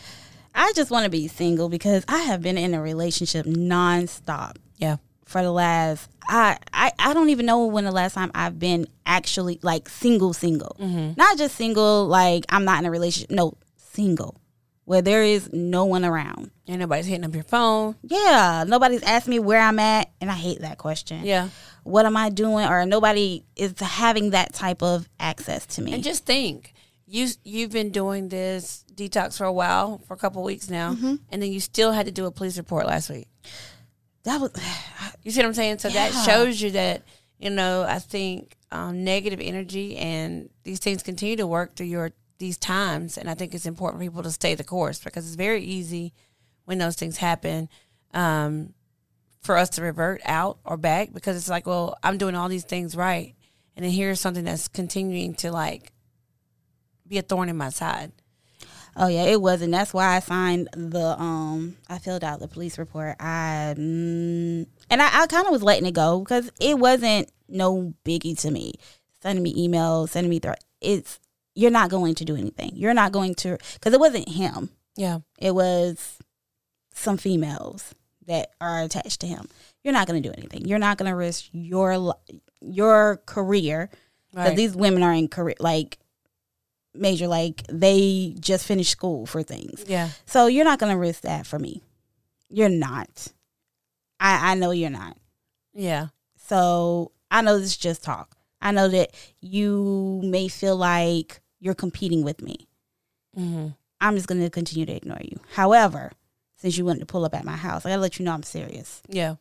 I 0.54 0.72
just 0.74 0.90
want 0.90 1.04
to 1.04 1.10
be 1.10 1.28
single 1.28 1.68
because 1.68 2.04
I 2.08 2.18
have 2.18 2.42
been 2.42 2.58
in 2.58 2.74
a 2.74 2.80
relationship 2.82 3.46
nonstop 3.46 4.56
Yeah. 4.76 4.96
for 5.24 5.42
the 5.42 5.52
last. 5.52 6.08
I, 6.30 6.58
I 6.72 6.92
I 6.98 7.14
don't 7.14 7.30
even 7.30 7.46
know 7.46 7.66
when 7.66 7.84
the 7.84 7.90
last 7.92 8.14
time 8.14 8.30
I've 8.34 8.58
been 8.58 8.86
actually 9.06 9.58
like 9.62 9.88
single, 9.88 10.32
single. 10.32 10.76
Not 11.16 11.38
just 11.38 11.54
single, 11.54 12.06
like 12.06 12.44
I'm 12.50 12.64
not 12.64 12.80
in 12.80 12.86
a 12.86 12.90
relationship. 12.90 13.30
No, 13.30 13.54
single, 13.98 14.40
where 14.84 15.02
there 15.02 15.24
is 15.24 15.50
no 15.52 15.84
one 15.84 16.04
around. 16.04 16.50
And 16.68 16.78
nobody's 16.78 17.06
hitting 17.06 17.24
up 17.24 17.34
your 17.34 17.42
phone. 17.44 17.96
Yeah, 18.02 18.64
nobody's 18.66 19.02
asked 19.02 19.26
me 19.26 19.38
where 19.40 19.60
I'm 19.60 19.78
at, 19.80 20.10
and 20.20 20.30
I 20.30 20.34
hate 20.34 20.60
that 20.60 20.78
question. 20.78 21.24
Yeah. 21.24 21.48
What 21.82 22.06
am 22.06 22.16
I 22.16 22.28
doing? 22.30 22.68
Or 22.68 22.86
nobody 22.86 23.44
is 23.56 23.74
having 23.80 24.30
that 24.30 24.52
type 24.52 24.82
of 24.82 25.08
access 25.18 25.66
to 25.74 25.82
me. 25.82 25.92
And 25.94 26.04
just 26.04 26.24
think, 26.26 26.74
you 27.06 27.26
you've 27.42 27.72
been 27.72 27.90
doing 27.90 28.28
this 28.28 28.84
detox 28.94 29.38
for 29.38 29.44
a 29.44 29.52
while, 29.52 30.00
for 30.06 30.14
a 30.14 30.16
couple 30.16 30.42
weeks 30.44 30.68
now, 30.70 30.92
Mm-hmm. 30.94 31.14
and 31.30 31.42
then 31.42 31.50
you 31.50 31.58
still 31.60 31.92
had 31.92 32.06
to 32.06 32.12
do 32.12 32.26
a 32.26 32.30
police 32.30 32.56
report 32.58 32.86
last 32.86 33.08
week. 33.10 33.26
That 34.24 34.40
was 34.40 34.52
You 35.24 35.30
see 35.32 35.40
what 35.40 35.46
I'm 35.46 35.54
saying? 35.54 35.78
So 35.78 35.88
that 35.88 36.12
shows 36.26 36.60
you 36.60 36.70
that, 36.72 37.02
you 37.38 37.50
know, 37.50 37.82
I 37.82 37.98
think 37.98 38.56
um, 38.70 39.02
negative 39.04 39.40
energy 39.40 39.96
and 39.96 40.50
these 40.64 40.78
things 40.78 41.02
continue 41.02 41.36
to 41.36 41.46
work 41.46 41.74
through 41.74 41.86
your 41.86 42.10
these 42.38 42.56
times. 42.56 43.18
And 43.18 43.28
I 43.28 43.34
think 43.34 43.54
it's 43.54 43.66
important 43.66 44.00
for 44.00 44.06
people 44.06 44.22
to 44.22 44.30
stay 44.30 44.54
the 44.54 44.64
course 44.64 44.98
because 45.02 45.26
it's 45.26 45.36
very 45.36 45.62
easy 45.62 46.12
when 46.64 46.78
those 46.78 46.96
things 46.96 47.18
happen 47.18 47.68
um, 48.14 48.74
for 49.42 49.56
us 49.56 49.70
to 49.70 49.82
revert 49.82 50.20
out 50.24 50.58
or 50.64 50.76
back 50.76 51.12
because 51.12 51.36
it's 51.36 51.48
like, 51.48 51.66
well, 51.66 51.96
I'm 52.02 52.18
doing 52.18 52.34
all 52.34 52.48
these 52.48 52.64
things 52.64 52.96
right. 52.96 53.34
And 53.76 53.84
then 53.84 53.92
here's 53.92 54.20
something 54.20 54.44
that's 54.44 54.68
continuing 54.68 55.34
to 55.36 55.52
like 55.52 55.92
be 57.06 57.18
a 57.18 57.22
thorn 57.22 57.48
in 57.48 57.56
my 57.56 57.70
side. 57.70 58.12
Oh 59.00 59.06
yeah, 59.06 59.22
it 59.22 59.40
was, 59.40 59.62
and 59.62 59.72
That's 59.72 59.94
why 59.94 60.16
I 60.16 60.18
signed 60.18 60.68
the 60.72 61.16
um. 61.20 61.76
I 61.88 61.98
filled 61.98 62.24
out 62.24 62.40
the 62.40 62.48
police 62.48 62.78
report. 62.78 63.14
I 63.20 63.74
mm, 63.78 64.66
and 64.90 65.02
I, 65.02 65.22
I 65.22 65.26
kind 65.28 65.46
of 65.46 65.52
was 65.52 65.62
letting 65.62 65.86
it 65.86 65.94
go 65.94 66.18
because 66.18 66.50
it 66.60 66.76
wasn't 66.76 67.30
no 67.48 67.94
biggie 68.04 68.38
to 68.40 68.50
me. 68.50 68.74
Sending 69.22 69.42
me 69.44 69.68
emails, 69.68 70.08
sending 70.08 70.30
me 70.30 70.40
threat. 70.40 70.64
It's 70.80 71.20
you're 71.58 71.70
not 71.72 71.90
going 71.90 72.14
to 72.14 72.24
do 72.24 72.36
anything. 72.36 72.70
You're 72.74 72.94
not 72.94 73.10
going 73.12 73.34
to 73.42 73.58
because 73.74 73.92
it 73.92 74.00
wasn't 74.00 74.28
him. 74.28 74.70
Yeah. 74.96 75.18
It 75.38 75.54
was 75.54 76.18
some 76.94 77.16
females 77.16 77.94
that 78.26 78.50
are 78.60 78.82
attached 78.82 79.20
to 79.22 79.26
him. 79.26 79.48
You're 79.82 79.92
not 79.94 80.06
going 80.06 80.22
to 80.22 80.28
do 80.28 80.34
anything. 80.38 80.66
You're 80.68 80.78
not 80.78 80.98
going 80.98 81.10
to 81.10 81.16
risk 81.16 81.48
your 81.52 82.14
your 82.60 83.20
career 83.26 83.90
because 84.30 84.48
Right. 84.48 84.56
these 84.56 84.76
women 84.76 85.02
are 85.02 85.12
in 85.12 85.26
career 85.28 85.56
like 85.58 85.98
major 86.94 87.26
like 87.26 87.62
they 87.72 88.34
just 88.38 88.66
finished 88.66 88.90
school 88.92 89.26
for 89.26 89.42
things. 89.42 89.84
yeah. 89.88 90.10
So 90.26 90.46
you're 90.46 90.64
not 90.64 90.78
going 90.78 90.92
to 90.92 90.98
risk 90.98 91.22
that 91.22 91.46
for 91.46 91.58
me. 91.58 91.82
You're 92.50 92.68
not. 92.68 93.28
I 94.20 94.52
I 94.52 94.54
know 94.54 94.70
you're 94.70 94.90
not. 94.90 95.16
Yeah. 95.74 96.08
So 96.48 97.12
I 97.30 97.42
know 97.42 97.58
this 97.58 97.70
is 97.70 97.76
just 97.76 98.02
talk. 98.04 98.36
I 98.60 98.72
know 98.72 98.88
that 98.88 99.10
you 99.40 100.20
may 100.24 100.48
feel 100.48 100.76
like 100.76 101.40
you're 101.60 101.74
competing 101.74 102.22
with 102.24 102.42
me. 102.42 102.68
hmm 103.34 103.68
I'm 104.00 104.14
just 104.14 104.28
going 104.28 104.40
to 104.40 104.48
continue 104.50 104.86
to 104.86 104.92
ignore 104.94 105.18
you. 105.22 105.40
However, 105.54 106.12
since 106.56 106.78
you 106.78 106.84
wanted 106.84 107.00
to 107.00 107.06
pull 107.06 107.24
up 107.24 107.34
at 107.34 107.44
my 107.44 107.56
house, 107.56 107.84
I 107.84 107.88
got 107.88 107.96
to 107.96 108.00
let 108.02 108.18
you 108.18 108.24
know 108.24 108.32
I'm 108.32 108.44
serious. 108.44 109.02
Yeah. 109.08 109.36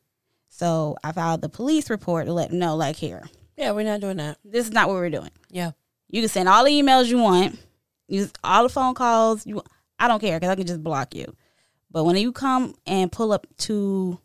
So 0.49 0.97
I 1.03 1.12
filed 1.12 1.41
the 1.41 1.49
police 1.49 1.89
report 1.91 2.25
to 2.25 2.34
let 2.34 2.49
them 2.49 2.58
know, 2.58 2.75
like, 2.75 2.95
here, 2.95 3.30
Yeah. 3.56 3.71
We're 3.71 3.84
not 3.86 3.99
doing 4.01 4.17
that. 4.17 4.39
this 4.43 4.65
is 4.65 4.71
not 4.73 4.88
what 4.88 4.95
we're 4.95 5.12
doing. 5.12 5.30
Yeah. 5.51 5.71
You 6.10 6.21
can 6.23 6.30
send 6.30 6.49
all 6.49 6.63
the 6.65 6.71
emails 6.71 7.06
you 7.08 7.19
want, 7.19 7.60
use 8.08 8.32
all 8.43 8.63
the 8.63 8.69
phone 8.69 8.95
calls. 8.95 9.45
You, 9.45 9.62
I 9.99 10.08
don't 10.08 10.19
care 10.21 10.39
because 10.39 10.49
I 10.51 10.56
can 10.56 10.65
just 10.65 10.82
block 10.84 11.13
you. 11.13 11.36
But 11.91 12.06
when 12.06 12.15
you 12.15 12.32
come 12.32 12.73
and 12.88 13.12
pull 13.12 13.32
up 13.32 13.45
to 13.60 14.17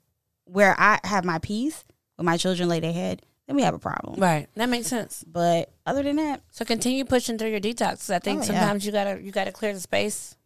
where 0.45 0.75
I 0.79 0.99
have 1.05 1.25
my 1.27 1.41
peace, 1.41 1.85
where 2.17 2.25
my 2.25 2.37
children 2.39 2.69
lay 2.71 2.81
their 2.81 2.93
head, 2.93 3.21
then 3.53 3.57
we 3.57 3.63
have 3.63 3.75
a 3.75 3.79
problem. 3.79 4.19
Right. 4.21 4.49
That 4.55 4.69
makes 4.69 4.87
sense. 4.87 5.25
But 5.27 5.71
other 5.87 6.03
than 6.03 6.17
that, 6.17 6.41
So 6.51 6.65
continue 6.65 7.05
pushing 7.05 7.39
through 7.39 7.51
your 7.51 7.61
detox. 7.61 8.09
I 8.13 8.19
think 8.19 8.39
Oh, 8.41 8.43
yeah. 8.43 8.47
sometimes 8.49 8.87
you 8.87 8.93
gotta 8.93 9.21
you 9.23 9.31
gotta 9.33 9.53
clear 9.53 9.73
the 9.75 9.81
space, 9.81 10.37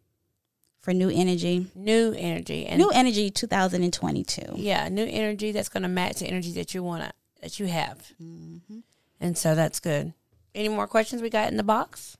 for 0.80 0.92
new 0.92 1.08
energy, 1.10 1.66
new 1.74 2.14
energy, 2.16 2.66
and 2.66 2.78
new 2.78 2.90
energy 2.90 3.30
2022. 3.30 4.54
yeah, 4.56 4.88
new 4.88 5.04
energy 5.04 5.52
that's 5.52 5.68
gonna 5.68 5.88
match 5.88 6.18
the 6.20 6.26
energy 6.26 6.52
that 6.52 6.74
you 6.74 6.82
wanna 6.82 7.12
that 7.42 7.58
you 7.60 7.66
have. 7.66 8.12
Mm-hmm. 8.22 8.78
And 9.20 9.36
so 9.38 9.54
that's 9.54 9.80
good. 9.80 10.12
Any 10.54 10.68
more 10.68 10.86
questions 10.86 11.20
we 11.22 11.28
got 11.30 11.50
in 11.50 11.56
the 11.58 11.62
box? 11.62 12.16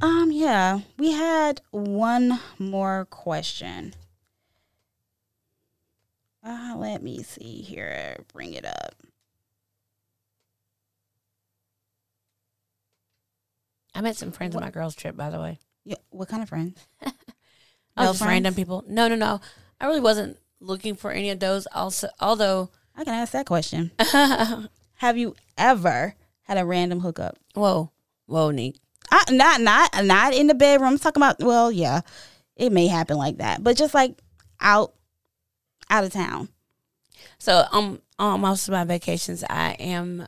Um, 0.00 0.30
yeah, 0.32 0.80
we 0.98 1.12
had 1.12 1.60
one 1.70 2.40
more 2.58 3.04
question. 3.10 3.94
Uh, 6.42 6.74
let 6.76 7.02
me 7.02 7.22
see 7.22 7.60
here. 7.62 8.16
Bring 8.32 8.54
it 8.54 8.64
up. 8.64 8.94
I 13.94 14.00
met 14.00 14.16
some 14.16 14.32
friends 14.32 14.54
on 14.56 14.62
my 14.62 14.70
girls' 14.70 14.94
trip, 14.94 15.16
by 15.16 15.30
the 15.30 15.40
way. 15.40 15.58
Yeah, 15.84 15.96
what 16.10 16.28
kind 16.28 16.42
of 16.42 16.48
friends? 16.48 16.78
Oh, 17.96 18.04
just 18.04 18.22
random 18.22 18.54
people. 18.54 18.82
No, 18.86 19.08
no, 19.08 19.14
no. 19.16 19.40
I 19.80 19.86
really 19.86 20.00
wasn't 20.00 20.38
looking 20.60 20.94
for 20.94 21.10
any 21.10 21.28
of 21.30 21.40
those. 21.40 21.66
Also, 21.74 22.08
although, 22.18 22.70
I 22.96 23.04
can 23.04 23.12
ask 23.12 23.32
that 23.32 23.44
question. 23.46 23.90
Have 24.94 25.18
you 25.18 25.34
ever 25.58 26.14
had 26.42 26.56
a 26.56 26.64
random 26.64 27.00
hookup? 27.00 27.36
whoa, 27.54 27.90
whoa, 28.26 28.52
Neek. 28.52 28.76
I, 29.10 29.24
not 29.30 29.60
not 29.60 30.04
not 30.04 30.32
in 30.34 30.46
the 30.46 30.54
bedroom. 30.54 30.92
I'm 30.92 30.98
talking 30.98 31.20
about. 31.20 31.40
Well, 31.40 31.70
yeah, 31.72 32.00
it 32.56 32.70
may 32.72 32.86
happen 32.86 33.18
like 33.18 33.38
that, 33.38 33.62
but 33.62 33.76
just 33.76 33.92
like 33.92 34.18
out 34.60 34.94
out 35.90 36.04
of 36.04 36.12
town. 36.12 36.48
So 37.38 37.64
um, 37.72 38.00
on 38.18 38.40
most 38.40 38.68
of 38.68 38.72
my 38.72 38.84
vacations, 38.84 39.44
I 39.50 39.72
am 39.72 40.18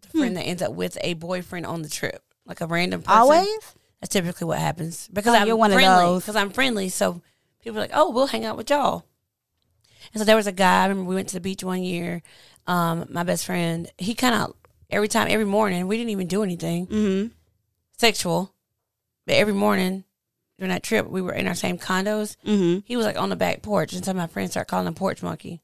the 0.00 0.08
Hmm. 0.12 0.18
friend 0.18 0.36
that 0.36 0.42
ends 0.42 0.60
up 0.60 0.72
with 0.72 0.98
a 1.02 1.14
boyfriend 1.14 1.64
on 1.66 1.82
the 1.82 1.88
trip, 1.88 2.22
like 2.46 2.60
a 2.60 2.66
random 2.66 3.02
person. 3.02 3.18
Always. 3.20 3.74
That's 4.00 4.12
typically 4.12 4.46
what 4.46 4.58
happens 4.58 5.08
because 5.12 5.34
Oh, 5.34 5.38
I'm 5.38 5.46
you're 5.46 5.56
one 5.56 5.70
of 5.70 5.76
friendly. 5.76 6.04
those. 6.04 6.22
Because 6.22 6.36
I'm 6.36 6.50
friendly, 6.50 6.88
so 6.88 7.22
people 7.62 7.78
are 7.78 7.82
like, 7.82 7.92
"Oh, 7.94 8.10
we'll 8.10 8.26
hang 8.26 8.44
out 8.44 8.56
with 8.56 8.68
y'all." 8.70 9.04
And 10.12 10.20
so 10.20 10.24
there 10.24 10.34
was 10.36 10.48
a 10.48 10.52
guy. 10.52 10.82
I 10.82 10.86
remember 10.88 11.08
we 11.08 11.14
went 11.14 11.28
to 11.28 11.34
the 11.36 11.40
beach 11.40 11.62
one 11.62 11.82
year. 11.84 12.22
Um, 12.66 13.06
my 13.10 13.22
best 13.22 13.46
friend, 13.46 13.90
he 13.98 14.14
kind 14.14 14.34
of 14.34 14.54
every 14.90 15.08
time, 15.08 15.28
every 15.30 15.44
morning, 15.46 15.86
we 15.86 15.96
didn't 15.96 16.10
even 16.10 16.26
do 16.26 16.42
anything 16.42 16.86
Mm-hmm. 16.88 17.28
sexual, 17.98 18.54
but 19.26 19.36
every 19.36 19.54
morning 19.54 20.04
during 20.58 20.70
that 20.70 20.82
trip, 20.82 21.08
we 21.08 21.22
were 21.22 21.32
in 21.32 21.46
our 21.46 21.54
same 21.54 21.78
condos. 21.78 22.36
Mm-hmm. 22.46 22.80
He 22.84 22.96
was 22.96 23.06
like 23.06 23.18
on 23.18 23.28
the 23.30 23.36
back 23.36 23.62
porch, 23.62 23.92
and 23.92 24.06
of 24.06 24.16
my 24.16 24.26
friends 24.26 24.50
started 24.52 24.68
calling 24.70 24.86
him 24.86 24.94
porch 24.94 25.22
monkey. 25.22 25.60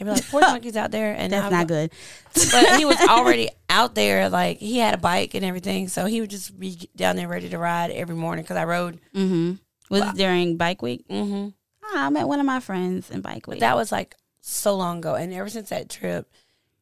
They'd 0.00 0.06
be 0.06 0.10
like, 0.12 0.26
"Poor 0.30 0.40
monkey's 0.40 0.76
out 0.76 0.90
there," 0.90 1.14
and 1.14 1.30
That's 1.32 1.50
not 1.52 1.66
good. 1.66 1.92
but 2.52 2.76
he 2.78 2.84
was 2.86 2.96
already 3.08 3.50
out 3.68 3.94
there. 3.94 4.28
Like 4.30 4.56
he 4.58 4.78
had 4.78 4.94
a 4.94 4.98
bike 4.98 5.34
and 5.34 5.44
everything, 5.44 5.88
so 5.88 6.06
he 6.06 6.20
would 6.22 6.30
just 6.30 6.58
be 6.58 6.88
down 6.96 7.16
there 7.16 7.28
ready 7.28 7.48
to 7.50 7.58
ride 7.58 7.90
every 7.90 8.14
morning 8.16 8.42
because 8.42 8.56
I 8.56 8.64
rode. 8.64 8.98
Mm-hmm. 9.14 9.52
Was 9.90 10.00
Wow. 10.00 10.08
it 10.10 10.16
during 10.16 10.56
bike 10.56 10.80
week? 10.82 11.04
hmm 11.08 11.48
Ah, 11.84 12.06
I 12.06 12.10
met 12.10 12.26
one 12.28 12.40
of 12.40 12.46
my 12.46 12.60
friends 12.60 13.10
in 13.10 13.20
bike 13.20 13.46
week. 13.46 13.60
That 13.60 13.76
was 13.76 13.92
like 13.92 14.14
so 14.40 14.74
long 14.74 14.98
ago, 14.98 15.16
and 15.16 15.32
ever 15.34 15.48
since 15.50 15.68
that 15.68 15.90
trip, 15.90 16.30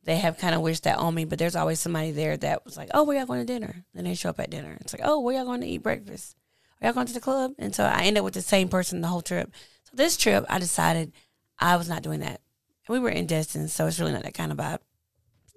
they 0.05 0.17
have 0.17 0.39
kind 0.39 0.55
of 0.55 0.61
wished 0.61 0.85
that 0.85 0.99
on 0.99 1.15
me. 1.15 1.25
But 1.25 1.39
there's 1.41 1.57
always 1.57 1.81
somebody 1.81 2.13
there 2.13 2.37
that 2.37 2.65
was 2.65 2.77
like, 2.77 2.91
"Oh, 2.95 3.03
where 3.05 3.17
y'all 3.17 3.27
going 3.27 3.45
to 3.45 3.53
dinner?" 3.53 3.85
Then 3.95 4.05
they 4.05 4.15
show 4.15 4.31
up 4.31 4.39
at 4.41 4.51
dinner. 4.51 4.77
It's 4.81 4.93
like, 4.93 5.03
"Oh, 5.05 5.19
where 5.21 5.35
y'all 5.35 5.45
going 5.45 5.63
to 5.63 5.67
eat 5.67 5.83
breakfast? 5.83 6.37
Are 6.81 6.87
y'all 6.87 6.95
going 6.95 7.07
to 7.09 7.13
the 7.15 7.21
club?" 7.21 7.53
And 7.59 7.75
so 7.75 7.85
I 7.85 8.03
ended 8.03 8.19
up 8.19 8.25
with 8.25 8.35
the 8.35 8.43
same 8.43 8.69
person 8.69 9.01
the 9.01 9.09
whole 9.09 9.23
trip. 9.23 9.51
So 9.85 9.93
this 9.97 10.17
trip, 10.19 10.45
I 10.49 10.59
decided 10.59 11.13
I 11.59 11.77
was 11.77 11.89
not 11.89 12.03
doing 12.03 12.21
that. 12.21 12.41
We 12.89 12.99
were 12.99 13.11
in 13.11 13.27
Destin, 13.27 13.69
so 13.69 13.87
it's 13.87 14.01
really 14.01 14.13
not 14.13 14.23
that 14.25 14.35
kind 14.35 14.51
of 14.53 14.59
vibe. 14.59 14.79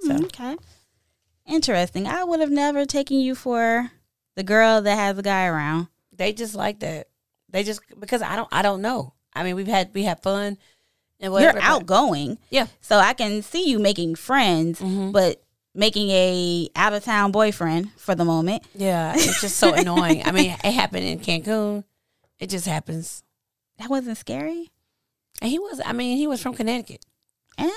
So 0.02 0.10
Mm, 0.13 0.24
okay. 0.26 0.58
Interesting. 1.48 2.08
I 2.08 2.24
would 2.24 2.39
have 2.39 2.52
never 2.52 2.86
taken 2.86 3.20
you 3.20 3.36
for 3.36 3.91
the 4.36 4.44
girl 4.44 4.82
that 4.82 4.96
has 4.96 5.17
a 5.17 5.22
guy 5.24 5.46
around. 5.48 5.88
they 6.13 6.34
just 6.34 6.54
like 6.56 6.80
that. 6.80 7.08
They 7.50 7.63
just 7.63 7.82
because 8.00 8.22
I 8.22 8.36
don't 8.36 8.48
I 8.52 8.62
don't 8.62 8.82
know. 8.82 9.13
I 9.34 9.44
mean, 9.44 9.56
we've 9.56 9.67
had 9.67 9.89
we 9.94 10.04
have 10.04 10.20
fun 10.22 10.58
and 11.20 11.34
whatever. 11.34 11.58
You're 11.58 11.63
outgoing. 11.67 12.38
Yeah. 12.50 12.67
So 12.82 12.98
I 12.98 13.13
can 13.13 13.41
see 13.41 13.70
you 13.70 13.80
making 13.80 14.15
friends, 14.15 14.80
Mhm. 14.80 15.12
but 15.13 15.41
making 15.74 16.10
a 16.12 16.70
out 16.76 16.94
of 16.94 17.04
town 17.04 17.32
boyfriend 17.32 17.91
for 17.98 18.13
the 18.13 18.26
moment. 18.26 18.63
Yeah, 18.76 19.13
it's 19.15 19.41
just 19.41 19.58
so 19.58 19.74
annoying. 19.74 20.22
I 20.26 20.32
mean, 20.32 20.52
it 20.63 20.72
happened 20.74 21.06
in 21.06 21.20
Cancun. 21.20 21.84
It 22.39 22.50
just 22.50 22.65
happens. 22.67 23.24
That 23.80 23.89
wasn't 23.89 24.17
scary. 24.17 24.70
And 25.41 25.50
he 25.50 25.58
was. 25.60 25.82
I 25.84 25.94
mean, 25.94 26.17
he 26.17 26.28
was 26.28 26.41
from 26.41 26.54
Connecticut. 26.54 27.04
And 27.62 27.71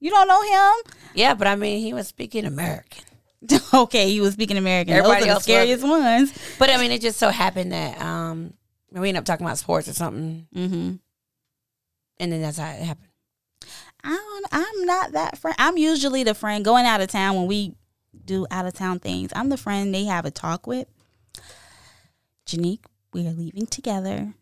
you 0.00 0.10
don't 0.10 0.28
know 0.28 0.42
him? 0.42 0.92
Yeah, 1.14 1.34
but 1.34 1.46
I 1.46 1.56
mean, 1.56 1.80
he 1.80 1.92
was 1.94 2.06
speaking 2.08 2.44
American. 2.44 3.04
okay, 3.74 4.10
he 4.10 4.20
was 4.20 4.32
speaking 4.34 4.56
American. 4.56 4.94
Everybody 4.94 5.20
Those 5.20 5.22
are 5.22 5.26
the 5.26 5.30
else 5.32 5.42
scariest 5.44 5.84
ones. 5.84 6.32
But 6.58 6.70
I 6.70 6.78
mean, 6.78 6.90
it 6.90 7.00
just 7.00 7.18
so 7.18 7.30
happened 7.30 7.72
that 7.72 8.00
um 8.00 8.54
we 8.92 9.08
ended 9.08 9.20
up 9.20 9.24
talking 9.24 9.44
about 9.46 9.58
sports 9.58 9.88
or 9.88 9.92
something, 9.92 10.46
Mm-hmm. 10.54 10.94
and 12.18 12.32
then 12.32 12.40
that's 12.42 12.58
how 12.58 12.70
it 12.70 12.82
happened. 12.82 13.08
I 14.02 14.10
don't, 14.10 14.46
I'm 14.52 14.84
not 14.86 15.12
that 15.12 15.38
friend. 15.38 15.56
I'm 15.58 15.76
usually 15.76 16.22
the 16.24 16.34
friend 16.34 16.64
going 16.64 16.86
out 16.86 17.00
of 17.00 17.08
town 17.08 17.34
when 17.36 17.46
we 17.46 17.74
do 18.24 18.46
out 18.50 18.64
of 18.66 18.72
town 18.74 19.00
things. 19.00 19.30
I'm 19.34 19.48
the 19.48 19.56
friend 19.56 19.92
they 19.94 20.04
have 20.04 20.24
a 20.24 20.30
talk 20.30 20.66
with. 20.66 20.86
Janique, 22.46 22.84
we 23.12 23.26
are 23.26 23.32
leaving 23.32 23.66
together 23.66 24.32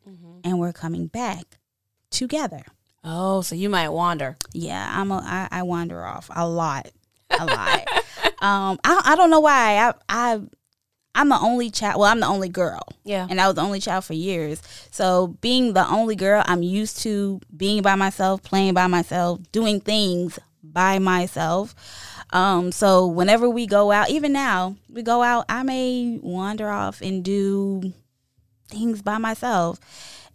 and 0.45 0.59
we're 0.59 0.73
coming 0.75 1.07
back 1.07 1.59
together. 2.11 2.63
Oh, 3.05 3.43
so 3.43 3.55
you 3.55 3.69
might 3.69 3.91
wander. 3.91 4.37
Yeah, 4.53 4.91
I'm 4.99 5.11
a, 5.11 5.17
I, 5.17 5.49
I 5.51 5.63
wander 5.63 6.05
off 6.05 6.31
a 6.35 6.49
lot, 6.49 6.91
a 7.31 7.45
lot. 7.45 7.87
um, 8.41 8.79
I 8.85 9.03
I 9.05 9.17
don't 9.17 9.31
know 9.31 9.41
why. 9.41 9.77
I 9.79 9.95
I 10.09 10.41
I'm 11.15 11.29
the 11.29 11.39
only 11.39 11.71
child. 11.71 12.01
Well, 12.01 12.11
I'm 12.11 12.21
the 12.21 12.27
only 12.27 12.49
girl. 12.49 12.83
Yeah. 13.05 13.27
and 13.29 13.41
I 13.41 13.47
was 13.47 13.57
the 13.57 13.63
only 13.63 13.81
child 13.81 14.05
for 14.05 14.15
years. 14.15 14.63
So 14.91 15.29
being 15.41 15.75
the 15.75 15.87
only 15.89 16.17
girl, 16.17 16.43
I'm 16.47 16.63
used 16.63 17.01
to 17.01 17.41
being 17.57 17.83
by 17.83 17.95
myself, 17.95 18.43
playing 18.43 18.75
by 18.75 18.87
myself, 18.87 19.41
doing 19.53 19.81
things 19.81 20.39
by 20.63 20.99
myself. 20.99 21.75
Um, 22.31 22.73
so 22.73 23.07
whenever 23.07 23.49
we 23.49 23.67
go 23.67 23.93
out, 23.93 24.11
even 24.11 24.33
now 24.33 24.77
we 24.89 25.03
go 25.03 25.23
out, 25.23 25.45
I 25.49 25.63
may 25.63 26.19
wander 26.21 26.69
off 26.69 27.01
and 27.01 27.23
do 27.25 27.93
things 28.69 29.03
by 29.03 29.19
myself. 29.19 29.79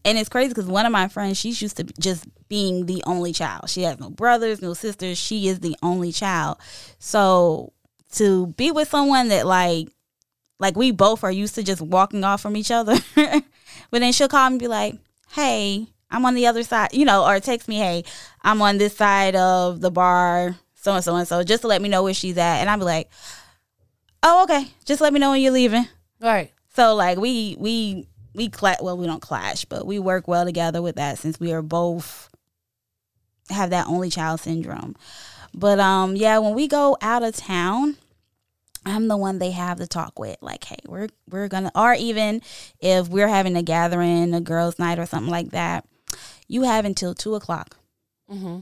And 0.06 0.18
it's 0.18 0.30
crazy 0.30 0.50
because 0.50 0.66
one 0.66 0.86
of 0.86 0.92
my 0.92 1.08
friends, 1.08 1.38
she's 1.38 1.62
used 1.62 1.78
to 1.78 1.84
just 2.00 2.26
being 2.48 2.86
the 2.86 3.04
only 3.06 3.34
child. 3.34 3.70
She 3.70 3.84
has 3.84 4.00
no 4.00 4.10
brothers, 4.10 4.62
no 4.62 4.74
sisters. 4.74 5.18
She 5.18 5.48
is 5.48 5.60
the 5.60 5.76
only 5.84 6.12
child. 6.12 6.58
So 7.00 7.74
to 8.14 8.48
be 8.48 8.72
with 8.72 8.90
someone 8.90 9.28
that 9.30 9.46
like, 9.46 9.90
like 10.60 10.76
we 10.76 10.92
both 10.92 11.24
are 11.24 11.32
used 11.32 11.56
to 11.56 11.64
just 11.64 11.82
walking 11.82 12.24
off 12.24 12.42
from 12.42 12.56
each 12.56 12.72
other, 12.72 12.98
but 13.16 13.44
then 13.92 14.12
she'll 14.12 14.28
call 14.28 14.50
me 14.50 14.54
and 14.54 14.60
be 14.60 14.68
like, 14.68 14.96
"Hey, 15.32 15.88
I'm 16.12 16.26
on 16.26 16.36
the 16.36 16.48
other 16.48 16.64
side," 16.64 16.94
you 16.94 17.06
know, 17.06 17.26
or 17.26 17.40
text 17.40 17.68
me, 17.68 17.78
"Hey, 17.78 18.04
I'm 18.42 18.62
on 18.62 18.78
this 18.78 18.96
side 18.96 19.36
of 19.36 19.80
the 19.80 19.92
bar, 19.92 20.58
so 20.76 20.96
and 20.96 21.04
so 21.04 21.16
and 21.16 21.28
so," 21.28 21.44
just 21.44 21.62
to 21.62 21.68
let 21.68 21.82
me 21.82 21.88
know 21.88 22.04
where 22.04 22.14
she's 22.14 22.38
at, 22.38 22.58
and 22.58 22.70
I'll 22.70 22.78
be 22.78 22.84
like, 22.84 23.10
"Oh, 24.22 24.44
okay, 24.44 24.68
just 24.84 25.00
let 25.00 25.14
me 25.14 25.20
know 25.20 25.32
when 25.32 25.42
you're 25.42 25.54
leaving." 25.54 25.88
Right. 26.20 26.52
So 26.76 26.96
like 26.96 27.18
we 27.18 27.56
we 27.58 28.08
we 28.40 28.48
clash. 28.48 28.78
Well, 28.82 28.98
we 28.98 29.06
don't 29.06 29.22
clash, 29.22 29.66
but 29.66 29.86
we 29.86 30.00
work 30.00 30.30
well 30.30 30.46
together 30.46 30.82
with 30.82 30.96
that 30.96 31.20
since 31.20 31.42
we 31.42 31.52
are 31.52 31.62
both 31.62 32.30
have 33.50 33.72
that 33.72 33.88
only 33.88 34.10
child 34.10 34.40
syndrome. 34.40 34.96
But 35.54 35.80
um, 35.82 36.16
yeah, 36.16 36.38
when 36.38 36.54
we 36.54 36.70
go 36.70 36.98
out 37.02 37.22
of 37.22 37.36
town, 37.36 37.98
I'm 38.86 39.10
the 39.10 39.18
one 39.18 39.40
they 39.40 39.52
have 39.52 39.78
to 39.80 39.88
talk 39.88 40.18
with. 40.18 40.38
Like, 40.40 40.64
hey, 40.64 40.78
we're 40.88 41.10
we're 41.30 41.50
gonna, 41.50 41.70
or 41.76 41.94
even 41.96 42.42
if 42.80 43.10
we're 43.10 43.28
having 43.28 43.58
a 43.58 43.62
gathering, 43.62 44.34
a 44.34 44.40
girls' 44.40 44.80
night, 44.80 45.00
or 45.00 45.06
something 45.06 45.32
like 45.32 45.50
that, 45.50 45.86
you 46.48 46.64
have 46.64 46.86
until 46.86 47.14
two 47.14 47.36
o'clock. 47.36 47.76
Mm-hmm. 48.32 48.60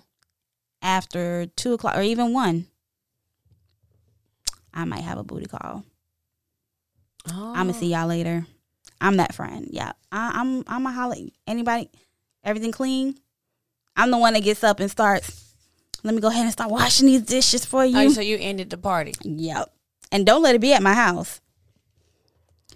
After 0.82 1.46
two 1.56 1.74
o'clock, 1.74 1.96
or 1.96 2.02
even 2.02 2.34
one, 2.34 2.66
I 4.74 4.86
might 4.86 5.04
have 5.04 5.20
a 5.20 5.24
booty 5.24 5.46
call. 5.46 5.84
Oh. 7.32 7.54
I'm 7.56 7.68
gonna 7.68 7.74
see 7.76 7.92
y'all 7.92 8.08
later. 8.08 8.48
I'm 9.02 9.18
that 9.18 9.34
friend. 9.36 9.68
Yeah, 9.70 9.92
I, 10.12 10.32
I'm. 10.36 10.64
I'm 10.68 10.86
a 10.86 10.92
holler. 10.92 11.16
Anybody? 11.46 11.90
Everything 12.44 12.72
clean? 12.72 13.16
I'm 13.96 14.12
the 14.12 14.18
one 14.18 14.34
that 14.34 14.44
gets 14.44 14.64
up 14.64 14.80
and 14.80 14.90
starts. 14.92 15.54
Let 16.04 16.14
me 16.14 16.22
go 16.22 16.28
ahead 16.30 16.44
and 16.44 16.52
start 16.52 16.70
washing 16.72 17.08
these 17.08 17.24
dishes 17.24 17.66
for 17.66 17.84
you. 17.84 17.98
Oh, 17.98 18.10
so 18.10 18.22
you 18.22 18.38
ended 18.40 18.70
the 18.70 18.78
party. 18.78 19.14
yep. 19.24 19.72
And 20.12 20.26
don't 20.26 20.42
let 20.42 20.56
it 20.56 20.62
be 20.62 20.74
at 20.74 20.82
my 20.84 20.94
house. 20.94 21.42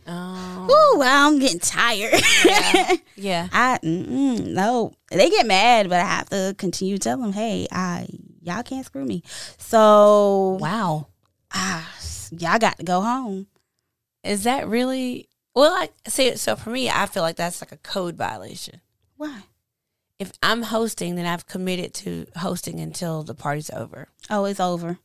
Oh. 0.07 0.65
Ooh, 0.65 0.99
well, 0.99 1.27
I'm 1.27 1.39
getting 1.39 1.59
tired. 1.59 2.19
Yeah. 2.43 2.95
yeah. 3.15 3.47
I 3.51 3.79
no. 3.83 4.93
They 5.11 5.29
get 5.29 5.45
mad, 5.45 5.89
but 5.89 5.99
I 5.99 6.05
have 6.05 6.29
to 6.29 6.55
continue 6.57 6.97
to 6.97 6.99
tell 6.99 7.17
them, 7.17 7.33
hey, 7.33 7.67
I 7.71 8.07
y'all 8.41 8.63
can't 8.63 8.85
screw 8.85 9.05
me. 9.05 9.23
So 9.57 10.57
Wow. 10.59 11.07
ah, 11.53 11.87
y'all 12.31 12.57
got 12.59 12.77
to 12.79 12.83
go 12.83 13.01
home. 13.01 13.47
Is 14.23 14.43
that 14.43 14.67
really? 14.67 15.29
Well, 15.53 15.71
I 15.73 15.89
see. 16.07 16.35
So 16.37 16.55
for 16.55 16.69
me, 16.69 16.89
I 16.89 17.05
feel 17.05 17.23
like 17.23 17.35
that's 17.35 17.61
like 17.61 17.71
a 17.71 17.77
code 17.77 18.15
violation. 18.15 18.81
Why? 19.17 19.43
If 20.19 20.31
I'm 20.43 20.61
hosting, 20.63 21.15
then 21.15 21.25
I've 21.25 21.47
committed 21.47 21.93
to 21.95 22.27
hosting 22.37 22.79
until 22.79 23.23
the 23.23 23.33
party's 23.35 23.69
over. 23.71 24.07
Oh, 24.29 24.45
it's 24.45 24.59
over. 24.59 24.97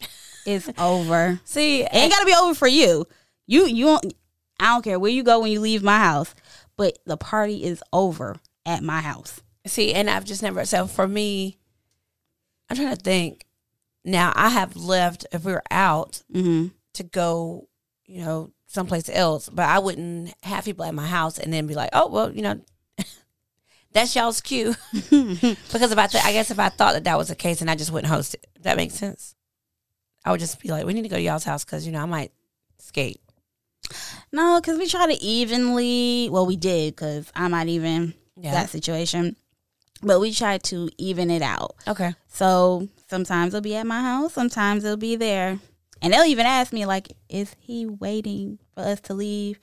It's 0.46 0.70
over. 0.78 1.40
See, 1.44 1.82
It 1.82 1.88
ain't 1.92 2.10
gotta 2.12 2.24
be 2.24 2.32
over 2.34 2.54
for 2.54 2.68
you. 2.68 3.06
You 3.46 3.66
you 3.66 3.84
don't 3.84 4.14
I 4.58 4.66
don't 4.72 4.82
care 4.82 4.98
where 4.98 5.10
you 5.10 5.22
go 5.22 5.40
when 5.40 5.52
you 5.52 5.60
leave 5.60 5.82
my 5.82 5.98
house, 5.98 6.34
but 6.76 6.98
the 7.04 7.18
party 7.18 7.64
is 7.64 7.82
over 7.92 8.36
at 8.64 8.82
my 8.82 9.00
house. 9.02 9.42
see, 9.66 9.92
and 9.92 10.08
I've 10.08 10.24
just 10.24 10.42
never. 10.42 10.64
So 10.64 10.86
for 10.86 11.06
me, 11.06 11.58
I'm 12.70 12.76
trying 12.76 12.96
to 12.96 13.02
think. 13.02 13.44
Now 14.06 14.32
I 14.36 14.48
have 14.50 14.74
left 14.74 15.26
if 15.32 15.44
we 15.44 15.52
were 15.52 15.62
out 15.70 16.22
Mm-hmm. 16.32 16.68
to 16.94 17.02
go, 17.02 17.68
you 18.06 18.24
know, 18.24 18.50
someplace 18.68 19.08
else, 19.08 19.48
but 19.48 19.64
I 19.64 19.80
wouldn't 19.80 20.32
have 20.44 20.64
people 20.64 20.84
at 20.84 20.94
my 20.94 21.06
house 21.06 21.38
and 21.38 21.52
then 21.52 21.66
be 21.66 21.74
like, 21.74 21.90
oh 21.92 22.08
well, 22.08 22.30
you 22.32 22.42
know. 22.42 22.60
That's 23.92 24.14
y'all's 24.14 24.40
cue, 24.42 24.74
because 24.92 25.90
if 25.92 25.98
I, 25.98 26.06
th- 26.06 26.22
I 26.22 26.32
guess 26.32 26.50
if 26.50 26.58
I 26.58 26.68
thought 26.68 26.92
that 26.92 27.04
that 27.04 27.16
was 27.18 27.28
the 27.28 27.34
case, 27.34 27.62
and 27.62 27.70
I 27.70 27.74
just 27.74 27.90
wouldn't 27.90 28.12
host 28.12 28.34
it. 28.34 28.46
That 28.60 28.76
makes 28.76 28.94
sense. 28.94 29.34
I 30.24 30.30
would 30.30 30.40
just 30.40 30.60
be 30.60 30.68
like, 30.68 30.84
we 30.84 30.92
need 30.92 31.02
to 31.02 31.08
go 31.08 31.16
to 31.16 31.22
y'all's 31.22 31.44
house 31.44 31.64
because 31.64 31.86
you 31.86 31.92
know 31.92 32.02
I 32.02 32.06
might 32.06 32.32
skate. 32.78 33.20
No, 34.30 34.60
because 34.60 34.78
we 34.78 34.86
try 34.86 35.06
to 35.06 35.22
evenly. 35.24 36.28
Well, 36.30 36.44
we 36.44 36.56
did 36.56 36.94
because 36.94 37.32
I'm 37.34 37.50
not 37.50 37.68
even 37.68 38.12
Yeah. 38.36 38.52
that 38.52 38.68
situation, 38.68 39.36
but 40.02 40.20
we 40.20 40.32
try 40.32 40.58
to 40.58 40.90
even 40.98 41.30
it 41.30 41.40
out. 41.42 41.74
Okay. 41.88 42.12
So 42.28 42.88
sometimes 43.08 43.54
it'll 43.54 43.62
be 43.62 43.74
at 43.74 43.86
my 43.86 44.02
house, 44.02 44.34
sometimes 44.34 44.84
it'll 44.84 44.98
be 44.98 45.16
there, 45.16 45.58
and 46.00 46.12
they'll 46.12 46.24
even 46.24 46.46
ask 46.46 46.72
me 46.72 46.86
like, 46.86 47.12
"Is 47.28 47.56
he 47.58 47.86
waiting 47.86 48.58
for 48.74 48.82
us 48.82 49.00
to 49.02 49.14
leave?" 49.14 49.58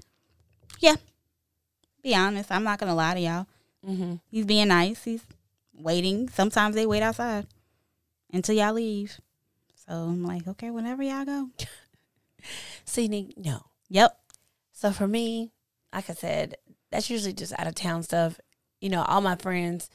Yeah. 0.80 0.96
Be 2.04 2.16
honest, 2.16 2.52
I'm 2.52 2.64
not 2.64 2.80
gonna 2.80 2.96
lie 2.96 3.16
to 3.16 3.20
y'all. 3.20 3.48
Mm-hmm. 3.88 4.16
He's 4.30 4.46
being 4.46 4.68
nice. 4.68 5.04
He's 5.04 5.24
waiting. 5.74 6.30
Sometimes 6.30 6.76
they 6.76 6.86
wait 6.86 7.04
outside 7.04 7.48
until 8.32 8.56
y'all 8.56 8.74
leave. 8.74 9.20
So 9.88 9.94
I'm 9.94 10.24
like, 10.24 10.48
okay, 10.48 10.72
whenever 10.72 11.04
y'all 11.04 11.26
go. 11.26 11.50
See, 12.86 13.34
no. 13.38 13.66
Yep. 13.90 14.18
So 14.72 14.92
for 14.92 15.08
me, 15.08 15.52
like 15.94 16.10
I 16.10 16.14
said, 16.14 16.56
that's 16.92 17.10
usually 17.10 17.34
just 17.34 17.54
out 17.58 17.68
of 17.68 17.76
town 17.76 18.04
stuff. 18.04 18.40
You 18.82 18.90
know, 18.90 19.04
all 19.04 19.22
my 19.22 19.36
friends. 19.36 19.90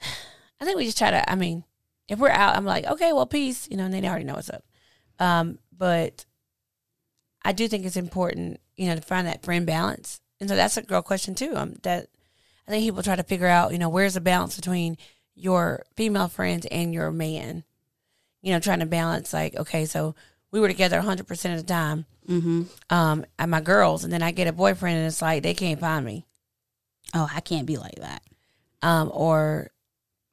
I 0.60 0.64
think 0.64 0.76
we 0.76 0.86
just 0.86 0.98
try 0.98 1.10
to. 1.10 1.30
I 1.30 1.36
mean, 1.36 1.64
if 2.08 2.18
we're 2.18 2.30
out, 2.30 2.56
I'm 2.56 2.64
like, 2.64 2.84
okay, 2.86 3.12
well, 3.12 3.26
peace. 3.26 3.68
You 3.70 3.76
know, 3.76 3.84
and 3.84 3.94
they 3.94 4.06
already 4.08 4.24
know 4.24 4.34
what's 4.34 4.50
up. 4.50 4.64
Um, 5.18 5.58
but 5.76 6.24
I 7.44 7.52
do 7.52 7.68
think 7.68 7.84
it's 7.86 7.96
important, 7.96 8.60
you 8.76 8.86
know, 8.86 8.94
to 8.96 9.00
find 9.02 9.26
that 9.26 9.42
friend 9.42 9.66
balance. 9.66 10.20
And 10.40 10.48
so 10.48 10.56
that's 10.56 10.76
a 10.76 10.82
girl 10.82 11.02
question 11.02 11.34
too. 11.34 11.52
Um, 11.56 11.76
that 11.82 12.08
I 12.66 12.70
think 12.70 12.84
people 12.84 13.02
try 13.02 13.16
to 13.16 13.22
figure 13.22 13.46
out, 13.46 13.72
you 13.72 13.78
know, 13.78 13.88
where's 13.88 14.14
the 14.14 14.20
balance 14.20 14.56
between 14.56 14.96
your 15.34 15.84
female 15.96 16.28
friends 16.28 16.66
and 16.70 16.92
your 16.92 17.10
man. 17.10 17.64
You 18.42 18.52
know, 18.52 18.60
trying 18.60 18.80
to 18.80 18.86
balance 18.86 19.32
like, 19.32 19.56
okay, 19.56 19.84
so 19.84 20.14
we 20.52 20.60
were 20.60 20.68
together 20.68 20.96
100 20.98 21.26
percent 21.26 21.58
of 21.58 21.66
the 21.66 21.72
time 21.72 22.06
Mm-hmm. 22.28 22.64
um 22.90 23.24
and 23.38 23.50
my 23.50 23.62
girls 23.62 24.04
and 24.04 24.12
then 24.12 24.22
I 24.22 24.32
get 24.32 24.48
a 24.48 24.52
boyfriend 24.52 24.98
and 24.98 25.06
it's 25.06 25.22
like 25.22 25.42
they 25.42 25.54
can't 25.54 25.80
find 25.80 26.04
me. 26.04 26.26
Oh, 27.14 27.26
I 27.34 27.40
can't 27.40 27.66
be 27.66 27.78
like 27.78 27.94
that. 28.00 28.22
Um 28.82 29.10
or 29.14 29.70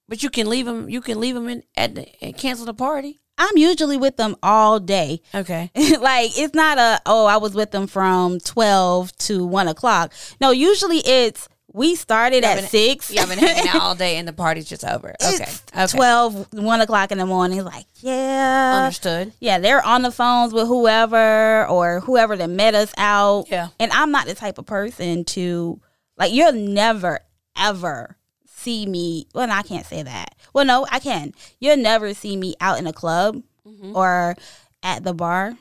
but 0.10 0.22
you 0.22 0.30
can 0.30 0.50
leave 0.50 0.66
them 0.66 0.90
you 0.90 1.00
can 1.00 1.22
leave 1.22 1.36
them 1.36 1.48
in 1.48 1.64
at 1.78 1.96
the, 1.96 2.06
and 2.22 2.38
cancel 2.38 2.66
the 2.66 2.74
party. 2.74 3.22
I'm 3.38 3.58
usually 3.58 3.98
with 3.98 4.18
them 4.18 4.36
all 4.42 4.80
day. 4.80 5.22
Okay. 5.34 5.72
like 6.00 6.38
it's 6.38 6.54
not 6.54 6.78
a 6.78 7.02
oh 7.06 7.26
I 7.26 7.38
was 7.38 7.54
with 7.54 7.72
them 7.72 7.88
from 7.88 8.40
twelve 8.40 9.16
to 9.18 9.46
one 9.46 9.68
o'clock. 9.68 10.14
No, 10.40 10.52
usually 10.52 11.00
it's 11.00 11.50
we 11.74 11.96
started 11.96 12.46
at 12.46 12.56
been- 12.56 12.68
six. 12.70 13.12
You 13.12 13.20
have 13.20 13.28
been 13.28 13.38
hanging 13.40 13.68
out 13.68 13.82
all 13.82 13.96
day 13.96 14.16
and 14.18 14.26
the 14.26 14.32
party's 14.34 14.66
just 14.70 14.86
over. 14.86 15.10
Okay. 15.22 15.44
It's 15.44 15.62
okay. 15.76 15.98
12, 15.98 16.54
1 16.54 16.82
o'clock 16.82 17.12
in 17.12 17.18
the 17.18 17.26
morning. 17.26 17.66
Like, 17.66 17.86
yeah. 18.00 18.84
Understood. 18.86 19.34
Yeah, 19.42 19.60
they're 19.60 19.84
on 19.86 20.02
the 20.02 20.12
phones 20.12 20.54
with 20.54 20.68
whoever 20.68 21.68
or 21.68 22.00
whoever 22.00 22.38
that 22.38 22.50
met 22.50 22.76
us 22.76 22.94
out. 22.98 23.48
Yeah. 23.50 23.70
And 23.78 23.92
I'm 23.92 24.12
not 24.12 24.26
the 24.26 24.36
type 24.36 24.58
of 24.58 24.66
person 24.66 25.26
to 25.26 25.82
like 26.18 26.32
you'll 26.32 26.54
never 26.54 27.20
ever 27.58 28.16
see 28.48 28.86
me. 28.86 29.28
Well, 29.34 29.52
I 29.52 29.62
can't 29.62 29.86
say 29.86 30.02
that. 30.02 30.35
Well, 30.56 30.66
no, 30.66 30.88
I 30.90 30.98
can. 31.00 31.34
You'll 31.60 31.78
never 31.78 32.14
see 32.16 32.36
me 32.38 32.56
out 32.60 32.80
in 32.80 32.88
a 32.88 32.94
club 32.94 33.44
Mm-hmm. 33.68 33.96
or 33.96 34.36
at 34.84 35.04
the 35.04 35.12
bar 35.14 35.58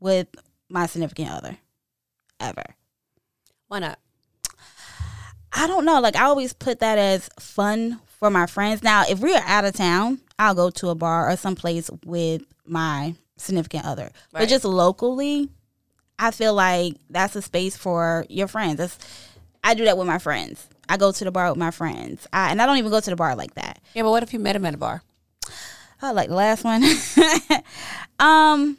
with 0.00 0.26
my 0.68 0.86
significant 0.86 1.30
other. 1.30 1.56
Ever. 2.40 2.64
Why 3.68 3.78
not? 3.78 3.98
I 5.52 5.66
don't 5.68 5.84
know. 5.84 6.00
Like 6.00 6.16
I 6.16 6.24
always 6.24 6.52
put 6.52 6.80
that 6.80 6.98
as 6.98 7.30
fun 7.38 8.00
for 8.18 8.28
my 8.28 8.46
friends. 8.46 8.82
Now, 8.82 9.04
if 9.08 9.20
we're 9.20 9.40
out 9.46 9.64
of 9.64 9.74
town, 9.74 10.18
I'll 10.38 10.54
go 10.56 10.68
to 10.70 10.88
a 10.88 10.94
bar 10.96 11.30
or 11.30 11.36
someplace 11.36 11.90
with 12.04 12.42
my 12.66 13.14
significant 13.36 13.84
other. 13.86 14.10
But 14.32 14.48
just 14.48 14.64
locally, 14.64 15.48
I 16.18 16.32
feel 16.32 16.54
like 16.54 16.94
that's 17.08 17.36
a 17.36 17.42
space 17.42 17.76
for 17.76 18.26
your 18.28 18.48
friends. 18.48 18.78
That's 18.78 18.98
I 19.62 19.74
do 19.74 19.84
that 19.84 19.96
with 19.96 20.08
my 20.08 20.18
friends. 20.18 20.68
I 20.88 20.96
go 20.96 21.12
to 21.12 21.24
the 21.24 21.30
bar 21.30 21.48
with 21.50 21.58
my 21.58 21.70
friends. 21.70 22.26
I, 22.32 22.50
and 22.50 22.62
I 22.62 22.66
don't 22.66 22.78
even 22.78 22.90
go 22.90 23.00
to 23.00 23.10
the 23.10 23.16
bar 23.16 23.36
like 23.36 23.54
that. 23.54 23.80
Yeah, 23.94 24.02
but 24.02 24.10
what 24.10 24.22
if 24.22 24.32
you 24.32 24.38
met 24.38 24.56
him 24.56 24.64
at 24.64 24.74
a 24.74 24.78
bar? 24.78 25.02
Oh, 26.02 26.12
like 26.12 26.28
the 26.28 26.34
last 26.34 26.64
one. 26.64 26.84
um, 28.18 28.78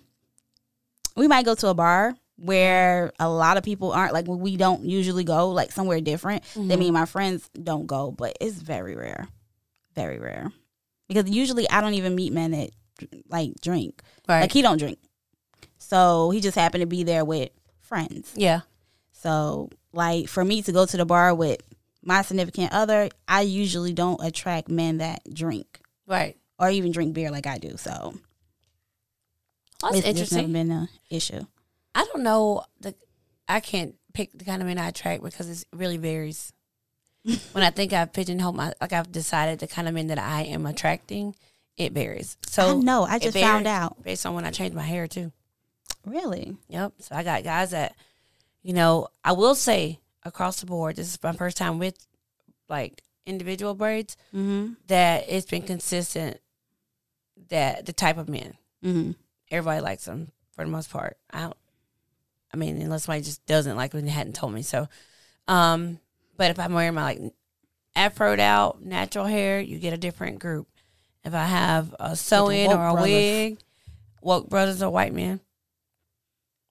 we 1.16 1.28
might 1.28 1.45
go 1.45 1.55
to 1.55 1.68
a 1.68 1.74
bar 1.74 2.16
where 2.38 3.12
a 3.20 3.30
lot 3.30 3.57
of 3.57 3.64
people 3.64 3.91
aren't 3.91 4.14
like 4.14 4.26
we 4.28 4.55
don't 4.55 4.84
usually 4.86 5.26
go, 5.26 5.49
like 5.49 5.72
somewhere 5.72 5.99
different. 5.99 6.43
That 6.55 6.80
me 6.80 6.88
and 6.88 6.93
my 6.93 7.05
friends 7.05 7.49
don't 7.62 7.88
go, 7.88 8.12
but 8.12 8.38
it's 8.39 8.55
very 8.55 8.95
rare, 8.95 9.28
very 9.95 10.18
rare. 10.20 10.51
Because 11.07 11.30
usually 11.30 11.70
I 11.70 11.82
don't 11.82 11.95
even 11.95 12.16
meet 12.16 12.32
men 12.32 12.51
that 12.51 12.70
like 13.30 13.53
drink. 13.62 14.01
Right. 14.28 14.41
Like 14.41 14.53
he 14.53 14.62
don't 14.62 14.78
drink, 14.78 14.99
so 15.78 16.30
he 16.30 16.39
just 16.39 16.55
happened 16.55 16.82
to 16.82 16.88
be 16.88 17.03
there 17.03 17.26
with 17.26 17.49
friends. 17.82 18.32
yeah. 18.36 18.62
So 19.12 19.70
like 19.91 20.30
for 20.30 20.45
me 20.45 20.62
to 20.62 20.72
go 20.72 20.86
to 20.86 20.95
the 20.95 21.05
bar 21.05 21.36
with 21.36 21.57
my 22.03 22.21
significant 22.21 22.71
other, 22.73 23.09
I 23.27 23.41
usually 23.41 23.93
don't 23.93 24.23
attract 24.23 24.69
men 24.69 24.97
that 24.99 25.21
drink 25.33 25.81
Right. 26.07 26.37
or 26.57 26.69
even 26.69 26.91
drink 26.91 27.13
beer 27.13 27.31
like 27.31 27.47
I 27.47 27.57
do. 27.57 27.77
So 27.77 28.15
that's 29.81 29.97
it's 29.99 30.19
just 30.19 30.31
never 30.31 30.45
interesting. 30.47 30.53
been 30.53 30.71
an 30.71 30.89
issue. 31.09 31.41
I 31.95 32.05
don't 32.05 32.23
know 32.23 32.63
the 32.79 32.95
I 33.47 33.59
can't 33.59 33.95
pick 34.13 34.31
the 34.37 34.45
kind 34.45 34.61
of 34.61 34.67
men 34.67 34.77
I 34.77 34.89
attract 34.89 35.23
because 35.23 35.49
it 35.49 35.65
really 35.75 35.97
varies. 35.97 36.53
when 37.51 37.63
I 37.63 37.69
think 37.69 37.91
I've 37.93 38.13
pigeonholed 38.13 38.55
my, 38.55 38.73
like 38.79 38.93
I've 38.93 39.11
decided 39.11 39.59
the 39.59 39.67
kind 39.67 39.87
of 39.87 39.93
men 39.93 40.07
that 40.07 40.19
I 40.19 40.43
am 40.43 40.65
attracting, 40.65 41.35
it 41.77 41.91
varies. 41.91 42.37
So 42.45 42.77
I 42.77 42.81
know. 42.81 43.03
I 43.03 43.19
just 43.19 43.37
found 43.37 43.67
out. 43.67 44.01
based 44.03 44.25
on 44.25 44.35
when 44.35 44.45
I 44.45 44.51
changed 44.51 44.75
my 44.75 44.83
hair 44.83 45.07
too. 45.07 45.31
Really? 46.05 46.55
Yep. 46.69 46.93
So 46.99 47.15
I 47.15 47.23
got 47.23 47.43
guys 47.43 47.71
that, 47.71 47.95
you 48.63 48.73
know, 48.73 49.07
I 49.23 49.33
will 49.33 49.55
say 49.55 49.99
across 50.30 50.59
the 50.61 50.65
board, 50.65 50.95
this 50.95 51.07
is 51.09 51.19
my 51.21 51.34
first 51.34 51.57
time 51.57 51.77
with 51.80 51.97
like 52.69 53.01
individual 53.25 53.73
braids, 53.75 54.15
Mm-hmm. 54.34 54.73
that 54.88 55.25
it's 55.27 55.45
been 55.45 55.61
consistent 55.63 56.39
that 57.49 57.86
the 57.86 57.93
type 57.93 58.17
of 58.17 58.30
men, 58.30 58.53
Mm-hmm. 58.84 59.11
everybody 59.51 59.82
likes 59.82 60.05
them 60.05 60.32
for 60.55 60.63
the 60.63 60.71
most 60.71 60.89
part. 60.89 61.17
I 61.32 61.41
don't, 61.41 61.57
I 62.53 62.57
mean, 62.57 62.82
unless 62.82 63.03
somebody 63.05 63.23
just 63.23 63.45
doesn't 63.45 63.75
like 63.75 63.91
them 63.91 63.99
and 63.99 64.09
hadn't 64.09 64.34
told 64.36 64.53
me 64.53 64.61
so. 64.61 64.88
Um, 65.47 65.99
but 66.38 66.51
if 66.51 66.59
I'm 66.59 66.73
wearing 66.73 66.93
my 66.93 67.03
like 67.03 67.19
afroed 67.95 68.39
out 68.39 68.82
natural 68.82 69.25
hair, 69.25 69.59
you 69.59 69.77
get 69.80 69.93
a 69.93 69.97
different 69.97 70.39
group. 70.39 70.67
If 71.25 71.34
I 71.34 71.45
have 71.45 71.93
a 71.99 72.15
sew 72.15 72.49
in 72.49 72.71
or 72.71 72.88
a 72.88 72.93
brothers. 72.93 73.03
wig, 73.11 73.57
woke 74.21 74.49
brothers 74.49 74.82
are 74.82 74.89
white 74.89 75.13
men. 75.13 75.41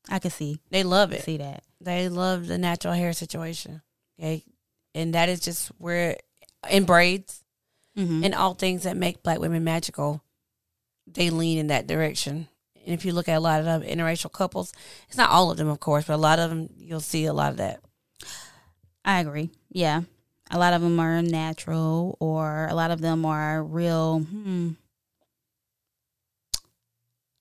I 0.09 0.18
can 0.18 0.30
see 0.30 0.59
They 0.70 0.82
love 0.84 1.12
it. 1.12 1.22
see 1.24 1.36
that. 1.38 1.62
They 1.80 2.09
love 2.09 2.46
the 2.46 2.59
natural 2.59 2.94
hair 2.94 3.12
situation. 3.12 3.82
Okay. 4.18 4.42
And 4.94 5.14
that 5.14 5.28
is 5.28 5.40
just 5.40 5.68
where 5.78 6.16
in 6.70 6.84
braids 6.84 7.42
Mm-hmm. 7.96 8.22
and 8.22 8.32
all 8.34 8.54
things 8.54 8.84
that 8.84 8.96
make 8.96 9.24
black 9.24 9.40
women 9.40 9.64
magical, 9.64 10.22
they 11.04 11.30
lean 11.30 11.59
in 11.59 11.66
that 11.66 11.88
direction. 11.88 12.46
And 12.84 12.94
if 12.94 13.04
you 13.04 13.12
look 13.12 13.28
at 13.28 13.36
a 13.36 13.40
lot 13.40 13.66
of 13.66 13.82
interracial 13.82 14.30
couples, 14.30 14.72
it's 15.09 15.16
not 15.16 15.30
all 15.30 15.50
of 15.50 15.56
them, 15.56 15.66
of 15.66 15.80
course, 15.80 16.04
but 16.04 16.14
a 16.14 16.16
lot 16.16 16.38
of 16.38 16.48
them, 16.48 16.68
you'll 16.78 17.00
see 17.00 17.24
a 17.24 17.32
lot 17.32 17.50
of 17.50 17.56
that. 17.56 17.80
I 19.04 19.18
agree. 19.18 19.50
Yeah. 19.72 20.02
A 20.48 20.59
lot 20.61 20.74
of 20.74 20.80
them 20.82 21.00
are 21.00 21.20
natural, 21.22 22.16
or 22.20 22.68
a 22.70 22.74
lot 22.74 22.92
of 22.92 23.00
them 23.00 23.26
are 23.26 23.64
real. 23.64 24.20
Hmm. 24.20 24.70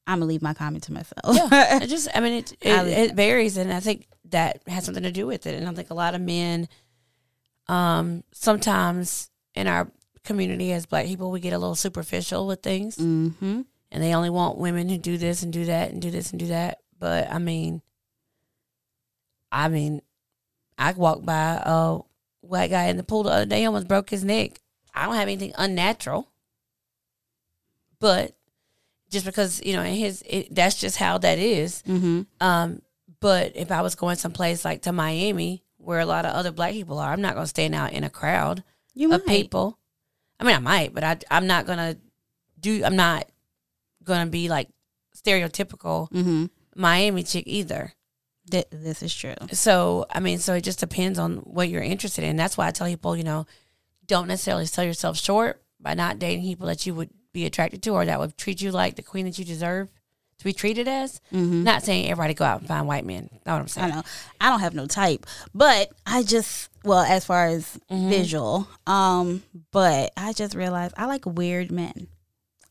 I'm 0.07 0.19
gonna 0.19 0.25
leave 0.25 0.41
my 0.41 0.53
comment 0.53 0.85
to 0.85 0.93
myself. 0.93 1.21
It 1.51 1.87
just, 1.87 2.07
I 2.15 2.21
mean, 2.21 2.33
it 2.33 2.53
it, 2.61 2.87
it 2.87 3.15
varies, 3.15 3.57
and 3.57 3.71
I 3.71 3.81
think 3.81 4.07
that 4.29 4.61
has 4.67 4.85
something 4.85 5.03
to 5.03 5.11
do 5.11 5.27
with 5.27 5.45
it. 5.45 5.55
And 5.55 5.67
I 5.67 5.73
think 5.73 5.89
a 5.89 5.93
lot 5.93 6.15
of 6.15 6.21
men, 6.21 6.69
um, 7.67 8.23
sometimes 8.31 9.29
in 9.53 9.67
our 9.67 9.91
community 10.23 10.71
as 10.71 10.85
black 10.85 11.05
people, 11.05 11.29
we 11.29 11.39
get 11.41 11.53
a 11.53 11.57
little 11.57 11.75
superficial 11.75 12.47
with 12.47 12.61
things. 12.61 12.97
mm-hmm. 12.97 13.61
and 13.91 14.03
they 14.03 14.13
only 14.13 14.29
want 14.29 14.57
women 14.57 14.87
who 14.89 14.97
do 14.97 15.17
this 15.17 15.43
and 15.43 15.51
do 15.51 15.65
that 15.65 15.91
and 15.91 16.01
do 16.01 16.09
this 16.09 16.31
and 16.31 16.39
do 16.39 16.47
that. 16.47 16.79
But 16.97 17.29
I 17.31 17.39
mean, 17.39 17.81
I 19.51 19.67
mean, 19.67 20.01
I 20.77 20.93
walked 20.93 21.25
by 21.25 21.61
a 21.63 21.99
white 22.41 22.69
guy 22.69 22.85
in 22.85 22.97
the 22.97 23.03
pool 23.03 23.23
the 23.23 23.31
other 23.31 23.45
day, 23.45 23.65
almost 23.65 23.87
broke 23.87 24.09
his 24.09 24.23
neck. 24.23 24.59
I 24.93 25.05
don't 25.05 25.15
have 25.15 25.27
anything 25.27 25.53
unnatural, 25.57 26.31
but 27.99 28.36
just 29.09 29.25
because 29.25 29.61
you 29.63 29.73
know, 29.75 29.83
his 29.83 30.23
it, 30.27 30.53
that's 30.53 30.79
just 30.79 30.97
how 30.97 31.17
that 31.19 31.39
is. 31.39 31.83
Mm-hmm. 31.87 32.21
Um, 32.41 32.81
but 33.19 33.53
if 33.55 33.71
I 33.71 33.81
was 33.81 33.95
going 33.95 34.15
someplace 34.17 34.63
like 34.65 34.83
to 34.83 34.91
Miami, 34.91 35.63
where 35.77 35.99
a 35.99 36.05
lot 36.05 36.25
of 36.25 36.31
other 36.33 36.51
black 36.51 36.73
people 36.73 36.99
are, 36.99 37.11
I'm 37.11 37.21
not 37.21 37.33
going 37.33 37.45
to 37.45 37.49
stand 37.49 37.73
out 37.73 37.93
in 37.93 38.03
a 38.03 38.09
crowd 38.09 38.63
You 38.93 39.11
of 39.13 39.25
might. 39.25 39.35
people. 39.43 39.79
I 40.39 40.43
mean, 40.43 40.55
I 40.55 40.59
might, 40.59 40.93
but 40.93 41.03
I, 41.03 41.17
I'm 41.31 41.47
not 41.47 41.65
gonna 41.65 41.97
do. 42.59 42.83
I'm 42.83 42.95
not 42.95 43.27
gonna 44.03 44.29
be 44.29 44.49
like 44.49 44.69
stereotypical 45.15 46.09
Mm-hmm. 46.11 46.45
Miami 46.75 47.23
chick 47.23 47.45
either. 47.47 47.93
Th- 48.49 48.67
this 48.71 49.01
is 49.03 49.13
true. 49.13 49.33
So 49.51 50.05
I 50.11 50.19
mean, 50.19 50.37
so 50.39 50.53
it 50.53 50.61
just 50.63 50.79
depends 50.79 51.17
on 51.19 51.37
what 51.37 51.69
you're 51.69 51.81
interested 51.81 52.23
in. 52.23 52.35
That's 52.35 52.57
why 52.57 52.67
I 52.67 52.71
tell 52.71 52.87
people, 52.87 53.17
you 53.17 53.23
know, 53.23 53.45
don't 54.05 54.27
necessarily 54.27 54.65
sell 54.67 54.85
yourself 54.85 55.17
short 55.17 55.61
by 55.79 55.95
not 55.95 56.19
dating 56.19 56.43
people 56.43 56.67
that 56.67 56.85
you 56.85 56.93
would 56.93 57.09
be 57.37 57.45
attracted 57.45 57.81
to 57.83 57.91
or 57.91 58.05
that 58.05 58.19
would 58.19 58.37
treat 58.37 58.61
you 58.61 58.71
like 58.71 58.95
the 58.95 59.03
queen 59.03 59.25
that 59.25 59.37
you 59.37 59.45
deserve 59.45 59.89
to 60.39 60.43
be 60.43 60.53
treated 60.53 60.87
as. 60.87 61.19
Mm-hmm. 61.33 61.63
Not 61.63 61.83
saying 61.83 62.09
everybody 62.09 62.33
go 62.33 62.45
out 62.45 62.59
and 62.59 62.67
find 62.67 62.87
white 62.87 63.05
men. 63.05 63.29
Know 63.45 63.53
what 63.53 63.61
I'm 63.61 63.67
saying? 63.67 63.91
I 63.91 63.95
know. 63.95 64.03
I 64.41 64.49
don't 64.49 64.59
have 64.59 64.73
no 64.75 64.85
type, 64.87 65.25
but 65.53 65.91
I 66.05 66.23
just 66.23 66.69
well, 66.83 66.99
as 67.03 67.25
far 67.25 67.47
as 67.47 67.79
Mhm. 67.91 68.09
visual, 68.09 68.67
um, 68.87 69.43
but 69.71 70.13
I 70.17 70.33
just 70.33 70.55
realized 70.55 70.93
I 70.97 71.05
like 71.05 71.25
weird 71.25 71.71
men. 71.71 72.07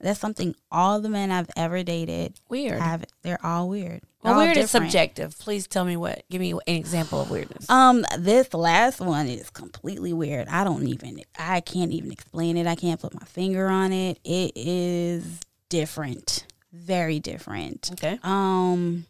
That's 0.06 0.20
something 0.20 0.54
all 0.70 1.00
the 1.00 1.08
men 1.08 1.32
I've 1.32 1.50
ever 1.56 1.82
dated 1.82 2.38
Weird. 2.48 2.80
have. 2.80 3.04
They're 3.22 3.44
all 3.44 3.68
weird. 3.68 4.02
well, 4.22 4.34
All 4.34 4.38
weird 4.38 4.56
is 4.56 4.70
subjective. 4.70 5.36
Please 5.36 5.66
tell 5.66 5.84
me 5.84 5.96
what. 5.96 6.22
Give 6.30 6.40
me 6.40 6.52
an 6.52 6.60
example 6.66 7.20
of 7.20 7.28
weirdness. 7.28 7.68
Um, 7.68 8.04
this 8.16 8.54
last 8.54 9.00
one 9.00 9.26
is 9.26 9.50
completely 9.50 10.12
weird. 10.12 10.46
I 10.46 10.62
don't 10.62 10.86
even. 10.86 11.22
I 11.36 11.60
can't 11.60 11.90
even 11.90 12.12
explain 12.12 12.56
it. 12.56 12.68
I 12.68 12.76
can't 12.76 13.00
put 13.00 13.14
my 13.14 13.26
finger 13.26 13.66
on 13.66 13.92
it. 13.92 14.20
It 14.22 14.52
is 14.54 15.40
different. 15.70 16.46
Very 16.72 17.18
different. 17.18 17.90
okay. 17.94 18.20
Um, 18.22 19.06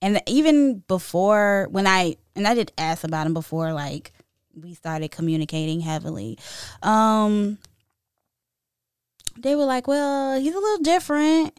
and 0.00 0.22
even 0.28 0.84
before 0.86 1.66
when 1.72 1.88
I 1.88 2.14
and 2.36 2.46
I 2.46 2.54
did 2.54 2.70
ask 2.78 3.02
about 3.02 3.26
him 3.26 3.34
before, 3.34 3.72
like 3.72 4.12
we 4.54 4.74
started 4.74 5.10
communicating 5.10 5.80
heavily. 5.80 6.38
Um, 6.80 7.58
they 9.42 9.54
were 9.56 9.64
like, 9.64 9.86
"Well, 9.86 10.38
he's 10.40 10.54
a 10.54 10.58
little 10.58 10.82
different. 10.82 11.58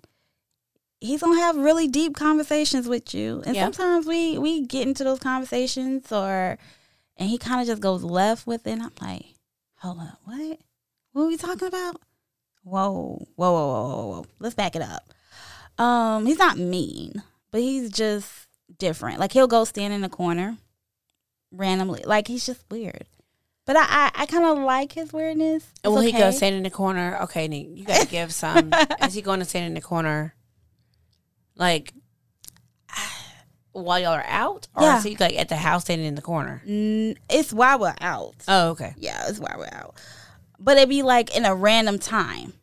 He's 1.01 1.21
gonna 1.21 1.39
have 1.39 1.55
really 1.55 1.87
deep 1.87 2.15
conversations 2.15 2.87
with 2.87 3.13
you, 3.13 3.41
and 3.45 3.55
Yeah. 3.55 3.63
sometimes 3.65 4.05
we 4.05 4.37
we 4.37 4.65
get 4.65 4.87
into 4.87 5.03
those 5.03 5.19
conversations, 5.19 6.11
or 6.11 6.57
and 7.17 7.29
he 7.29 7.37
kind 7.37 7.61
of 7.61 7.67
just 7.67 7.81
goes 7.81 8.03
left 8.03 8.45
with 8.47 8.65
it. 8.67 8.71
And 8.71 8.83
I'm 8.83 8.91
like, 9.01 9.25
hold 9.77 9.99
up, 9.99 10.19
what? 10.25 10.59
What 11.13 11.23
are 11.23 11.27
we 11.27 11.37
talking 11.37 11.67
about? 11.67 12.01
Whoa, 12.63 13.25
whoa, 13.35 13.51
whoa, 13.51 13.67
whoa, 13.67 13.87
whoa, 13.87 14.07
whoa. 14.07 14.25
Let's 14.39 14.55
back 14.55 14.75
it 14.75 14.81
up. 14.81 15.09
Um, 15.81 16.25
he's 16.25 16.37
not 16.37 16.57
mean, 16.57 17.23
but 17.51 17.61
he's 17.61 17.89
just 17.89 18.27
different. 18.77 19.19
Like 19.19 19.31
he'll 19.31 19.47
go 19.47 19.63
stand 19.63 19.93
in 19.93 20.01
the 20.01 20.09
corner 20.09 20.57
randomly. 21.51 22.03
Like 22.05 22.27
he's 22.27 22.45
just 22.45 22.63
weird. 22.69 23.05
But 23.69 23.77
I, 23.77 23.85
I, 23.87 24.11
I 24.15 24.25
kind 24.25 24.45
of 24.45 24.57
like 24.57 24.93
his 24.93 25.13
weirdness. 25.13 25.63
It's 25.83 25.83
Will 25.83 26.01
he 26.01 26.11
go 26.11 26.29
okay. 26.29 26.31
stand 26.31 26.55
in 26.55 26.63
the 26.63 26.71
corner? 26.71 27.19
Okay, 27.21 27.47
Nick, 27.47 27.67
you 27.69 27.85
got 27.85 28.01
to 28.01 28.07
give 28.07 28.33
some. 28.33 28.73
is 29.03 29.13
he 29.13 29.21
going 29.21 29.37
to 29.41 29.45
stand 29.45 29.67
in 29.67 29.75
the 29.75 29.81
corner, 29.81 30.33
like 31.55 31.93
while 33.71 33.99
y'all 33.99 34.13
are 34.13 34.25
out, 34.27 34.67
or 34.73 34.81
Yeah. 34.81 34.97
is 34.97 35.03
he 35.03 35.15
like 35.17 35.37
at 35.37 35.49
the 35.49 35.55
house 35.55 35.83
standing 35.83 36.07
in 36.07 36.15
the 36.15 36.21
corner? 36.23 36.63
Mm, 36.67 37.15
it's 37.29 37.53
while 37.53 37.77
we're 37.77 37.93
out. 38.01 38.33
Oh, 38.47 38.69
okay. 38.69 38.95
Yeah, 38.97 39.25
it's 39.27 39.37
while 39.37 39.53
we're 39.59 39.69
out. 39.71 40.01
But 40.57 40.77
it'd 40.77 40.89
be 40.89 41.03
like 41.03 41.37
in 41.37 41.45
a 41.45 41.53
random 41.53 41.99
time. 41.99 42.53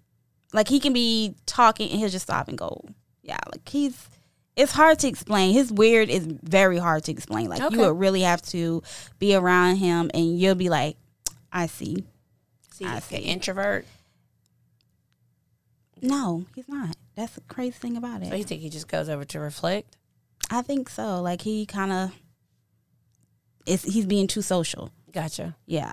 Like 0.53 0.67
he 0.67 0.81
can 0.81 0.93
be 0.93 1.37
talking 1.47 1.89
and 1.89 2.01
he'll 2.01 2.09
just 2.09 2.25
stop 2.25 2.49
and 2.49 2.59
go. 2.59 2.85
Yeah, 3.23 3.39
like 3.53 3.69
he's 3.69 4.09
it's 4.57 4.73
hard 4.73 4.99
to 5.01 5.09
explain. 5.09 5.53
His 5.53 5.71
weird 5.73 6.09
is 6.09 6.27
very 6.27 6.79
hard 6.79 7.05
to 7.05 7.13
explain. 7.13 7.49
Like 7.49 7.61
Okay. 7.63 7.77
you 7.77 7.83
would 7.83 7.99
really 7.99 8.23
have 8.23 8.41
to 8.47 8.83
be 9.19 9.35
around 9.35 9.77
him 9.77 10.11
and 10.15 10.39
you'll 10.39 10.55
be 10.55 10.69
like, 10.71 10.97
I 11.53 11.67
see. 11.67 12.05
See, 12.73 12.85
I 12.85 13.01
see. 13.01 13.17
introvert. 13.17 13.87
No, 16.03 16.45
he's 16.55 16.69
not. 16.69 16.97
That's 17.15 17.35
the 17.35 17.41
crazy 17.43 17.73
thing 17.73 17.97
about 17.97 18.23
So 18.23 18.33
it. 18.35 18.39
you 18.39 18.45
think 18.45 18.61
he 18.61 18.69
just 18.69 18.89
goes 18.89 19.09
over 19.09 19.25
to 19.25 19.41
reflect? 19.41 19.97
I 20.51 20.63
think 20.63 20.89
so. 20.91 21.21
Like 21.23 21.41
he 21.43 21.65
kind 21.67 21.93
of 21.93 22.13
is 23.65 23.83
he's 23.83 24.07
being 24.07 24.27
too 24.27 24.43
social. 24.43 24.91
Gotcha. 25.13 25.57
Yeah. 25.67 25.93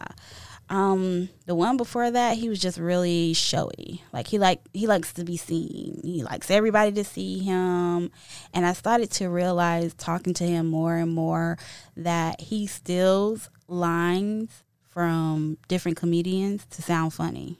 Um, 0.73 1.29
the 1.45 1.53
one 1.53 1.77
before 1.77 2.09
that, 2.09 2.35
he 2.35 2.49
was 2.49 2.59
just 2.59 2.79
really 2.79 3.33
showy. 3.33 4.01
Like 4.11 4.25
he 4.25 4.39
like 4.39 4.59
he 4.73 4.87
likes 4.87 5.13
to 5.13 5.23
be 5.23 5.37
seen. 5.37 6.01
He 6.03 6.23
likes 6.23 6.49
everybody 6.49 6.91
to 6.93 7.03
see 7.03 7.37
him. 7.37 8.09
And 8.55 8.65
I 8.65 8.73
started 8.73 9.11
to 9.11 9.29
realize 9.29 9.93
talking 9.93 10.33
to 10.33 10.43
him 10.43 10.65
more 10.65 10.95
and 10.95 11.13
more 11.13 11.59
that 11.95 12.41
he 12.41 12.65
steals 12.65 13.51
lines 13.67 14.63
from 14.89 15.59
different 15.67 15.97
comedians 15.97 16.65
to 16.71 16.81
sound 16.81 17.13
funny. 17.13 17.59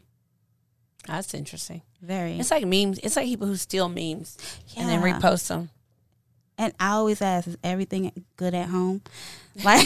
That's 1.06 1.36
interesting. 1.36 1.84
Very. 2.02 2.40
It's 2.40 2.50
like 2.50 2.66
memes. 2.66 2.98
It's 2.98 3.16
like 3.16 3.28
people 3.28 3.46
who 3.46 3.58
steal 3.58 3.90
memes 3.90 4.40
and 4.76 4.90
then 4.90 5.04
repost 5.04 5.50
them. 5.50 5.70
And 6.58 6.74
I 6.80 6.92
always 6.92 7.22
ask, 7.22 7.48
is 7.48 7.58
everything 7.64 8.12
good 8.38 8.54
at 8.54 8.70
home? 8.70 9.02
Like, 9.64 9.86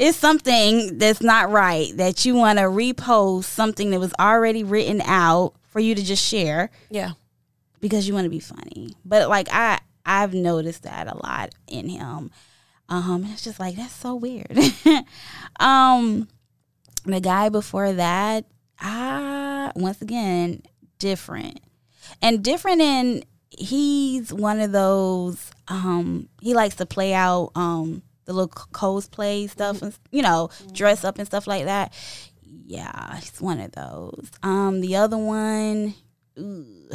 it's 0.00 0.18
something 0.18 0.98
that's 0.98 1.22
not 1.22 1.48
right 1.52 1.96
that 1.96 2.24
you 2.24 2.34
want 2.34 2.58
to 2.58 2.64
repost 2.64 3.44
something 3.44 3.90
that 3.90 4.00
was 4.00 4.12
already 4.18 4.64
written 4.64 5.00
out 5.02 5.54
for 5.68 5.78
you 5.78 5.94
to 5.94 6.02
just 6.02 6.24
share 6.26 6.70
Yeah. 6.90 7.12
because 7.80 8.08
you 8.08 8.14
want 8.14 8.24
to 8.24 8.30
be 8.30 8.40
funny. 8.40 8.96
But 9.04 9.28
like, 9.28 9.46
I 9.52 9.78
I've 10.04 10.34
noticed 10.34 10.82
that 10.82 11.06
a 11.06 11.16
lot 11.16 11.54
in 11.68 11.88
him. 11.88 12.32
Um, 12.88 13.26
it's 13.30 13.44
just 13.44 13.60
like 13.60 13.76
that's 13.76 13.94
so 13.94 14.16
weird. 14.16 14.58
um, 15.60 16.26
the 17.04 17.20
guy 17.20 17.48
before 17.48 17.92
that, 17.92 18.44
ah, 18.80 19.70
once 19.76 20.02
again, 20.02 20.62
different, 20.98 21.60
and 22.20 22.42
different 22.42 22.80
in 22.80 23.22
he's 23.50 24.32
one 24.32 24.58
of 24.58 24.72
those. 24.72 25.52
Um, 25.70 26.28
he 26.42 26.52
likes 26.52 26.74
to 26.76 26.86
play 26.86 27.14
out 27.14 27.52
um 27.54 28.02
the 28.26 28.32
little 28.32 28.48
cosplay 28.48 29.48
stuff 29.48 29.82
and 29.82 29.96
you 30.10 30.22
know 30.22 30.50
dress 30.72 31.04
up 31.04 31.18
and 31.18 31.26
stuff 31.26 31.46
like 31.46 31.64
that. 31.64 31.92
Yeah, 32.66 33.16
he's 33.16 33.40
one 33.40 33.60
of 33.60 33.72
those. 33.72 34.30
Um, 34.42 34.80
the 34.80 34.96
other 34.96 35.16
one, 35.18 35.94
ooh, 36.38 36.90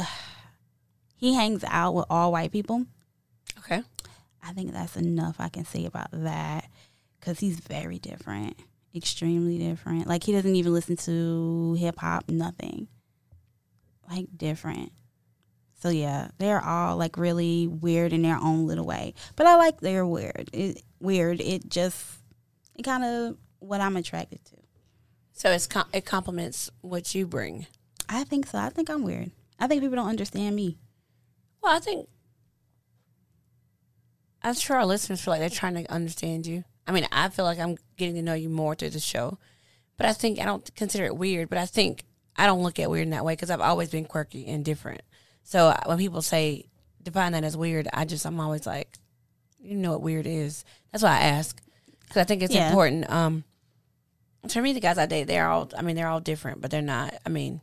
he 1.16 1.34
hangs 1.34 1.64
out 1.64 1.94
with 1.94 2.06
all 2.08 2.32
white 2.32 2.52
people. 2.52 2.86
Okay. 3.58 3.82
I 4.42 4.52
think 4.52 4.72
that's 4.72 4.96
enough 4.96 5.36
I 5.38 5.48
can 5.48 5.64
say 5.64 5.84
about 5.86 6.08
that 6.12 6.70
because 7.18 7.40
he's 7.40 7.58
very 7.58 7.98
different, 7.98 8.56
extremely 8.94 9.58
different. 9.58 10.06
Like 10.06 10.22
he 10.22 10.32
doesn't 10.32 10.54
even 10.54 10.72
listen 10.72 10.96
to 10.98 11.74
hip 11.74 11.98
hop, 11.98 12.28
nothing. 12.28 12.88
Like 14.08 14.26
different. 14.36 14.92
So 15.86 15.92
yeah, 15.92 16.30
they're 16.38 16.60
all 16.60 16.96
like 16.96 17.16
really 17.16 17.68
weird 17.68 18.12
in 18.12 18.22
their 18.22 18.38
own 18.38 18.66
little 18.66 18.84
way. 18.84 19.14
But 19.36 19.46
I 19.46 19.54
like 19.54 19.80
they're 19.80 20.04
weird. 20.04 20.50
It, 20.52 20.82
weird. 20.98 21.40
It 21.40 21.68
just 21.68 22.04
it 22.74 22.82
kind 22.82 23.04
of 23.04 23.36
what 23.60 23.80
I'm 23.80 23.96
attracted 23.96 24.44
to. 24.46 24.56
So 25.32 25.52
it's 25.52 25.68
com- 25.68 25.86
it 25.92 26.04
complements 26.04 26.70
what 26.80 27.14
you 27.14 27.24
bring. 27.24 27.68
I 28.08 28.24
think 28.24 28.48
so. 28.48 28.58
I 28.58 28.70
think 28.70 28.90
I'm 28.90 29.04
weird. 29.04 29.30
I 29.60 29.68
think 29.68 29.80
people 29.80 29.94
don't 29.94 30.08
understand 30.08 30.56
me. 30.56 30.76
Well, 31.62 31.76
I 31.76 31.78
think 31.78 32.08
I'm 34.42 34.54
sure 34.54 34.78
our 34.78 34.86
listeners 34.86 35.20
feel 35.20 35.34
like 35.34 35.40
they're 35.40 35.48
trying 35.48 35.74
to 35.74 35.88
understand 35.88 36.48
you. 36.48 36.64
I 36.84 36.90
mean, 36.90 37.06
I 37.12 37.28
feel 37.28 37.44
like 37.44 37.60
I'm 37.60 37.76
getting 37.96 38.16
to 38.16 38.22
know 38.22 38.34
you 38.34 38.48
more 38.48 38.74
through 38.74 38.90
the 38.90 38.98
show, 38.98 39.38
but 39.96 40.06
I 40.06 40.12
think 40.12 40.40
I 40.40 40.46
don't 40.46 40.68
consider 40.74 41.04
it 41.04 41.16
weird. 41.16 41.48
But 41.48 41.58
I 41.58 41.66
think 41.66 42.02
I 42.34 42.46
don't 42.46 42.64
look 42.64 42.80
at 42.80 42.90
weird 42.90 43.04
in 43.04 43.10
that 43.10 43.24
way 43.24 43.34
because 43.34 43.52
I've 43.52 43.60
always 43.60 43.90
been 43.90 44.04
quirky 44.04 44.48
and 44.48 44.64
different. 44.64 45.02
So 45.48 45.68
uh, 45.68 45.80
when 45.86 45.96
people 45.98 46.22
say 46.22 46.66
define 47.04 47.30
that 47.32 47.44
as 47.44 47.56
weird, 47.56 47.86
I 47.92 48.04
just 48.04 48.26
I'm 48.26 48.40
always 48.40 48.66
like, 48.66 48.98
you 49.60 49.76
know 49.76 49.92
what 49.92 50.02
weird 50.02 50.26
is. 50.26 50.64
That's 50.90 51.04
why 51.04 51.10
I 51.18 51.20
ask 51.20 51.56
because 52.00 52.16
I 52.16 52.24
think 52.24 52.42
it's 52.42 52.52
Yeah. 52.52 52.66
important. 52.68 53.08
Um, 53.08 53.44
for 54.48 54.60
me, 54.60 54.72
the 54.72 54.80
guys 54.80 54.98
I 54.98 55.06
date, 55.06 55.24
they're 55.28 55.46
all. 55.48 55.70
I 55.78 55.82
mean, 55.82 55.94
they're 55.94 56.08
all 56.08 56.18
different, 56.20 56.60
but 56.60 56.70
they're 56.72 56.82
not. 56.82 57.14
I 57.24 57.28
mean, 57.28 57.60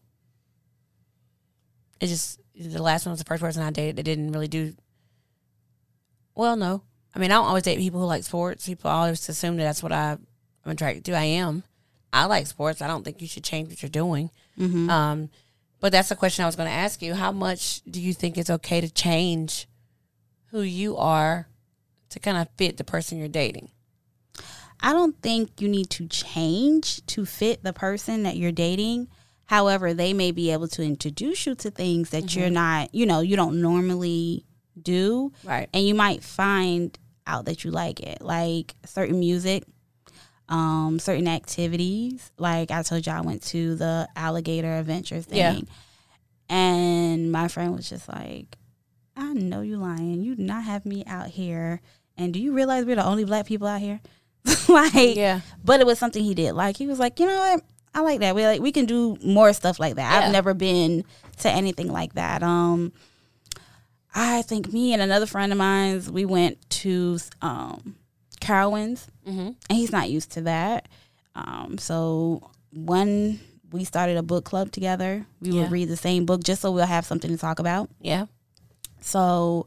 it's 1.99 2.11
just 2.11 2.39
the 2.55 2.81
last 2.81 3.05
one 3.05 3.11
was 3.11 3.19
the 3.19 3.25
first 3.25 3.41
person 3.41 3.63
I 3.63 3.71
dated 3.71 3.97
that 3.97 4.03
didn't 4.03 4.31
really 4.31 4.47
do. 4.47 4.73
Well, 6.35 6.55
no, 6.55 6.83
I 7.13 7.19
mean, 7.19 7.31
I 7.31 7.35
don't 7.35 7.45
always 7.45 7.63
date 7.63 7.79
people 7.79 7.99
who 7.99 8.05
like 8.05 8.23
sports. 8.23 8.65
People 8.65 8.89
always 8.91 9.27
assume 9.29 9.57
that 9.57 9.63
that's 9.63 9.83
what 9.83 9.91
I, 9.91 10.17
I'm 10.65 10.71
attracted 10.71 11.05
to. 11.05 11.13
I 11.13 11.23
am. 11.25 11.63
I 12.11 12.25
like 12.25 12.47
sports. 12.47 12.81
I 12.81 12.87
don't 12.87 13.03
think 13.03 13.21
you 13.21 13.27
should 13.27 13.43
change 13.43 13.69
what 13.69 13.81
you're 13.81 13.89
doing. 13.89 14.29
Mm-hmm. 14.59 14.89
Um, 14.89 15.29
but 15.83 15.91
that's 15.91 16.07
the 16.07 16.15
question 16.15 16.43
I 16.43 16.45
was 16.45 16.55
going 16.55 16.69
to 16.69 16.73
ask 16.73 17.01
you. 17.01 17.13
How 17.13 17.33
much 17.33 17.81
do 17.81 17.99
you 17.99 18.13
think 18.13 18.37
it's 18.37 18.49
okay 18.49 18.79
to 18.79 18.89
change 18.89 19.67
who 20.51 20.61
you 20.61 20.95
are 20.95 21.49
to 22.07 22.21
kind 22.21 22.37
of 22.37 22.47
fit 22.55 22.77
the 22.77 22.85
person 22.85 23.17
you're 23.17 23.27
dating? 23.27 23.69
I 24.79 24.93
don't 24.93 25.21
think 25.21 25.59
you 25.59 25.67
need 25.67 25.89
to 25.89 26.07
change 26.07 27.05
to 27.07 27.25
fit 27.25 27.65
the 27.65 27.73
person 27.73 28.23
that 28.23 28.37
you're 28.37 28.53
dating. 28.53 29.09
However, 29.47 29.93
they 29.93 30.13
may 30.13 30.31
be 30.31 30.51
able 30.53 30.69
to 30.69 30.83
introduce 30.83 31.45
you 31.45 31.53
to 31.55 31.69
things 31.69 32.11
that 32.11 32.33
you're 32.33 32.45
mm-hmm. 32.45 32.53
not, 32.53 32.95
you 32.95 33.05
know, 33.05 33.19
you 33.19 33.35
don't 33.35 33.61
normally 33.61 34.45
do. 34.81 35.33
Right. 35.43 35.67
And 35.73 35.85
you 35.85 35.95
might 35.95 36.23
find 36.23 36.97
out 37.27 37.43
that 37.43 37.65
you 37.65 37.71
like 37.71 37.99
it, 37.99 38.21
like 38.21 38.73
certain 38.85 39.19
music, 39.19 39.65
um, 40.53 40.99
certain 40.99 41.27
activities. 41.27 42.31
Like 42.37 42.69
I 42.69 42.83
told 42.83 43.05
you, 43.07 43.11
I 43.11 43.21
went 43.21 43.41
to 43.47 43.75
the 43.75 44.07
alligator 44.15 44.71
adventure 44.77 45.19
thing. 45.21 45.37
Yeah. 45.39 45.59
And 46.49 47.31
my 47.31 47.47
friend 47.47 47.75
was 47.75 47.89
just 47.89 48.07
like, 48.07 48.57
I 49.17 49.33
know 49.33 49.61
you 49.61 49.77
lying. 49.77 50.21
You 50.21 50.35
do 50.35 50.43
not 50.43 50.63
have 50.63 50.85
me 50.85 51.03
out 51.07 51.27
here. 51.27 51.81
And 52.17 52.33
do 52.33 52.39
you 52.39 52.53
realize 52.53 52.85
we're 52.85 52.95
the 52.95 53.05
only 53.05 53.25
black 53.25 53.47
people 53.47 53.67
out 53.67 53.81
here? 53.81 53.99
like, 54.69 55.15
Yeah. 55.15 55.41
but 55.63 55.79
it 55.79 55.87
was 55.87 55.97
something 55.97 56.23
he 56.23 56.35
did. 56.35 56.53
Like 56.53 56.77
he 56.77 56.85
was 56.85 56.99
like, 56.99 57.19
you 57.19 57.25
know 57.25 57.37
what? 57.37 57.63
I 57.95 58.01
like 58.01 58.19
that. 58.19 58.35
We 58.35 58.43
like 58.45 58.61
we 58.61 58.71
can 58.71 58.85
do 58.85 59.17
more 59.23 59.53
stuff 59.53 59.79
like 59.79 59.95
that. 59.95 60.19
Yeah. 60.19 60.25
I've 60.27 60.31
never 60.31 60.53
been 60.53 61.03
to 61.39 61.49
anything 61.49 61.91
like 61.91 62.13
that. 62.13 62.43
Um, 62.43 62.91
I 64.15 64.43
think 64.43 64.71
me 64.71 64.93
and 64.93 65.01
another 65.01 65.25
friend 65.25 65.51
of 65.51 65.57
mine's 65.57 66.11
we 66.11 66.25
went 66.25 66.57
to 66.81 67.17
um, 67.41 67.95
Carowinds, 68.43 69.07
Mm-hmm. 69.27 69.39
and 69.69 69.77
he's 69.77 69.91
not 69.91 70.09
used 70.09 70.31
to 70.33 70.41
that. 70.41 70.87
Um, 71.35 71.77
so 71.77 72.51
one 72.71 73.39
we 73.71 73.83
started 73.85 74.17
a 74.17 74.21
book 74.23 74.45
club 74.45 74.71
together. 74.71 75.25
We 75.41 75.49
Yeah. 75.51 75.61
would 75.63 75.71
read 75.71 75.87
the 75.89 75.97
same 75.97 76.25
book 76.25 76.43
just 76.43 76.61
so 76.61 76.71
we'll 76.71 76.85
have 76.85 77.05
something 77.05 77.31
to 77.31 77.37
talk 77.37 77.57
about. 77.59 77.89
Yeah. 78.01 78.25
So 79.01 79.65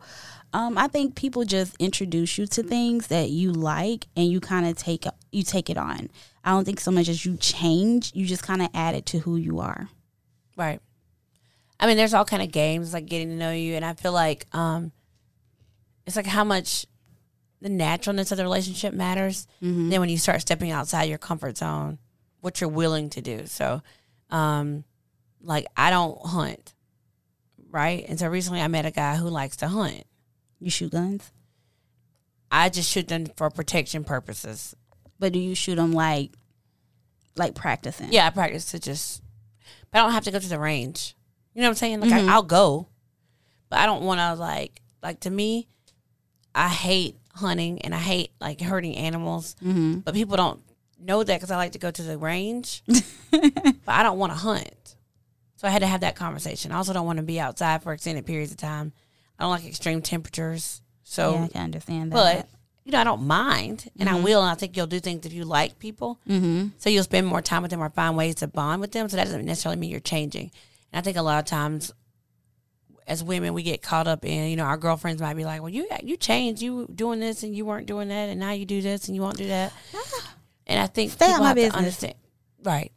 um, 0.52 0.78
I 0.78 0.86
think 0.88 1.16
people 1.16 1.44
just 1.44 1.74
introduce 1.78 2.38
you 2.38 2.46
to 2.46 2.62
things 2.62 3.08
that 3.08 3.30
you 3.30 3.52
like 3.52 4.06
and 4.16 4.28
you 4.30 4.38
kind 4.40 4.66
of 4.66 4.76
take 4.76 5.06
you 5.32 5.42
take 5.42 5.68
it 5.68 5.76
on. 5.76 6.08
I 6.44 6.50
don't 6.50 6.64
think 6.64 6.78
so 6.80 6.90
much 6.92 7.08
as 7.08 7.26
you 7.26 7.36
change, 7.36 8.12
you 8.14 8.24
just 8.26 8.42
kind 8.44 8.62
of 8.62 8.68
add 8.74 8.94
it 8.94 9.06
to 9.06 9.18
who 9.18 9.36
you 9.36 9.58
are. 9.58 9.88
Right. 10.56 10.80
I 11.80 11.86
mean, 11.86 11.96
there's 11.96 12.14
all 12.14 12.24
kind 12.24 12.42
of 12.42 12.52
games 12.52 12.92
like 12.94 13.06
getting 13.06 13.28
to 13.30 13.34
know 13.34 13.50
you, 13.52 13.74
and 13.74 13.84
I 13.84 13.94
feel 13.94 14.12
like 14.12 14.46
um, 14.52 14.92
it's 16.06 16.16
like 16.16 16.26
how 16.26 16.44
much 16.44 16.86
the 17.66 17.72
naturalness 17.72 18.30
of 18.30 18.36
the 18.38 18.44
relationship 18.44 18.94
matters. 18.94 19.48
Then 19.60 19.98
when 20.00 20.08
you 20.08 20.18
start 20.18 20.40
stepping 20.40 20.70
outside 20.70 21.04
your 21.08 21.18
comfort 21.18 21.58
zone, 21.58 21.98
what 22.40 22.60
you're 22.60 22.70
willing 22.70 23.10
to 23.10 23.20
do. 23.20 23.46
So, 23.46 23.82
um, 24.30 24.84
like 25.42 25.66
I 25.76 25.90
don't 25.90 26.16
hunt, 26.24 26.74
right? 27.70 28.04
And 28.08 28.20
so 28.20 28.28
recently 28.28 28.60
I 28.60 28.68
met 28.68 28.86
a 28.86 28.92
guy 28.92 29.16
who 29.16 29.28
likes 29.28 29.56
to 29.56 29.68
hunt. 29.68 30.04
You 30.60 30.70
shoot 30.70 30.92
guns, 30.92 31.32
I 32.52 32.68
just 32.68 32.88
shoot 32.90 33.08
them 33.08 33.26
for 33.36 33.50
protection 33.50 34.04
purposes. 34.04 34.74
but 35.18 35.32
do 35.32 35.38
you 35.40 35.54
shoot 35.56 35.74
them 35.76 35.92
like 35.92 36.30
like 37.36 37.54
practicing? 37.56 38.12
Yeah, 38.12 38.26
I 38.26 38.30
practice 38.30 38.70
to 38.70 38.78
just, 38.78 39.22
but 39.90 39.98
I 39.98 40.02
don't 40.02 40.12
have 40.12 40.24
to 40.24 40.30
go 40.30 40.38
to 40.38 40.48
the 40.48 40.58
range. 40.58 41.16
You 41.54 41.62
know 41.62 41.66
what 41.68 41.70
I'm 41.70 41.76
saying? 41.76 42.00
Like 42.00 42.10
Mhm. 42.10 42.28
I, 42.28 42.32
I'll 42.34 42.42
go, 42.42 42.86
but 43.70 43.78
I 43.80 43.86
don't 43.86 44.04
want 44.04 44.20
to 44.20 44.34
like 44.34 44.80
like 45.02 45.20
to 45.20 45.30
me. 45.30 45.66
I 46.54 46.68
hate 46.68 47.16
hunting 47.36 47.80
and 47.82 47.94
I 47.94 47.98
hate 47.98 48.32
like 48.40 48.60
hurting 48.60 48.96
animals, 48.96 49.54
Mm-hmm. 49.64 50.00
but 50.00 50.14
people 50.14 50.36
don't 50.36 50.60
know 50.98 51.22
that 51.22 51.36
because 51.36 51.50
I 51.50 51.56
like 51.56 51.72
to 51.72 51.78
go 51.78 51.90
to 51.90 52.02
the 52.02 52.18
range, 52.18 52.82
but 53.30 53.74
I 53.86 54.02
don't 54.02 54.18
want 54.18 54.32
to 54.32 54.38
hunt. 54.38 54.96
So 55.56 55.66
I 55.68 55.70
had 55.70 55.80
to 55.80 55.86
have 55.86 56.00
that 56.00 56.16
conversation. 56.16 56.72
I 56.72 56.76
also 56.76 56.92
don't 56.92 57.06
want 57.06 57.18
to 57.18 57.22
be 57.22 57.40
outside 57.40 57.82
for 57.82 57.92
extended 57.92 58.26
periods 58.26 58.50
of 58.52 58.58
time. 58.58 58.92
I 59.38 59.44
don't 59.44 59.50
like 59.52 59.64
extreme 59.66 60.02
temperatures. 60.02 60.82
So, 61.02 61.34
yeah, 61.34 61.44
I 61.44 61.48
can 61.48 61.62
understand 61.62 62.12
that. 62.12 62.16
but 62.16 62.48
you 62.84 62.92
know, 62.92 63.00
I 63.00 63.04
don't 63.04 63.22
mind, 63.26 63.90
and 63.98 64.08
I 64.08 64.14
will, 64.20 64.40
and 64.42 64.50
I 64.50 64.54
think 64.54 64.76
you'll 64.76 64.86
do 64.86 65.00
things 65.00 65.26
if 65.26 65.32
you 65.32 65.44
like 65.44 65.78
people. 65.78 66.20
mm-hmm. 66.28 66.68
So 66.78 66.88
you'll 66.88 67.02
spend 67.04 67.26
more 67.26 67.42
time 67.42 67.62
with 67.62 67.70
them 67.72 67.82
or 67.82 67.90
find 67.90 68.16
ways 68.16 68.36
to 68.36 68.46
bond 68.48 68.80
with 68.80 68.92
them. 68.92 69.08
So 69.08 69.16
that 69.16 69.24
doesn't 69.24 69.44
necessarily 69.44 69.80
mean 69.80 69.90
you're 69.90 69.98
changing. 70.00 70.50
And 70.92 71.00
I 71.00 71.02
think 71.02 71.16
a 71.16 71.22
lot 71.22 71.38
of 71.40 71.44
times, 71.46 71.92
as 73.06 73.22
women, 73.22 73.54
we 73.54 73.62
get 73.62 73.82
caught 73.82 74.08
up 74.08 74.24
in 74.24 74.50
you 74.50 74.56
know 74.56 74.64
our 74.64 74.76
girlfriends 74.76 75.22
might 75.22 75.34
be 75.34 75.44
like, 75.44 75.60
"Well, 75.62 75.70
you 75.70 75.86
you 76.02 76.16
changed, 76.16 76.62
you 76.62 76.88
doing 76.94 77.20
this 77.20 77.42
and 77.42 77.54
you 77.54 77.64
weren't 77.64 77.86
doing 77.86 78.08
that, 78.08 78.28
and 78.28 78.40
now 78.40 78.50
you 78.52 78.66
do 78.66 78.80
this 78.82 79.06
and 79.06 79.14
you 79.14 79.22
won't 79.22 79.36
do 79.36 79.46
that." 79.48 79.72
Ah. 79.94 80.34
And 80.66 80.80
I 80.80 80.86
think 80.86 81.12
Stay 81.12 81.30
out 81.30 81.40
my 81.40 81.54
business. 81.54 81.76
understand, 81.76 82.14
right? 82.64 82.90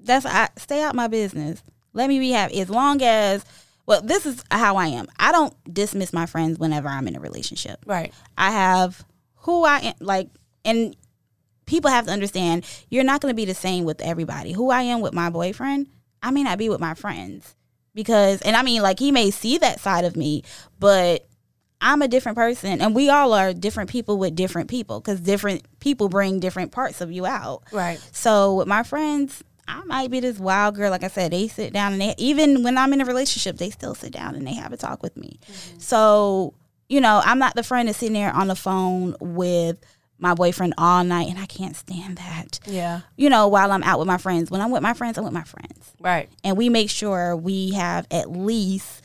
that's 0.00 0.26
I 0.26 0.48
stay 0.58 0.82
out 0.82 0.94
my 0.94 1.08
business. 1.08 1.62
Let 1.92 2.08
me 2.08 2.18
be 2.18 2.30
happy 2.30 2.60
as 2.60 2.70
long 2.70 3.00
as 3.02 3.44
well. 3.86 4.00
This 4.02 4.26
is 4.26 4.42
how 4.50 4.76
I 4.76 4.88
am. 4.88 5.06
I 5.18 5.30
don't 5.30 5.54
dismiss 5.72 6.12
my 6.12 6.26
friends 6.26 6.58
whenever 6.58 6.88
I'm 6.88 7.06
in 7.06 7.16
a 7.16 7.20
relationship. 7.20 7.84
Right. 7.86 8.12
I 8.36 8.50
have 8.50 9.04
who 9.36 9.64
I 9.64 9.78
am, 9.78 9.94
like, 10.00 10.28
and 10.64 10.96
people 11.66 11.90
have 11.90 12.06
to 12.06 12.12
understand 12.12 12.64
you're 12.90 13.04
not 13.04 13.20
going 13.20 13.32
to 13.32 13.36
be 13.36 13.44
the 13.44 13.54
same 13.54 13.84
with 13.84 14.00
everybody. 14.00 14.52
Who 14.52 14.70
I 14.70 14.82
am 14.82 15.00
with 15.00 15.12
my 15.12 15.30
boyfriend, 15.30 15.88
I 16.22 16.30
may 16.30 16.42
not 16.42 16.58
be 16.58 16.68
with 16.68 16.80
my 16.80 16.94
friends 16.94 17.54
because, 17.94 18.40
and 18.42 18.56
I 18.56 18.62
mean, 18.62 18.82
like, 18.82 18.98
he 18.98 19.12
may 19.12 19.30
see 19.30 19.58
that 19.58 19.80
side 19.80 20.04
of 20.04 20.16
me, 20.16 20.42
but 20.78 21.26
I'm 21.80 22.00
a 22.00 22.08
different 22.08 22.36
person, 22.36 22.80
and 22.80 22.94
we 22.94 23.10
all 23.10 23.32
are 23.32 23.52
different 23.52 23.90
people 23.90 24.16
with 24.18 24.36
different 24.36 24.70
people 24.70 25.00
because 25.00 25.20
different 25.20 25.66
people 25.80 26.08
bring 26.08 26.38
different 26.38 26.70
parts 26.70 27.00
of 27.00 27.10
you 27.10 27.26
out. 27.26 27.64
Right. 27.72 28.00
So 28.12 28.54
with 28.54 28.68
my 28.68 28.84
friends, 28.84 29.42
I 29.66 29.82
might 29.84 30.10
be 30.10 30.20
this 30.20 30.38
wild 30.38 30.76
girl. 30.76 30.90
Like 30.90 31.02
I 31.02 31.08
said, 31.08 31.32
they 31.32 31.48
sit 31.48 31.72
down 31.72 31.92
and 31.92 32.00
they 32.00 32.14
even 32.18 32.62
when 32.62 32.78
I'm 32.78 32.92
in 32.92 33.00
a 33.00 33.04
relationship, 33.04 33.56
they 33.56 33.70
still 33.70 33.94
sit 33.94 34.12
down 34.12 34.34
and 34.34 34.46
they 34.46 34.54
have 34.54 34.72
a 34.72 34.76
talk 34.76 35.02
with 35.02 35.16
me. 35.16 35.38
Mm-hmm. 35.42 35.78
So 35.78 36.54
you 36.88 37.00
know, 37.00 37.22
I'm 37.24 37.38
not 37.38 37.54
the 37.54 37.62
friend 37.62 37.88
that's 37.88 37.98
sitting 37.98 38.14
there 38.14 38.32
on 38.32 38.48
the 38.48 38.54
phone 38.54 39.16
with 39.20 39.80
my 40.22 40.34
boyfriend 40.34 40.72
all 40.78 41.02
night, 41.04 41.28
and 41.28 41.38
I 41.38 41.46
can't 41.46 41.74
stand 41.76 42.16
that. 42.18 42.60
Yeah. 42.66 43.00
You 43.16 43.28
know, 43.28 43.48
while 43.48 43.72
I'm 43.72 43.82
out 43.82 43.98
with 43.98 44.06
my 44.08 44.18
friends, 44.18 44.50
when 44.50 44.60
I'm 44.60 44.70
with 44.70 44.82
my 44.82 44.94
friends, 44.94 45.18
I'm 45.18 45.24
with 45.24 45.32
my 45.32 45.42
friends, 45.42 45.92
Right. 46.00 46.30
and 46.44 46.56
we 46.56 46.68
make 46.68 46.88
sure 46.90 47.36
we 47.36 47.72
have 47.72 48.06
at 48.10 48.30
least 48.30 49.02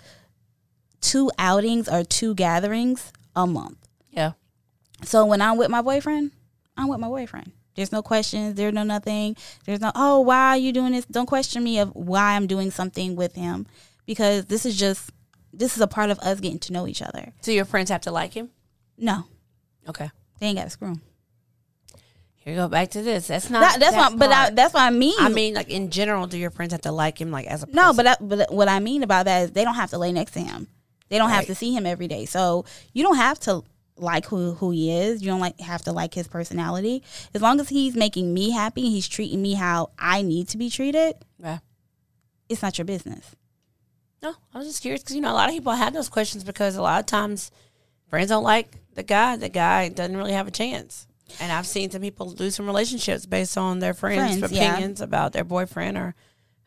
two 1.01 1.31
outings 1.37 1.87
or 1.89 2.03
two 2.03 2.35
gatherings 2.35 3.11
a 3.35 3.45
month. 3.47 3.77
Yeah. 4.11 4.33
So 5.03 5.25
when 5.25 5.41
I'm 5.41 5.57
with 5.57 5.69
my 5.69 5.81
boyfriend, 5.81 6.31
I'm 6.75 6.87
with 6.87 6.99
my 6.99 7.07
boyfriend. 7.07 7.51
There's 7.75 7.91
no 7.91 8.01
questions. 8.01 8.55
There's 8.55 8.73
no 8.73 8.83
nothing. 8.83 9.35
There's 9.65 9.79
no, 9.79 9.91
oh, 9.95 10.19
why 10.21 10.49
are 10.49 10.57
you 10.57 10.71
doing 10.73 10.93
this? 10.93 11.05
Don't 11.05 11.27
question 11.27 11.63
me 11.63 11.79
of 11.79 11.89
why 11.95 12.35
I'm 12.35 12.47
doing 12.47 12.71
something 12.71 13.15
with 13.15 13.35
him 13.35 13.67
because 14.07 14.45
this 14.45 14.65
is 14.65 14.77
just, 14.77 15.11
this 15.53 15.75
is 15.75 15.81
a 15.81 15.87
part 15.87 16.09
of 16.09 16.17
us 16.19 16.39
getting 16.39 16.59
to 16.59 16.73
know 16.73 16.87
each 16.87 17.01
other. 17.03 17.33
So 17.41 17.51
your 17.51 17.65
friends 17.65 17.91
have 17.91 18.01
to 18.01 18.11
like 18.11 18.33
him. 18.33 18.49
No, 18.97 19.25
Okay. 19.87 20.09
They 20.39 20.47
ain't 20.47 20.57
got 20.57 20.65
to 20.65 20.69
screw. 20.69 20.99
Here 22.35 22.53
you 22.53 22.61
go 22.61 22.69
back 22.69 22.91
to 22.91 23.01
this. 23.01 23.27
That's 23.27 23.49
not. 23.49 23.59
That, 23.59 23.79
that's 23.79 23.95
that 23.95 24.11
what, 24.11 24.19
but 24.19 24.31
I, 24.31 24.49
that's 24.51 24.73
what 24.73 24.83
I 24.83 24.89
mean. 24.89 25.15
I 25.19 25.27
mean, 25.27 25.53
like 25.53 25.69
in 25.69 25.89
general, 25.89 26.27
do 26.27 26.37
your 26.37 26.49
friends 26.49 26.71
have 26.71 26.81
to 26.83 26.93
like 26.93 27.19
him, 27.19 27.29
like 27.29 27.45
as 27.45 27.63
a 27.63 27.67
person? 27.67 27.75
no, 27.75 27.93
but 27.93 28.07
I, 28.07 28.15
but 28.21 28.53
what 28.53 28.69
I 28.69 28.79
mean 28.79 29.03
about 29.03 29.25
that 29.25 29.43
is 29.43 29.51
they 29.51 29.65
don't 29.65 29.75
have 29.75 29.89
to 29.89 29.97
lay 29.97 30.13
next 30.13 30.31
to 30.31 30.39
him. 30.39 30.67
They 31.09 31.17
don't 31.17 31.29
have 31.29 31.45
to 31.47 31.55
see 31.55 31.73
him 31.73 31.85
every 31.85 32.07
day. 32.07 32.25
So 32.25 32.65
you 32.93 33.03
don't 33.03 33.17
have 33.17 33.39
to 33.41 33.63
like 33.97 34.25
who 34.27 34.53
who 34.53 34.71
he 34.71 34.91
is. 34.97 35.21
You 35.21 35.29
don't 35.29 35.39
like 35.39 35.59
have 35.59 35.83
to 35.83 35.91
like 35.91 36.13
his 36.13 36.27
personality. 36.27 37.03
As 37.33 37.41
long 37.41 37.59
as 37.59 37.69
he's 37.69 37.95
making 37.95 38.33
me 38.33 38.51
happy, 38.51 38.89
he's 38.89 39.07
treating 39.07 39.41
me 39.41 39.53
how 39.53 39.91
I 39.99 40.21
need 40.21 40.47
to 40.49 40.57
be 40.57 40.69
treated. 40.69 41.15
Yeah. 41.39 41.59
It's 42.49 42.61
not 42.61 42.77
your 42.77 42.85
business. 42.85 43.35
No, 44.21 44.35
I 44.53 44.57
was 44.57 44.67
just 44.67 44.81
curious 44.81 45.03
because 45.03 45.15
you 45.15 45.21
know 45.21 45.31
a 45.31 45.33
lot 45.33 45.49
of 45.49 45.55
people 45.55 45.73
have 45.73 45.93
those 45.93 46.09
questions 46.09 46.43
because 46.43 46.75
a 46.75 46.81
lot 46.81 46.99
of 46.99 47.05
times 47.05 47.51
friends 48.09 48.29
don't 48.29 48.43
like 48.43 48.75
the 48.95 49.03
guy. 49.03 49.35
The 49.37 49.49
guy 49.49 49.89
doesn't 49.89 50.17
really 50.17 50.33
have 50.33 50.47
a 50.47 50.51
chance, 50.51 51.07
and 51.39 51.51
I've 51.51 51.67
seen 51.67 51.91
some 51.91 52.01
people 52.01 52.29
lose 52.31 52.55
some 52.55 52.65
relationships 52.65 53.25
based 53.25 53.57
on 53.57 53.79
their 53.79 53.93
friends', 53.93 54.39
Friends, 54.39 54.51
yeah. 54.53 54.71
opinions 54.73 55.01
about 55.01 55.33
their 55.33 55.43
boyfriend 55.43 55.97
or 55.97 56.15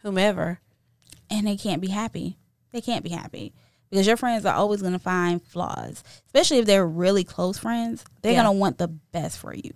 whomever. 0.02 0.60
and 1.30 1.46
they 1.46 1.56
can't 1.56 1.80
be 1.80 1.88
happy. 1.90 2.36
They 2.72 2.80
can't 2.80 3.04
be 3.04 3.10
happy 3.10 3.52
because 3.88 4.06
your 4.06 4.16
friends 4.16 4.44
are 4.46 4.54
always 4.54 4.80
going 4.80 4.92
to 4.94 4.98
find 4.98 5.40
flaws, 5.42 6.02
especially 6.26 6.58
if 6.58 6.66
they're 6.66 6.86
really 6.86 7.22
close 7.24 7.58
friends. 7.58 8.04
They're 8.22 8.32
Yeah. 8.32 8.42
going 8.44 8.54
to 8.56 8.58
want 8.60 8.78
the 8.78 8.88
best 8.88 9.38
for 9.38 9.54
you. 9.54 9.72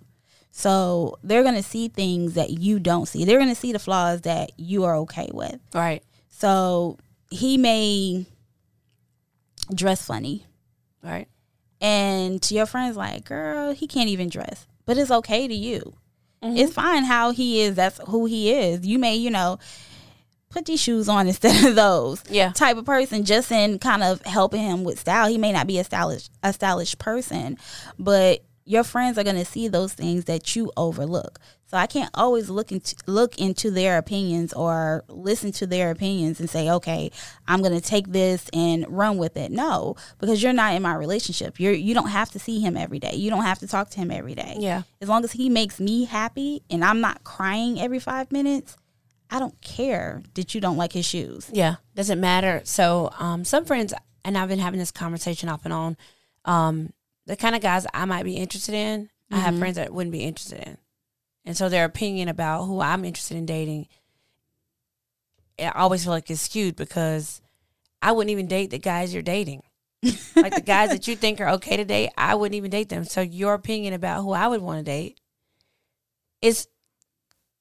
So 0.51 1.17
they're 1.23 1.43
going 1.43 1.55
to 1.55 1.63
see 1.63 1.87
things 1.89 2.33
that 2.35 2.49
you 2.49 2.79
don't 2.79 3.05
see. 3.07 3.25
They're 3.25 3.37
going 3.39 3.49
to 3.49 3.55
see 3.55 3.71
the 3.73 3.79
flaws 3.79 4.21
that 4.21 4.51
you 4.57 4.85
are 4.85 4.95
okay 4.99 5.29
with. 5.33 5.59
Right. 5.73 6.01
So 6.29 6.97
he 7.29 7.57
may 7.57 8.25
dress 9.73 10.05
funny, 10.05 10.45
Right. 11.03 11.27
And 11.81 12.41
to 12.43 12.55
your 12.55 12.65
friends, 12.65 12.97
like, 12.97 13.25
girl, 13.25 13.73
he 13.73 13.87
can't 13.87 14.09
even 14.09 14.29
dress, 14.29 14.67
but 14.85 14.97
it's 14.97 15.11
okay 15.11 15.47
to 15.47 15.53
you. 15.53 15.95
Mm-hmm. 16.43 16.57
It's 16.57 16.73
fine 16.73 17.03
how 17.03 17.31
he 17.31 17.61
is. 17.61 17.75
That's 17.75 17.99
who 18.07 18.25
he 18.25 18.51
is. 18.51 18.85
You 18.85 18.99
may, 18.99 19.15
you 19.15 19.31
know, 19.31 19.59
put 20.49 20.65
these 20.65 20.81
shoes 20.81 21.09
on 21.09 21.27
instead 21.27 21.65
of 21.65 21.75
those. 21.75 22.23
Yeah. 22.29 22.51
Type 22.51 22.77
of 22.77 22.85
person, 22.85 23.25
just 23.25 23.51
in 23.51 23.79
kind 23.79 24.03
of 24.03 24.21
helping 24.25 24.61
him 24.61 24.83
with 24.83 24.99
style. 24.99 25.27
He 25.27 25.37
may 25.37 25.51
not 25.51 25.67
be 25.67 25.79
a 25.79 25.83
stylish 25.83 26.29
a 26.43 26.53
stylish 26.53 26.97
person, 26.97 27.57
but 27.99 28.43
your 28.65 28.83
friends 28.83 29.17
are 29.17 29.23
going 29.23 29.35
to 29.35 29.45
see 29.45 29.67
those 29.67 29.93
things 29.93 30.25
that 30.25 30.55
you 30.55 30.71
overlook. 30.75 31.39
So 31.67 31.77
I 31.77 31.87
can't 31.87 32.11
always 32.13 32.49
look 32.49 32.71
into 32.71 32.95
look 33.07 33.39
into 33.39 33.71
their 33.71 33.97
opinions 33.97 34.53
or 34.53 35.03
listen 35.07 35.51
to 35.53 35.67
their 35.67 35.89
opinions 35.91 36.39
and 36.39 36.49
say, 36.49 36.69
okay, 36.69 37.11
I'm 37.47 37.61
going 37.61 37.73
to 37.73 37.81
take 37.81 38.11
this 38.11 38.47
and 38.53 38.85
run 38.87 39.17
with 39.17 39.35
it. 39.35 39.51
No, 39.51 39.95
because 40.19 40.43
you're 40.43 40.53
not 40.53 40.75
in 40.75 40.83
my 40.83 40.93
relationship. 40.93 41.59
You're 41.59 41.73
you 41.73 41.93
don't 41.93 42.09
have 42.09 42.29
to 42.31 42.39
see 42.39 42.59
him 42.59 42.77
every 42.77 42.99
day. 42.99 43.15
You 43.15 43.29
don't 43.29 43.43
have 43.43 43.59
to 43.59 43.67
talk 43.67 43.89
to 43.91 43.97
him 43.97 44.11
every 44.11 44.35
day. 44.35 44.57
Yeah. 44.59 44.83
As 45.01 45.09
long 45.09 45.23
as 45.23 45.31
he 45.31 45.49
makes 45.49 45.79
me 45.79 46.05
happy 46.05 46.61
and 46.69 46.85
I'm 46.85 47.01
not 47.01 47.23
crying 47.23 47.81
every 47.81 47.99
five 47.99 48.31
minutes, 48.31 48.77
I 49.29 49.39
don't 49.39 49.59
care 49.61 50.21
that 50.35 50.53
you 50.53 50.61
don't 50.61 50.77
like 50.77 50.93
his 50.93 51.05
shoes. 51.05 51.49
Yeah, 51.51 51.75
doesn't 51.95 52.19
matter. 52.19 52.61
So, 52.63 53.11
um, 53.19 53.43
some 53.43 53.65
friends, 53.65 53.93
and 54.23 54.37
I've 54.37 54.49
been 54.49 54.59
having 54.59 54.79
this 54.79 54.91
conversation 54.91 55.49
off 55.49 55.65
and 55.65 55.73
on. 55.73 55.97
Um, 56.45 56.93
the 57.25 57.35
kind 57.35 57.55
of 57.55 57.61
guys 57.61 57.87
I 57.93 58.05
might 58.05 58.23
be 58.23 58.35
interested 58.35 58.75
in, 58.75 59.09
I 59.31 59.37
have 59.37 59.57
friends 59.57 59.77
that 59.77 59.91
wouldn't 59.91 60.11
be 60.11 60.21
interested 60.21 60.59
in, 60.59 60.77
and 61.45 61.55
so 61.55 61.69
their 61.69 61.85
opinion 61.85 62.27
about 62.27 62.65
who 62.65 62.81
I'm 62.81 63.05
interested 63.05 63.37
in 63.37 63.45
dating, 63.45 63.87
I 65.59 65.69
always 65.69 66.03
feel 66.03 66.13
like 66.13 66.29
it's 66.29 66.41
skewed 66.41 66.75
because 66.75 67.41
I 68.01 68.11
wouldn't 68.11 68.31
even 68.31 68.47
date 68.47 68.71
the 68.71 68.79
guys 68.79 69.13
you're 69.13 69.23
dating. 69.23 69.63
like 70.35 70.53
the 70.53 70.61
guys 70.61 70.89
that 70.89 71.07
you 71.07 71.15
think 71.15 71.39
are 71.39 71.49
okay 71.49 71.77
to 71.77 71.85
date, 71.85 72.11
I 72.17 72.35
wouldn't 72.35 72.55
even 72.55 72.71
date 72.71 72.89
them. 72.89 73.05
So 73.05 73.21
your 73.21 73.53
opinion 73.53 73.93
about 73.93 74.23
who 74.23 74.33
I 74.33 74.47
would 74.47 74.61
want 74.61 74.79
to 74.79 74.83
date 74.83 75.19
is, 76.41 76.67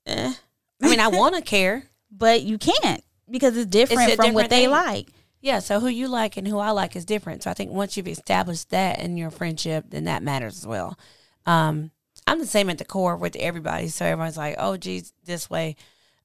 eh. 0.07 0.35
I 0.83 0.89
mean, 0.89 1.01
I 1.01 1.09
want 1.09 1.37
to 1.37 1.43
care. 1.43 1.85
But 2.17 2.43
you 2.43 2.59
can't 2.59 3.03
because 3.29 3.57
it's 3.57 3.67
different 3.67 4.13
a 4.13 4.17
from 4.17 4.35
what 4.35 4.51
they 4.51 4.63
thing. 4.63 4.71
like. 4.71 5.09
Yeah, 5.41 5.59
so 5.59 5.81
who 5.81 5.89
you 5.89 6.09
like 6.09 6.37
and 6.37 6.47
who 6.47 6.59
I 6.59 6.71
like 6.71 6.97
is 6.97 7.05
different. 7.05 7.43
So 7.43 7.51
I 7.51 7.55
think 7.55 7.71
once 7.71 7.97
you've 7.97 8.09
established 8.09 8.71
that 8.71 9.01
in 9.01 9.17
your 9.17 9.31
friendship, 9.31 9.87
then 9.89 10.05
that 10.05 10.23
matters 10.23 10.59
as 10.59 10.67
well. 10.67 10.97
Um, 11.45 11.91
I'm 12.27 12.39
the 12.39 12.47
same 12.47 12.71
at 12.71 12.79
the 12.79 12.85
core 12.85 13.17
with 13.17 13.37
everybody. 13.37 13.89
So 13.89 14.05
everyone's 14.05 14.37
like, 14.37 14.57
oh, 14.59 14.77
geez, 14.77 15.13
this 15.25 15.51
way. 15.51 15.77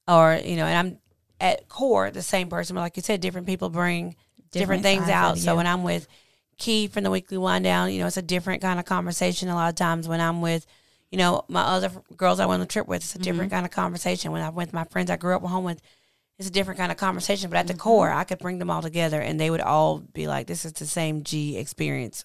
Or, 0.07 0.39
you 0.43 0.55
know, 0.55 0.65
and 0.65 0.77
I'm 0.77 0.97
at 1.39 1.67
core 1.69 2.09
the 2.11 2.21
same 2.21 2.49
person. 2.49 2.75
But 2.75 2.81
like 2.81 2.97
you 2.97 3.03
said, 3.03 3.21
different 3.21 3.47
people 3.47 3.69
bring 3.69 4.15
different, 4.51 4.81
Different 4.81 4.83
things 4.83 5.09
out. 5.09 5.37
So 5.37 5.55
when 5.55 5.67
I'm 5.67 5.83
with 5.83 6.07
Key 6.57 6.87
from 6.87 7.03
the 7.03 7.11
Weekly 7.11 7.37
Wind 7.37 7.63
Down, 7.63 7.91
you 7.91 7.99
know, 7.99 8.07
it's 8.07 8.17
a 8.17 8.21
different 8.21 8.61
kind 8.61 8.79
of 8.79 8.85
conversation. 8.85 9.49
A 9.49 9.55
lot 9.55 9.69
of 9.69 9.75
times 9.75 10.07
when 10.07 10.21
I'm 10.21 10.41
with, 10.41 10.65
you 11.11 11.17
know, 11.17 11.43
my 11.47 11.61
other 11.61 11.91
girls 12.15 12.39
I 12.39 12.45
went 12.45 12.55
on 12.55 12.59
the 12.61 12.65
trip 12.65 12.87
with, 12.87 13.01
it's 13.01 13.15
a 13.15 13.19
different 13.19 13.51
kind 13.51 13.65
of 13.65 13.71
conversation. 13.71 14.31
When 14.31 14.41
I 14.41 14.49
went 14.49 14.69
with 14.69 14.73
my 14.73 14.85
friends 14.85 15.09
I 15.09 15.17
grew 15.17 15.35
up 15.35 15.43
at 15.43 15.49
home 15.49 15.63
with, 15.63 15.81
it's 16.37 16.47
a 16.47 16.51
different 16.51 16.79
kind 16.79 16.91
of 16.91 16.97
conversation. 16.97 17.49
But 17.49 17.57
at 17.57 17.67
the 17.67 17.73
core, 17.73 18.09
I 18.09 18.23
could 18.23 18.39
bring 18.39 18.59
them 18.59 18.69
all 18.69 18.81
together 18.81 19.19
and 19.19 19.39
they 19.39 19.49
would 19.49 19.61
all 19.61 19.99
be 19.99 20.27
like, 20.27 20.47
this 20.47 20.65
is 20.65 20.73
the 20.73 20.85
same 20.85 21.23
G 21.23 21.57
experience 21.57 22.23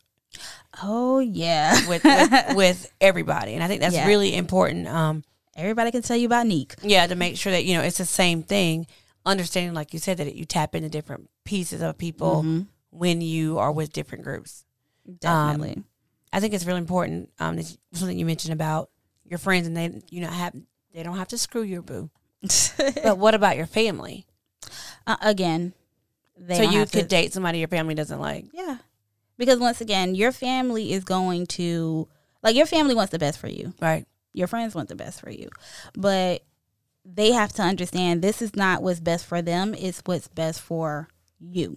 Oh 0.83 1.19
yeah. 1.21 1.87
with, 1.89 2.05
with, 2.05 2.33
with 2.57 2.93
everybody. 3.01 3.55
And 3.55 3.63
I 3.63 3.69
think 3.69 3.81
that's 3.81 3.95
Yeah. 3.95 4.07
really 4.07 4.35
important. 4.35 4.89
Um, 4.89 5.25
Everybody 5.57 5.93
can 5.93 6.03
tell 6.03 6.17
you 6.17 6.27
about 6.27 6.47
Neek. 6.49 6.75
yeah, 6.83 7.07
to 7.07 7.15
make 7.15 7.37
sure 7.37 7.53
that, 7.53 7.65
you 7.65 7.77
know, 7.77 7.83
it's 7.85 7.99
the 7.99 8.05
same 8.05 8.43
thing. 8.43 8.89
Understanding, 9.25 9.73
like 9.73 9.93
you 9.93 10.01
said, 10.01 10.17
that 10.17 10.35
you 10.35 10.45
tap 10.45 10.75
into 10.75 10.89
different 10.89 11.31
pieces 11.45 11.81
of 11.81 11.97
people 11.97 12.39
Mm-hmm. 12.43 12.61
when 12.91 13.21
you 13.21 13.59
are 13.59 13.71
with 13.71 13.93
different 13.93 14.25
groups. 14.25 14.65
Definitely. 15.21 15.85
I 16.33 16.41
think 16.41 16.55
it's 16.55 16.65
really 16.65 16.81
important. 16.81 17.31
Um, 17.39 17.61
something 17.93 18.19
you 18.19 18.27
mentioned 18.27 18.53
about 18.53 18.91
your 19.25 19.39
friends, 19.39 19.69
and 19.69 19.77
they 19.77 20.03
you 20.11 20.21
know 20.23 20.29
have 20.29 20.55
they 20.93 21.03
don't 21.05 21.17
have 21.19 21.29
to 21.29 21.39
screw 21.39 21.63
your 21.63 21.83
boo. 21.83 22.11
but 23.05 23.17
what 23.19 23.35
about 23.35 23.57
your 23.57 23.67
family? 23.67 24.27
uh, 25.07 25.17
again, 25.23 25.73
they 26.37 26.57
so 26.57 26.63
you 26.65 26.81
could 26.81 26.91
to, 26.91 27.03
date 27.05 27.33
somebody 27.33 27.59
your 27.61 27.69
family 27.69 27.95
doesn't 27.95 28.19
like. 28.21 28.47
yeah, 28.53 28.79
because 29.39 29.59
once 29.59 29.81
again, 29.81 30.15
your 30.15 30.33
family 30.33 30.93
is 30.93 31.05
going 31.05 31.47
to 31.49 32.09
like 32.43 32.57
your 32.57 32.67
family 32.67 32.95
wants 32.95 33.13
the 33.13 33.19
best 33.19 33.39
for 33.39 33.49
you. 33.49 33.73
Right. 33.81 34.07
Your 34.33 34.47
friends 34.49 34.75
want 34.75 34.89
the 34.89 34.97
best 34.97 35.21
for 35.21 35.31
you, 35.31 35.49
but 35.97 36.43
they 37.05 37.33
have 37.33 37.53
to 37.55 37.63
understand 37.63 38.23
this 38.23 38.43
is 38.43 38.57
not 38.57 38.83
what's 38.83 39.01
best 39.01 39.27
for 39.27 39.43
them. 39.43 39.75
It's 39.75 40.03
what's 40.05 40.29
best 40.29 40.61
for 40.61 41.09
you. 41.39 41.77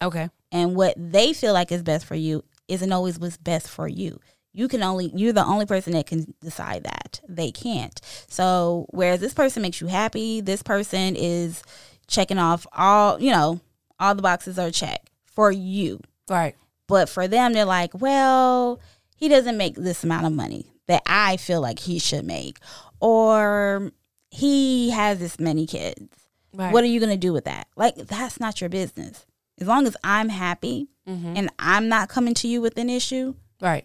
Okay. 0.00 0.28
and 0.50 0.74
what 0.74 0.94
they 0.96 1.32
feel 1.32 1.52
like 1.52 1.70
is 1.70 1.82
best 1.82 2.04
for 2.06 2.14
you 2.16 2.42
isn't 2.68 2.92
always 2.92 3.18
what's 3.18 3.36
best 3.36 3.68
for 3.68 3.86
you. 3.88 4.18
You 4.52 4.68
can 4.68 4.82
only 4.82 5.10
you're 5.14 5.32
the 5.32 5.44
only 5.44 5.64
person 5.66 5.92
that 5.94 6.06
can 6.06 6.34
decide 6.40 6.84
that. 6.84 7.20
They 7.28 7.50
can't. 7.50 7.98
So 8.28 8.86
whereas 8.90 9.20
this 9.20 9.32
person 9.34 9.62
makes 9.62 9.80
you 9.80 9.86
happy, 9.86 10.40
this 10.40 10.62
person 10.62 11.16
is 11.16 11.62
checking 12.06 12.38
off 12.38 12.66
all, 12.72 13.20
you 13.20 13.30
know, 13.30 13.60
all 13.98 14.14
the 14.14 14.22
boxes 14.22 14.58
are 14.58 14.70
checked 14.70 15.10
for 15.24 15.50
you. 15.50 16.00
Right. 16.28 16.54
But 16.92 17.08
for 17.08 17.26
them 17.26 17.52
they're 17.54 17.64
like, 17.64 17.90
well, 18.00 18.80
he 19.16 19.28
doesn't 19.28 19.56
make 19.56 19.74
this 19.76 20.04
amount 20.04 20.26
of 20.26 20.32
money 20.32 20.72
that 20.88 21.02
I 21.06 21.36
feel 21.38 21.60
like 21.60 21.78
he 21.78 21.98
should 21.98 22.24
make 22.24 22.58
or 23.00 23.90
he 24.30 24.90
has 24.90 25.18
this 25.18 25.40
many 25.40 25.66
kids. 25.66 26.08
Right. 26.54 26.72
What 26.72 26.84
are 26.84 26.88
you 26.88 27.00
going 27.00 27.10
to 27.12 27.16
do 27.16 27.32
with 27.32 27.46
that? 27.46 27.66
Like, 27.76 27.96
that's 27.96 28.38
not 28.38 28.60
your 28.60 28.68
business. 28.68 29.24
As 29.58 29.66
long 29.66 29.86
as 29.86 29.96
I'm 30.04 30.28
happy 30.28 30.88
Mm-hmm. 31.08 31.36
and 31.36 31.50
I'm 31.58 31.88
not 31.88 32.08
coming 32.08 32.32
to 32.34 32.46
you 32.46 32.60
with 32.60 32.78
an 32.78 32.88
issue, 32.88 33.34
right. 33.60 33.84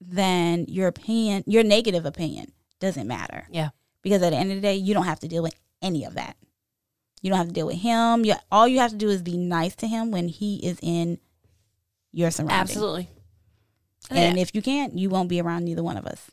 then 0.00 0.64
your 0.68 0.88
opinion, 0.88 1.44
your 1.46 1.62
negative 1.62 2.06
opinion, 2.06 2.52
doesn't 2.78 3.06
matter. 3.06 3.46
Yeah. 3.50 3.70
Because 4.00 4.22
at 4.22 4.30
the 4.30 4.36
end 4.38 4.50
of 4.50 4.56
the 4.56 4.62
day, 4.62 4.74
you 4.76 4.94
don't 4.94 5.04
have 5.04 5.20
to 5.20 5.28
deal 5.28 5.42
with 5.42 5.54
any 5.82 6.04
of 6.06 6.14
that. 6.14 6.36
You 7.20 7.28
don't 7.28 7.36
have 7.36 7.48
to 7.48 7.52
deal 7.52 7.66
with 7.66 7.76
him. 7.76 8.24
You, 8.24 8.36
all 8.50 8.66
you 8.66 8.78
have 8.78 8.92
to 8.92 8.96
do 8.96 9.10
is 9.10 9.20
be 9.20 9.36
nice 9.36 9.76
to 9.76 9.86
him 9.86 10.10
when 10.10 10.28
he 10.28 10.64
is 10.66 10.78
in 10.80 11.18
your 12.12 12.30
surroundings. 12.30 12.70
Absolutely. 12.70 13.08
And 14.10 14.36
Yeah. 14.36 14.42
if 14.42 14.54
you 14.54 14.62
can't, 14.62 14.98
you 14.98 15.08
won't 15.10 15.28
be 15.28 15.40
around 15.40 15.64
neither 15.64 15.82
one 15.82 15.96
of 15.96 16.06
us. 16.06 16.30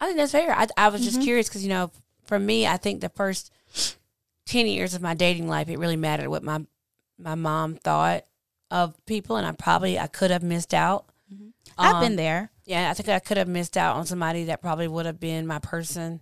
I 0.00 0.06
think 0.06 0.16
that's 0.16 0.32
fair. 0.32 0.52
I, 0.52 0.66
I 0.76 0.88
was 0.88 1.00
Mm-hmm. 1.00 1.10
just 1.10 1.22
curious 1.22 1.48
because 1.48 1.62
you 1.62 1.68
know, 1.68 1.90
for 2.24 2.38
me, 2.38 2.66
I 2.66 2.76
think 2.76 3.00
the 3.00 3.08
first 3.08 3.52
ten 4.46 4.66
years 4.66 4.94
of 4.94 5.02
my 5.02 5.14
dating 5.14 5.48
life, 5.48 5.68
it 5.68 5.78
really 5.78 5.96
mattered 5.96 6.28
what 6.28 6.42
my 6.42 6.64
my 7.18 7.34
mom 7.34 7.76
thought 7.76 8.24
of 8.70 8.94
people, 9.06 9.36
and 9.36 9.46
I 9.46 9.52
probably 9.52 9.98
I 9.98 10.06
could 10.08 10.30
have 10.30 10.42
missed 10.42 10.74
out. 10.74 11.06
I've 11.78 11.96
Um, 11.96 12.00
been 12.02 12.16
there. 12.16 12.50
Yeah, 12.64 12.90
I 12.90 12.94
think 12.94 13.08
I 13.08 13.18
could 13.18 13.36
have 13.38 13.48
missed 13.48 13.76
out 13.76 13.96
on 13.96 14.06
somebody 14.06 14.44
that 14.44 14.60
probably 14.60 14.88
would 14.88 15.06
have 15.06 15.20
been 15.20 15.46
my 15.46 15.58
person. 15.58 16.20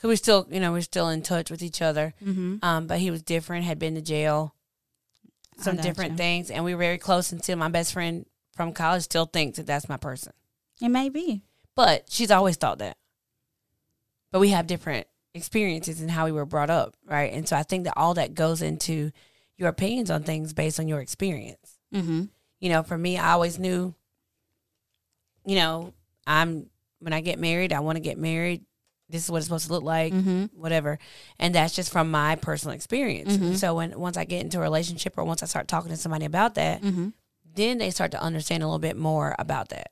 Cause 0.00 0.08
we 0.08 0.16
still, 0.16 0.46
you 0.50 0.60
know, 0.60 0.72
we're 0.72 0.80
still 0.80 1.10
in 1.10 1.20
touch 1.20 1.50
with 1.50 1.62
each 1.62 1.82
other. 1.82 2.14
Mm-hmm. 2.24 2.56
Um, 2.64 2.86
but 2.86 3.00
he 3.00 3.10
was 3.10 3.22
different, 3.22 3.66
had 3.66 3.78
been 3.78 3.94
to 3.96 4.00
jail, 4.00 4.54
some 5.60 5.76
different 5.76 6.16
things, 6.16 6.50
and 6.50 6.64
we 6.64 6.74
were 6.74 6.80
very 6.80 6.98
close. 6.98 7.32
Until 7.32 7.56
my 7.56 7.68
best 7.68 7.92
friend 7.92 8.26
from 8.56 8.72
college 8.72 9.02
still 9.02 9.26
thinks 9.26 9.56
that 9.58 9.66
that's 9.66 9.88
my 9.88 9.96
person, 9.96 10.32
It 10.80 10.88
may 10.88 11.08
be. 11.08 11.42
but 11.74 12.04
she's 12.10 12.30
always 12.30 12.56
thought 12.56 12.78
that. 12.78 12.96
But 14.32 14.40
we 14.40 14.50
have 14.50 14.66
different 14.66 15.06
experiences 15.34 16.00
and 16.00 16.10
how 16.10 16.24
we 16.24 16.32
were 16.32 16.44
brought 16.46 16.70
up, 16.70 16.94
right? 17.04 17.32
And 17.32 17.48
so 17.48 17.56
I 17.56 17.62
think 17.62 17.84
that 17.84 17.94
all 17.96 18.14
that 18.14 18.34
goes 18.34 18.62
into 18.62 19.10
your 19.56 19.68
opinions 19.68 20.10
on 20.10 20.22
things 20.24 20.52
based 20.52 20.78
on 20.80 20.88
your 20.88 21.00
experience. 21.00 21.78
Mm-hmm. 21.94 22.24
you 22.60 22.68
know, 22.68 22.82
for 22.82 22.96
me, 22.96 23.18
I 23.18 23.32
always 23.32 23.58
knew, 23.58 23.94
you 25.44 25.56
know, 25.56 25.92
I'm 26.26 26.66
when 27.00 27.12
I 27.12 27.20
get 27.20 27.38
married, 27.38 27.72
I 27.72 27.80
want 27.80 27.96
to 27.96 28.00
get 28.00 28.18
married. 28.18 28.64
This 29.10 29.24
is 29.24 29.30
what 29.30 29.38
it's 29.38 29.46
supposed 29.46 29.66
to 29.66 29.72
look 29.72 29.82
like, 29.82 30.12
Mm-hmm. 30.12 30.44
whatever. 30.58 30.98
And 31.38 31.54
that's 31.54 31.74
just 31.74 31.90
from 31.92 32.10
my 32.10 32.36
personal 32.36 32.74
experience. 32.74 33.58
So 33.60 33.74
when 33.74 33.98
once 33.98 34.16
I 34.16 34.24
get 34.24 34.42
into 34.42 34.58
a 34.58 34.62
relationship 34.62 35.14
or 35.18 35.24
once 35.24 35.42
I 35.42 35.46
start 35.46 35.68
talking 35.68 35.90
to 35.90 35.96
somebody 35.96 36.24
about 36.24 36.54
that, 36.54 36.80
Mm-hmm. 36.82 37.08
then 37.54 37.78
they 37.78 37.90
start 37.90 38.12
to 38.12 38.22
understand 38.22 38.62
a 38.62 38.66
little 38.66 38.78
bit 38.78 38.96
more 38.96 39.34
about 39.38 39.70
that. 39.70 39.90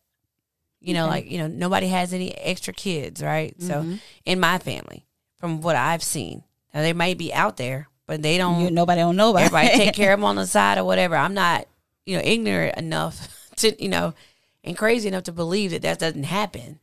You 0.81 0.95
know, 0.95 1.07
like, 1.09 1.29
you 1.29 1.39
know, 1.39 1.49
nobody 1.49 1.89
has 1.89 2.13
any 2.13 2.33
extra 2.39 2.73
kids, 2.73 3.21
right? 3.23 3.55
So 3.61 3.83
Mhm. 3.83 3.99
in 4.25 4.39
my 4.39 4.59
family, 4.59 5.07
from 5.37 5.61
what 5.61 5.75
I've 5.75 6.05
seen, 6.05 6.45
now 6.73 6.83
they 6.83 6.93
may 6.93 7.15
be 7.15 7.35
out 7.35 7.57
there, 7.57 7.89
but 8.07 8.23
they 8.23 8.39
don't 8.39 8.61
You, 8.61 8.71
nobody 8.71 9.01
don't 9.01 9.17
know 9.17 9.31
about 9.31 9.43
everybody 9.43 9.69
take 9.77 9.95
care 9.95 10.13
of 10.13 10.21
them 10.21 10.25
on 10.25 10.37
the 10.37 10.47
side 10.57 10.79
or 10.79 10.85
whatever. 10.85 11.17
I'm 11.17 11.35
not, 11.35 11.67
you 12.07 12.17
know, 12.17 12.23
ignorant 12.25 12.77
enough 12.79 13.29
to, 13.57 13.83
you 13.83 13.89
know, 13.89 14.15
and 14.63 14.77
crazy 14.79 15.09
enough 15.09 15.25
to 15.25 15.33
believe 15.33 15.73
that 15.73 15.83
that 15.83 15.99
doesn't 15.99 16.25
happen. 16.25 16.79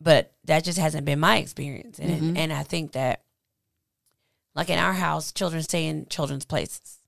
Mm-hmm. 0.00 0.04
But 0.04 0.32
that 0.44 0.64
just 0.64 0.78
hasn't 0.78 1.04
been 1.04 1.20
my 1.20 1.38
experience, 1.38 1.98
and 1.98 2.36
Mhm. 2.36 2.38
and 2.38 2.52
I 2.52 2.62
think 2.62 2.92
that, 2.92 3.22
like 4.54 4.70
in 4.70 4.78
our 4.78 4.92
house, 4.92 5.32
children 5.32 5.62
stay 5.62 5.86
in 5.86 6.06
children's 6.08 6.44
places. 6.44 6.98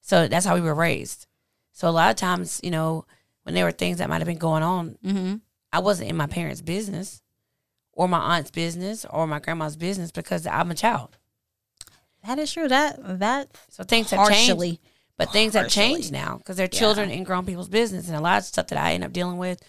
So 0.00 0.28
that's 0.28 0.46
how 0.46 0.54
we 0.54 0.60
were 0.60 0.74
raised. 0.74 1.26
So 1.72 1.88
a 1.88 1.90
lot 1.90 2.10
of 2.10 2.16
times, 2.16 2.60
you 2.62 2.70
know, 2.70 3.06
when 3.42 3.54
there 3.54 3.64
were 3.64 3.72
things 3.72 3.98
that 3.98 4.08
might 4.08 4.18
have 4.20 4.26
been 4.26 4.38
going 4.38 4.62
on, 4.62 4.98
Mm-hmm. 5.04 5.36
I 5.72 5.80
wasn't 5.80 6.08
in 6.08 6.16
my 6.16 6.26
parents' 6.26 6.62
business, 6.62 7.20
or 7.92 8.08
my 8.08 8.36
aunt's 8.36 8.50
business, 8.50 9.04
or 9.10 9.26
my 9.26 9.40
grandma's 9.40 9.76
business 9.76 10.10
because 10.10 10.46
I'm 10.46 10.70
a 10.70 10.74
child. 10.74 11.18
That 12.24 12.38
is 12.38 12.52
true. 12.52 12.68
That 12.68 13.18
that 13.18 13.48
So 13.68 13.84
things 13.84 14.10
have 14.10 14.28
changed. 14.28 14.78
But 15.18 15.32
things 15.32 15.54
have 15.54 15.68
changed 15.68 16.12
now 16.12 16.36
because 16.38 16.56
they're 16.56 16.68
children 16.68 17.10
in 17.10 17.24
grown 17.24 17.44
people's 17.46 17.68
business, 17.68 18.06
and 18.06 18.16
a 18.16 18.20
lot 18.20 18.38
of 18.38 18.44
stuff 18.44 18.68
that 18.68 18.78
I 18.78 18.92
end 18.92 19.04
up 19.04 19.12
dealing 19.12 19.38
with 19.38 19.60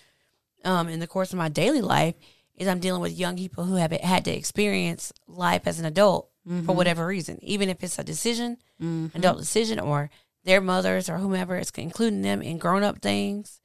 um, 0.68 0.88
in 0.90 1.00
the 1.00 1.08
course 1.08 1.32
of 1.34 1.38
my 1.40 1.50
daily 1.50 1.82
life 1.82 2.16
is 2.56 2.68
I'm 2.68 2.80
dealing 2.80 3.02
with 3.02 3.18
young 3.18 3.38
people 3.38 3.64
who 3.66 3.76
have 3.76 3.92
had 3.92 4.26
to 4.26 4.32
experience 4.36 5.14
life 5.28 5.64
as 5.66 5.80
an 5.80 5.86
adult 5.86 6.30
for 6.66 6.74
whatever 6.76 7.06
reason, 7.06 7.38
even 7.44 7.68
if 7.70 7.84
it's 7.84 8.00
a 8.00 8.04
decision, 8.04 8.58
Mm-hmm. 8.82 9.18
adult 9.18 9.38
decision, 9.38 9.80
or 9.80 10.10
their 10.46 10.62
mothers 10.62 11.10
or 11.10 11.18
whomever, 11.18 11.58
it's 11.58 11.72
including 11.72 12.22
them 12.22 12.42
in 12.42 12.58
grown 12.58 12.84
up 12.84 13.02
things 13.02 13.60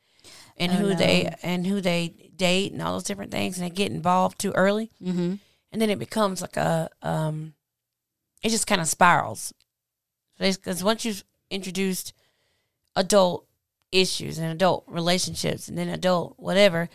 and 0.56 0.72
Oh, 0.72 0.76
who 0.76 0.88
no. 0.90 0.94
they 0.96 1.32
and 1.42 1.66
who 1.66 1.80
they 1.80 2.30
date 2.34 2.72
and 2.72 2.82
all 2.82 2.94
those 2.94 3.04
different 3.10 3.30
things, 3.30 3.56
and 3.58 3.64
they 3.64 3.70
get 3.74 3.92
involved 3.92 4.38
too 4.38 4.52
early, 4.52 4.90
Mm-hmm. 5.00 5.34
and 5.70 5.80
then 5.82 5.90
it 5.90 5.98
becomes 6.00 6.40
like 6.42 6.56
a 6.56 6.88
um, 7.02 7.54
it 8.42 8.48
just 8.50 8.66
kind 8.66 8.80
of 8.80 8.88
spirals 8.88 9.52
because 10.38 10.82
once 10.82 11.04
you've 11.04 11.22
introduced 11.50 12.12
adult 12.96 13.46
issues 13.92 14.38
and 14.38 14.50
adult 14.50 14.84
relationships 14.88 15.68
and 15.68 15.76
then 15.76 15.88
adult 15.88 16.34
whatever 16.38 16.88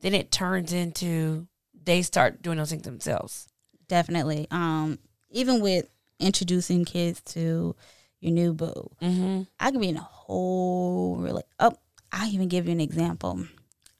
then 0.00 0.14
it 0.14 0.30
turns 0.30 0.72
into 0.72 1.46
they 1.84 2.00
start 2.00 2.40
doing 2.40 2.56
those 2.56 2.70
things 2.70 2.82
themselves 2.82 3.48
Definitely. 3.88 4.46
Um, 4.50 4.98
even 5.30 5.60
with 5.60 5.88
introducing 6.18 6.84
kids 6.84 7.20
to 7.22 7.74
your 8.20 8.32
new 8.32 8.52
boo, 8.54 8.90
mm-hmm. 9.02 9.42
I 9.60 9.70
could 9.70 9.80
be 9.80 9.88
in 9.88 9.96
a 9.96 10.00
whole 10.00 11.16
really. 11.16 11.42
Oh, 11.58 11.76
I 12.12 12.28
even 12.28 12.48
give 12.48 12.66
you 12.66 12.72
an 12.72 12.80
example. 12.80 13.44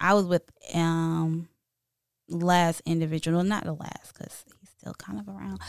I 0.00 0.14
was 0.14 0.24
with 0.24 0.42
um 0.74 1.48
last 2.28 2.82
individual, 2.86 3.42
not 3.42 3.64
the 3.64 3.74
last 3.74 4.14
because 4.14 4.44
he's 4.60 4.70
still 4.70 4.94
kind 4.94 5.20
of 5.20 5.28
around. 5.28 5.60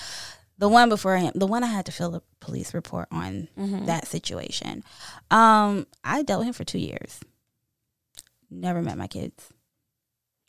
The 0.57 0.69
one 0.69 0.87
before 0.89 1.17
him, 1.17 1.31
the 1.35 1.47
one 1.47 1.63
I 1.63 1.67
had 1.67 1.85
to 1.87 1.91
fill 1.91 2.15
a 2.15 2.21
police 2.39 2.73
report 2.73 3.07
on 3.11 3.49
Mm-hmm. 3.57 3.85
that 3.87 4.07
situation. 4.07 4.83
Um, 5.29 5.85
I 6.03 6.23
dealt 6.23 6.39
with 6.39 6.47
him 6.47 6.53
for 6.53 6.63
two 6.63 6.79
years. 6.79 7.19
Never 8.49 8.81
met 8.81 8.97
my 8.97 9.07
kids. 9.07 9.49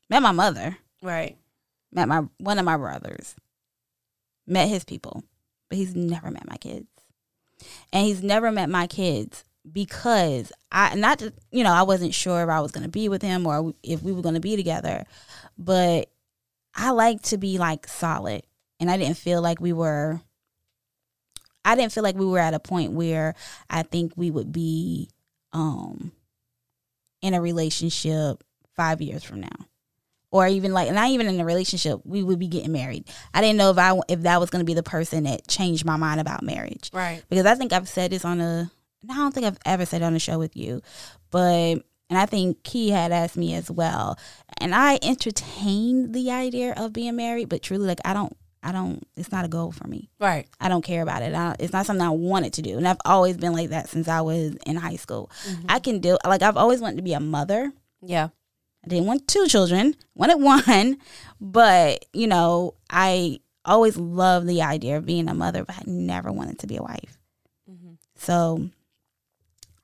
Met 0.09 0.23
my 0.23 0.33
mother. 0.33 0.77
right 1.03 1.37
Met 1.93 2.09
my 2.09 2.23
one 2.39 2.59
of 2.59 2.65
my 2.65 2.77
brothers. 2.77 3.35
Met 4.47 4.69
his 4.69 4.85
people, 4.85 5.25
but 5.69 5.79
he's 5.79 5.95
never 5.97 6.31
met 6.31 6.49
my 6.49 6.57
kids. 6.57 6.87
And 7.93 8.07
he's 8.07 8.23
never 8.23 8.53
met 8.53 8.69
my 8.69 8.87
kids 8.87 9.43
because 9.71 10.53
I 10.71 10.95
not 10.95 11.19
to, 11.21 11.33
you 11.51 11.65
know 11.65 11.73
I 11.73 11.83
wasn't 11.83 12.15
sure 12.15 12.43
if 12.45 12.49
I 12.49 12.61
was 12.61 12.71
going 12.71 12.85
to 12.85 12.91
be 12.91 13.09
with 13.09 13.23
him 13.23 13.47
or 13.47 13.75
if 13.83 14.03
we 14.03 14.13
were 14.13 14.23
going 14.23 14.35
to 14.37 14.41
be 14.41 14.55
together, 14.57 15.05
but 15.59 16.11
I 16.77 16.91
like 16.91 17.23
to 17.23 17.39
be 17.39 17.59
like 17.59 17.89
solid, 17.89 18.43
and 18.81 18.91
I 18.91 18.97
didn't 18.97 19.17
feel 19.17 19.43
like 19.43 19.61
we 19.61 19.73
were. 19.73 20.21
I 21.65 21.75
didn't 21.75 21.93
feel 21.93 22.05
like 22.05 22.17
we 22.17 22.27
were 22.27 22.39
at 22.39 22.55
a 22.55 22.61
point 22.61 22.93
where 22.93 23.35
I 23.69 23.83
think 23.83 24.13
we 24.17 24.31
would 24.31 24.53
be 24.53 25.11
um 25.53 26.13
in 27.23 27.35
a 27.35 27.41
relationship 27.41 28.43
five 28.75 29.01
years 29.01 29.25
from 29.25 29.41
now. 29.41 29.67
Or 30.31 30.47
even 30.47 30.73
like 30.73 30.93
not 30.93 31.09
even 31.09 31.29
in 31.29 31.41
a 31.41 31.45
relationship 31.45 32.01
we 32.05 32.23
would 32.23 32.39
be 32.39 32.49
getting 32.49 32.73
married. 32.73 33.09
I 33.33 33.41
didn't 33.41 33.57
know 33.57 33.71
if 33.71 33.79
i 33.79 33.99
if 34.09 34.21
that 34.23 34.41
was 34.41 34.51
going 34.51 34.61
to 34.61 34.67
be 34.67 34.75
the 34.75 34.83
person 34.83 35.25
that 35.25 35.49
changed 35.49 35.85
my 35.85 35.97
mind 35.97 36.21
about 36.21 36.43
marriage. 36.43 36.91
Right. 36.93 37.23
Because 37.29 37.47
i 37.47 37.55
think 37.55 37.73
i've 37.73 37.89
said 37.89 38.11
this 38.11 38.25
on 38.25 38.41
a 38.41 38.71
i 39.09 39.15
don't 39.15 39.33
think 39.33 39.47
i've 39.47 39.59
ever 39.65 39.87
said 39.87 40.03
it 40.03 40.05
on 40.05 40.15
a 40.15 40.21
show 40.21 40.39
with 40.39 40.57
you. 40.57 40.83
But 41.31 41.83
and 42.11 42.19
i 42.19 42.27
think 42.27 42.63
key 42.65 42.91
had 42.91 43.13
asked 43.13 43.37
me 43.37 43.55
as 43.55 43.71
well. 43.71 44.19
And 44.61 44.75
i 44.75 44.99
entertained 45.03 46.13
the 46.13 46.31
idea 46.31 46.75
of 46.77 46.93
being 46.93 47.17
married 47.17 47.49
but 47.49 47.63
truly 47.63 47.87
like 47.87 48.01
i 48.05 48.13
don't 48.13 48.37
i 48.67 48.73
don't 48.73 49.07
it's 49.17 49.33
not 49.33 49.45
a 49.45 49.49
goal 49.49 49.73
for 49.73 49.87
me 49.87 50.11
right 50.19 50.47
I 50.67 50.69
don't 50.69 50.83
care 50.83 51.03
about 51.03 51.23
it. 51.23 51.33
I, 51.33 51.55
it's 51.61 51.73
not 51.73 51.87
something 51.87 52.05
I 52.05 52.11
wanted 52.11 52.55
to 52.55 52.63
do, 52.63 52.77
and 52.77 52.89
I've 52.89 53.01
always 53.05 53.37
been 53.37 53.53
like 53.53 53.69
that 53.69 53.89
since 53.89 54.09
I 54.09 54.21
was 54.21 54.57
in 54.67 54.75
high 54.75 54.97
school. 54.97 55.31
Mm-hmm. 55.49 55.67
I 55.69 55.79
can 55.79 56.01
do 56.01 56.19
like 56.25 56.43
I've 56.43 56.57
always 56.57 56.81
wanted 56.81 56.97
to 56.97 57.03
be 57.03 57.13
a 57.13 57.21
mother. 57.21 57.73
yeah 58.03 58.31
I 58.85 58.89
didn't 58.89 59.07
want 59.07 59.29
two 59.29 59.47
children, 59.47 59.95
wanted 60.17 60.41
one, 60.41 60.99
but 61.41 62.05
you 62.13 62.27
know 62.27 62.75
I 62.91 63.39
always 63.65 63.97
loved 63.97 64.49
the 64.49 64.63
idea 64.63 64.97
of 64.97 65.07
being 65.07 65.29
a 65.29 65.35
mother, 65.35 65.65
but 65.65 65.77
I 65.77 65.83
never 65.87 66.33
wanted 66.33 66.59
to 66.61 66.67
be 66.67 66.77
a 66.79 66.83
wife. 66.83 67.17
Mm-hmm. 67.71 67.93
So 68.17 68.69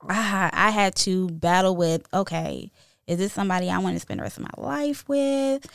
I 0.09 0.49
I 0.51 0.69
had 0.71 0.95
to 0.97 1.29
battle 1.29 1.77
with 1.77 2.05
okay, 2.13 2.71
is 3.07 3.19
this 3.19 3.31
somebody 3.31 3.69
I 3.69 3.77
want 3.77 3.95
to 3.95 4.01
spend 4.01 4.19
the 4.19 4.23
rest 4.23 4.37
of 4.37 4.43
my 4.43 4.63
life 4.63 5.07
with? 5.07 5.65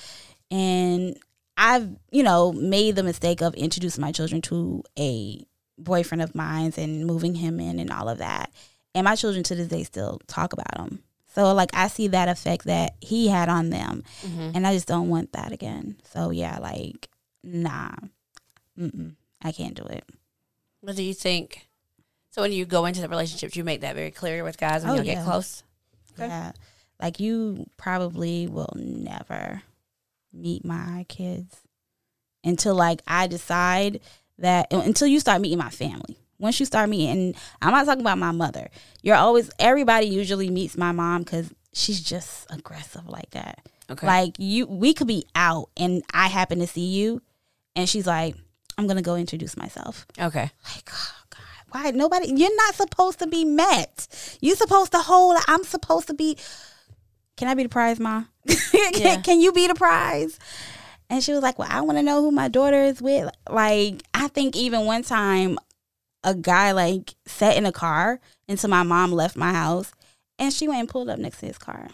And 0.50 1.18
I've, 1.61 1.88
you 2.12 2.22
know, 2.22 2.52
made 2.52 2.94
the 2.96 3.02
mistake 3.02 3.42
of 3.42 3.54
introducing 3.54 4.00
my 4.00 4.12
children 4.12 4.40
to 4.42 4.82
a 4.98 5.44
boyfriend 5.76 6.22
of 6.22 6.34
mine's 6.34 6.78
and 6.78 7.04
moving 7.04 7.34
him 7.34 7.59
in 7.61 7.78
and 7.80 7.90
all 7.90 8.09
of 8.09 8.18
that. 8.18 8.50
And 8.94 9.04
my 9.04 9.16
children 9.16 9.42
to 9.44 9.54
this 9.54 9.68
day 9.68 9.82
still 9.82 10.20
talk 10.28 10.52
about 10.52 10.78
him. 10.78 11.02
So 11.34 11.52
like 11.52 11.70
I 11.74 11.88
see 11.88 12.09
that 12.09 12.28
effect 12.28 12.64
that 12.64 12.94
he 13.00 13.28
had 13.28 13.48
on 13.48 13.70
them, 13.70 14.02
mm-hmm. 14.22 14.50
and 14.54 14.66
I 14.66 14.72
just 14.72 14.88
don't 14.88 15.09
want 15.09 15.32
that 15.32 15.52
again. 15.52 15.96
So 16.12 16.30
yeah, 16.30 16.59
like 16.59 17.09
nah, 17.44 17.90
Mm-mm, 18.78 19.14
I 19.42 19.52
can't 19.52 19.74
do 19.74 19.84
it. 19.84 20.04
what 20.80 20.96
do 20.96 21.02
you 21.02 21.14
think 21.14 21.66
so 22.30 22.42
when 22.42 22.52
you 22.52 22.64
go 22.64 22.84
into 22.86 23.00
the 23.00 23.09
relationships 23.09 23.56
you 23.56 23.64
make 23.64 23.80
that 23.82 23.94
very 23.96 24.11
clear 24.11 24.44
with 24.44 24.56
guys 24.59 24.82
when 24.82 24.92
Oh, 24.92 24.94
you 24.94 25.02
yeah. 25.02 25.14
get 25.16 25.24
close 25.24 25.62
Okay. 26.18 26.28
Yeah, 26.28 26.52
like 27.00 27.20
you 27.20 27.66
probably 27.76 28.46
will 28.48 28.72
never 28.76 29.62
meet 30.33 30.64
my 30.64 31.05
kids 31.09 31.57
until 32.45 32.74
like 32.74 33.03
I 33.07 33.26
decide 33.26 34.01
that 34.39 34.72
until 34.72 35.09
you 35.09 35.20
start 35.20 35.41
meeting 35.41 35.59
my 35.59 35.70
family. 35.70 36.16
Once 36.39 36.61
you 36.61 36.66
start 36.66 36.89
meeting, 36.89 37.11
and 37.11 37.37
I'm 37.61 37.72
not 37.72 37.85
talking 37.85 38.01
about 38.01 38.18
my 38.18 38.31
mother. 38.31 38.70
You're 39.03 39.16
always 39.16 39.51
everybody 39.59 40.07
usually 40.07 40.51
meets 40.51 40.76
my 40.76 40.93
mom 40.93 41.22
because 41.22 41.53
she's 41.72 42.01
just 42.01 42.47
aggressive 42.51 43.09
like 43.09 43.31
that. 43.31 43.59
okay 43.91 44.07
Like 44.07 44.35
you, 44.39 44.66
we 44.66 44.95
could 44.95 45.09
be 45.09 45.26
out 45.35 45.70
and 45.76 46.03
I 46.12 46.29
happen 46.29 46.61
to 46.61 46.66
see 46.68 46.87
you, 46.87 47.22
and 47.74 47.89
she's 47.89 48.07
like, 48.07 48.37
"I'm 48.76 48.87
gonna 48.87 49.03
go 49.03 49.16
introduce 49.16 49.57
myself." 49.57 50.07
okay 50.18 50.51
Like, 50.74 50.91
oh 50.93 51.14
God, 51.31 51.43
why 51.70 51.91
nobody? 51.91 52.33
You're 52.33 52.57
not 52.57 52.76
supposed 52.76 53.18
to 53.18 53.26
be 53.26 53.45
met. 53.45 54.07
You're 54.41 54.57
supposed 54.57 54.93
to 54.93 54.99
hold. 54.99 55.39
I'm 55.49 55.64
supposed 55.64 56.07
to 56.07 56.14
be. 56.14 56.39
Can 57.39 57.49
I 57.49 57.55
be 57.55 57.62
the 57.62 57.68
prize, 57.68 57.99
ma? 57.99 58.24
can, 58.47 58.93
Yeah. 58.95 59.20
can 59.22 59.41
you 59.41 59.53
be 59.53 59.66
the 59.68 59.74
prize? 59.74 60.39
And 61.09 61.22
she 61.22 61.32
was 61.32 61.43
like, 61.43 61.59
"Well, 61.59 61.68
I 61.70 61.80
want 61.80 61.97
to 61.97 62.03
know 62.03 62.20
who 62.20 62.30
my 62.30 62.49
daughter 62.49 62.82
is 62.82 63.01
with." 63.01 63.30
Like, 63.49 64.03
I 64.12 64.28
think 64.28 64.57
even 64.57 64.84
one 64.84 65.03
time, 65.03 65.59
a 66.22 66.34
guy 66.34 66.72
like 66.72 67.14
sat 67.26 67.57
in 67.57 67.64
a 67.64 67.72
car 67.72 68.20
until 68.49 68.68
my 68.68 68.82
mom 68.82 69.12
left 69.12 69.36
my 69.36 69.53
house, 69.53 69.93
and 70.39 70.53
she 70.53 70.68
went 70.68 70.80
and 70.80 70.89
pulled 70.89 71.09
up 71.09 71.18
next 71.18 71.39
to 71.41 71.47
his 71.47 71.57
car. 71.59 71.78
I 71.78 71.84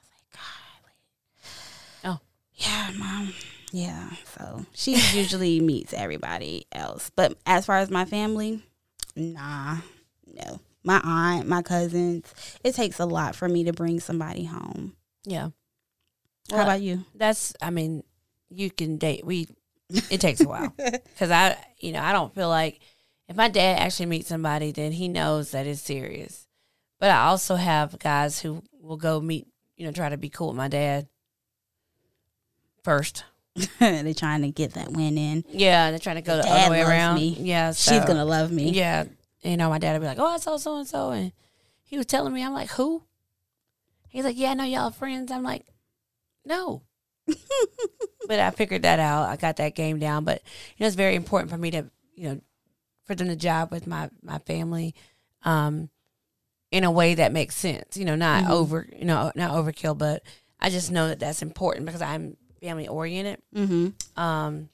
was 0.00 0.10
like, 0.14 0.32
"God." 0.32 2.10
Oh. 2.14 2.20
Yeah, 2.54 2.90
mom. 2.96 3.34
Yeah. 3.72 4.10
So 4.38 4.64
she 4.72 4.94
usually 5.12 5.60
meets 5.70 5.92
everybody 5.92 6.66
else. 6.72 7.10
But 7.14 7.36
as 7.44 7.66
far 7.66 7.78
as 7.78 7.90
my 7.90 8.04
family, 8.06 8.62
nah, 9.16 9.78
no. 10.26 10.60
My 10.84 11.00
aunt, 11.04 11.48
my 11.48 11.62
cousins, 11.62 12.32
it 12.64 12.74
takes 12.74 12.98
a 13.00 13.04
lot 13.04 13.34
for 13.34 13.48
me 13.48 13.64
to 13.64 13.72
bring 13.72 14.00
somebody 14.00 14.44
home. 14.44 14.94
yeah 15.24 15.48
How 16.50 16.56
Well, 16.56 16.62
about 16.62 16.80
you? 16.82 17.04
that's 17.14 17.52
i 17.60 17.70
mean 17.70 18.02
you 18.48 18.70
can 18.70 18.96
date 18.96 19.24
we 19.26 19.48
it 20.10 20.20
takes 20.20 20.40
a 20.40 20.48
while 20.48 20.72
because 20.76 21.30
i 21.30 21.56
you 21.78 21.92
know 21.92 22.00
i 22.02 22.12
don't 22.12 22.34
feel 22.34 22.48
like 22.48 22.80
if 23.28 23.36
my 23.36 23.48
dad 23.48 23.78
actually 23.80 24.06
meets 24.06 24.28
somebody 24.28 24.70
then 24.72 24.92
he 24.92 25.08
knows 25.08 25.50
that 25.50 25.66
it's 25.66 25.80
serious 25.82 26.46
but 27.00 27.10
i 27.10 27.24
also 27.26 27.56
have 27.56 27.98
guys 27.98 28.40
who 28.40 28.62
will 28.80 28.96
go 28.96 29.20
meet 29.20 29.46
you 29.76 29.84
know 29.84 29.92
try 29.92 30.08
to 30.08 30.16
be 30.16 30.28
cool 30.30 30.48
with 30.48 30.56
my 30.56 30.68
dad 30.68 31.06
first. 32.84 33.24
they're 33.80 34.14
trying 34.14 34.42
to 34.42 34.50
get 34.50 34.74
that 34.74 34.92
win 34.92 35.18
in. 35.18 35.44
Yeah, 35.50 35.90
they're 35.90 35.98
trying 35.98 36.16
to 36.16 36.22
go 36.22 36.36
the 36.36 36.42
Dad 36.44 36.66
other 36.66 36.70
way 36.70 36.82
around. 36.82 37.16
me. 37.16 37.36
Yeah, 37.40 37.72
She's 37.72 38.04
gonna 38.04 38.24
love 38.24 38.52
me. 38.52 38.70
Yeah, 38.70 39.04
you 39.50 39.56
know, 39.56 39.68
my 39.70 39.78
dad 39.78 39.92
would 39.92 40.00
be 40.00 40.06
like, 40.06 40.18
"Oh, 40.18 40.26
I 40.34 40.38
saw 40.38 40.56
so 40.56 40.76
and 40.76 40.86
so," 40.86 41.10
and 41.10 41.32
he 41.82 41.96
was 41.96 42.06
telling 42.06 42.32
me, 42.32 42.44
I'm 42.44 42.52
like, 42.52 42.70
"Who?" 42.72 43.04
He's 44.08 44.24
like, 44.24 44.36
"Yeah, 44.38 44.50
I 44.50 44.54
know 44.54 44.64
y'all 44.64 44.90
friends." 44.90 45.30
I'm 45.30 45.42
like, 45.42 45.66
"No." 46.44 46.82
but 48.26 48.40
I 48.40 48.50
figured 48.50 48.82
that 48.82 48.98
out. 48.98 49.28
I 49.28 49.36
got 49.36 49.56
that 49.56 49.74
game 49.74 49.98
down. 49.98 50.24
But 50.24 50.42
you 50.76 50.82
know, 50.84 50.86
it's 50.86 50.96
very 50.96 51.14
important 51.14 51.50
for 51.50 51.58
me 51.58 51.70
to, 51.72 51.84
you 52.14 52.28
know, 52.28 52.40
for 53.04 53.14
them 53.14 53.28
to 53.28 53.36
jive 53.36 53.70
with 53.70 53.86
my 53.86 54.10
my 54.22 54.38
family, 54.38 54.94
um, 55.42 55.90
in 56.70 56.84
a 56.84 56.90
way 56.90 57.14
that 57.14 57.32
makes 57.32 57.54
sense. 57.54 57.96
You 57.96 58.04
know, 58.04 58.16
not 58.16 58.44
Mhm. 58.44 58.50
over, 58.50 58.88
you 58.96 59.04
know, 59.04 59.30
not 59.34 59.52
overkill. 59.52 59.96
But 59.96 60.22
I 60.60 60.70
just 60.70 60.90
know 60.90 61.08
that 61.08 61.20
that's 61.20 61.42
important 61.42 61.86
because 61.86 62.02
I'm 62.02 62.36
family 62.60 62.88
oriented. 62.88 63.40
Mm-hmm. 63.54 64.20
Um, 64.20 64.68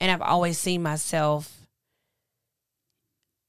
and 0.00 0.10
I've 0.10 0.22
always 0.22 0.58
seen 0.58 0.82
myself 0.82 1.63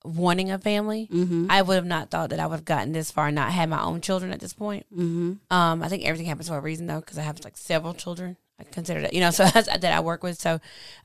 wanting 0.06 0.52
a 0.52 0.58
family. 0.60 1.08
Mm-hmm. 1.12 1.48
I 1.50 1.62
would 1.62 1.76
have 1.76 1.86
not 1.86 2.10
thought 2.12 2.30
that 2.30 2.40
I 2.40 2.46
would 2.48 2.56
have 2.56 2.66
gotten 2.66 2.92
this 2.94 3.12
far 3.12 3.28
and 3.28 3.36
not 3.36 3.52
had 3.52 3.70
my 3.70 3.82
own 3.82 4.02
children 4.02 4.32
at 4.32 4.40
this 4.40 4.54
point. 4.54 4.86
mm-hmm. 4.94 5.34
Um, 5.50 5.84
I 5.84 5.88
think 5.90 6.04
everything 6.06 6.28
happens 6.28 6.48
for 6.50 6.58
a 6.58 6.62
reason 6.62 6.88
though, 6.88 7.00
because 7.00 7.18
I 7.18 7.24
have 7.24 7.44
like 7.44 7.58
several 7.58 7.94
children. 7.94 8.38
I 8.60 8.64
consider 8.64 9.02
that, 9.02 9.14
you 9.14 9.20
know, 9.20 9.32
so 9.40 9.44
that 9.46 9.84
I 9.84 10.00
work 10.00 10.24
with. 10.24 10.40
So, 10.40 10.60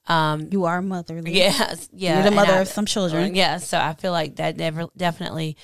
um, 0.06 0.48
You 0.52 0.66
are 0.66 0.78
a 0.78 0.82
motherly. 0.82 1.32
Yes. 1.36 1.88
yeah, 1.92 2.14
You're 2.22 2.30
the 2.30 2.36
mother 2.36 2.52
I- 2.52 2.58
of 2.60 2.68
some 2.68 2.86
children. 2.86 3.34
yeah, 3.34 3.56
so 3.58 3.78
I 3.78 3.94
feel 3.94 4.12
like 4.12 4.36
that 4.36 4.56
never 4.56 4.86
definitely 4.96 5.56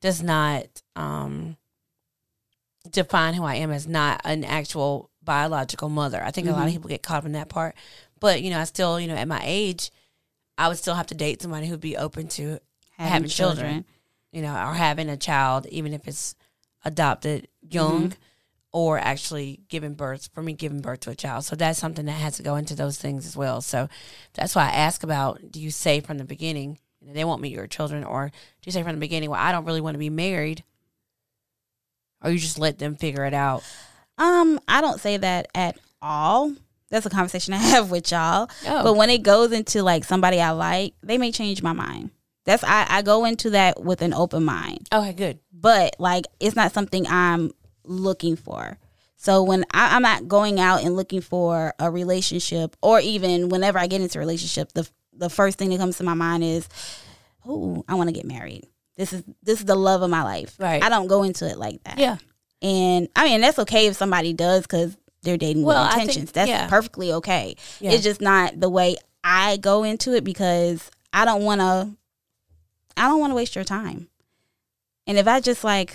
does 0.00 0.22
not 0.22 0.66
um 0.96 1.56
define 2.90 3.34
who 3.34 3.44
I 3.44 3.56
am 3.56 3.70
as 3.70 3.86
not 3.86 4.20
an 4.24 4.44
actual 4.44 5.10
biological 5.22 5.88
mother. 5.88 6.22
I 6.24 6.30
think 6.30 6.48
a 6.48 6.52
lot 6.52 6.62
of 6.64 6.70
Mhm. 6.70 6.72
people 6.72 6.88
get 6.88 7.02
caught 7.02 7.18
up 7.18 7.26
in 7.26 7.32
that 7.32 7.48
part. 7.48 7.74
But, 8.18 8.42
you 8.42 8.50
know, 8.50 8.58
I 8.58 8.64
still, 8.64 8.98
you 8.98 9.06
know, 9.06 9.14
at 9.14 9.28
my 9.28 9.40
age, 9.44 9.90
I 10.58 10.68
would 10.68 10.78
still 10.78 10.94
have 10.94 11.06
to 11.08 11.14
date 11.14 11.42
somebody 11.42 11.66
who'd 11.66 11.80
be 11.80 11.96
open 11.96 12.28
to 12.28 12.58
having, 13.08 13.28
children, 13.28 13.84
you 14.32 14.42
know, 14.42 14.52
or 14.52 14.74
having 14.74 15.08
a 15.08 15.16
child, 15.16 15.66
even 15.66 15.92
if 15.92 16.06
it's 16.06 16.34
adopted 16.84 17.48
young 17.60 18.14
or 18.72 18.98
actually 18.98 19.60
giving 19.68 19.94
birth, 19.94 20.28
for 20.32 20.42
me, 20.42 20.52
giving 20.52 20.80
birth 20.80 21.00
to 21.00 21.10
a 21.10 21.14
child. 21.14 21.44
So 21.44 21.56
that's 21.56 21.78
something 21.78 22.06
that 22.06 22.12
has 22.12 22.36
to 22.36 22.42
go 22.42 22.56
into 22.56 22.74
those 22.74 22.98
things 22.98 23.26
as 23.26 23.36
well. 23.36 23.60
So 23.60 23.88
that's 24.34 24.54
why 24.54 24.66
I 24.66 24.72
ask 24.72 25.02
about 25.02 25.50
do 25.50 25.60
you 25.60 25.70
say 25.70 26.00
from 26.00 26.18
the 26.18 26.24
beginning, 26.24 26.78
they 27.02 27.24
won't 27.24 27.42
meet 27.42 27.54
your 27.54 27.66
children, 27.66 28.04
or 28.04 28.28
do 28.28 28.66
you 28.66 28.72
say 28.72 28.82
from 28.82 28.94
the 28.94 29.00
beginning, 29.00 29.30
well, 29.30 29.40
I 29.40 29.52
don't 29.52 29.64
really 29.64 29.80
want 29.80 29.94
to 29.94 29.98
be 29.98 30.10
married? 30.10 30.62
Or 32.22 32.30
you 32.30 32.38
just 32.38 32.58
let 32.58 32.78
them 32.78 32.96
figure 32.96 33.24
it 33.24 33.34
out? 33.34 33.64
Um, 34.18 34.60
I 34.68 34.82
don't 34.82 35.00
say 35.00 35.16
that 35.16 35.48
at 35.54 35.78
all. 36.02 36.54
That's 36.90 37.06
a 37.06 37.10
conversation 37.10 37.54
I 37.54 37.58
have 37.58 37.90
with 37.90 38.10
y'all. 38.10 38.48
Oh. 38.66 38.84
But 38.84 38.94
when 38.94 39.10
it 39.10 39.22
goes 39.22 39.52
into 39.52 39.82
like 39.82 40.04
somebody 40.04 40.40
I 40.40 40.50
like, 40.50 40.94
they 41.02 41.18
may 41.18 41.32
change 41.32 41.62
my 41.62 41.72
mind. 41.72 42.10
That's 42.46 42.64
I, 42.64 42.86
I 42.88 43.02
go 43.02 43.24
into 43.24 43.50
that 43.50 43.82
with 43.82 44.02
an 44.02 44.14
open 44.14 44.44
mind. 44.44 44.88
Okay, 44.92 45.12
good. 45.12 45.38
But 45.52 45.96
like 45.98 46.26
it's 46.40 46.56
not 46.56 46.72
something 46.72 47.06
I'm 47.06 47.52
looking 47.84 48.36
for. 48.36 48.78
So 49.16 49.42
when 49.42 49.64
I, 49.72 49.94
I'm 49.96 50.02
not 50.02 50.28
going 50.28 50.58
out 50.58 50.82
and 50.82 50.96
looking 50.96 51.20
for 51.20 51.74
a 51.78 51.90
relationship, 51.90 52.76
or 52.80 53.00
even 53.00 53.50
whenever 53.50 53.78
I 53.78 53.86
get 53.86 54.00
into 54.00 54.18
a 54.18 54.20
relationship, 54.20 54.72
the 54.72 54.88
the 55.12 55.28
first 55.28 55.58
thing 55.58 55.68
that 55.70 55.78
comes 55.78 55.98
to 55.98 56.04
my 56.04 56.14
mind 56.14 56.42
is, 56.42 56.66
"Oh, 57.46 57.84
I 57.88 57.94
want 57.94 58.08
to 58.08 58.14
get 58.14 58.24
married. 58.24 58.66
This 58.96 59.12
is 59.12 59.22
this 59.42 59.58
is 59.60 59.66
the 59.66 59.74
love 59.76 60.00
of 60.02 60.08
my 60.10 60.22
life." 60.22 60.56
Right. 60.58 60.82
I 60.82 60.88
don't 60.88 61.06
go 61.08 61.22
into 61.22 61.46
it 61.48 61.58
like 61.58 61.82
that. 61.84 61.98
Yeah. 61.98 62.16
And 62.62 63.08
I 63.14 63.24
mean, 63.24 63.40
that's 63.42 63.58
okay 63.60 63.86
if 63.86 63.96
somebody 63.96 64.32
does 64.32 64.62
because 64.62 64.96
they're 65.22 65.36
dating 65.36 65.64
Well, 65.64 65.82
with 65.84 65.92
think- 65.92 66.02
intentions. 66.08 66.32
that's 66.32 66.48
yeah. 66.48 66.68
perfectly 66.68 67.12
okay. 67.12 67.56
Yeah. 67.80 67.90
It's 67.92 68.02
just 68.02 68.22
not 68.22 68.58
the 68.58 68.70
way 68.70 68.96
I 69.22 69.58
go 69.58 69.82
into 69.84 70.14
it 70.14 70.24
because 70.24 70.90
I 71.12 71.26
don't 71.26 71.42
want 71.42 71.60
to. 71.60 71.90
I 72.96 73.08
don't 73.08 73.20
want 73.20 73.30
to 73.30 73.34
waste 73.34 73.54
your 73.54 73.64
time. 73.64 74.08
And 75.06 75.18
if 75.18 75.26
I 75.26 75.40
just 75.40 75.64
like 75.64 75.94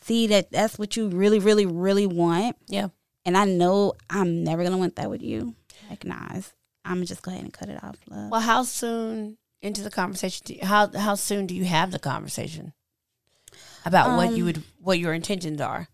see 0.00 0.26
that 0.28 0.50
that's 0.50 0.78
what 0.78 0.96
you 0.96 1.08
really, 1.08 1.38
really, 1.38 1.66
really 1.66 2.06
want, 2.06 2.56
Yeah. 2.68 2.88
and 3.24 3.36
I 3.36 3.44
know 3.44 3.94
I'm 4.08 4.42
never 4.44 4.62
gonna 4.64 4.78
want 4.78 4.96
that 4.96 5.10
with 5.10 5.22
you, 5.22 5.54
like 5.90 6.04
nah, 6.04 6.40
I'm 6.84 7.04
just 7.04 7.22
go 7.22 7.30
ahead 7.30 7.44
and 7.44 7.52
cut 7.52 7.68
it 7.68 7.82
off, 7.84 7.96
love. 8.08 8.30
Well, 8.30 8.40
how 8.40 8.62
soon 8.62 9.36
into 9.60 9.82
the 9.82 9.90
conversation? 9.90 10.42
Do 10.46 10.54
you, 10.54 10.64
how 10.64 10.90
how 10.96 11.14
soon 11.14 11.46
do 11.46 11.54
you 11.54 11.64
have 11.66 11.90
the 11.90 11.98
conversation 11.98 12.72
about 13.84 14.16
what 14.16 14.32
you 14.36 14.42
Um, 14.44 14.46
would 14.46 14.62
what 14.80 14.98
your 14.98 15.12
intentions 15.12 15.60
are? 15.60 15.88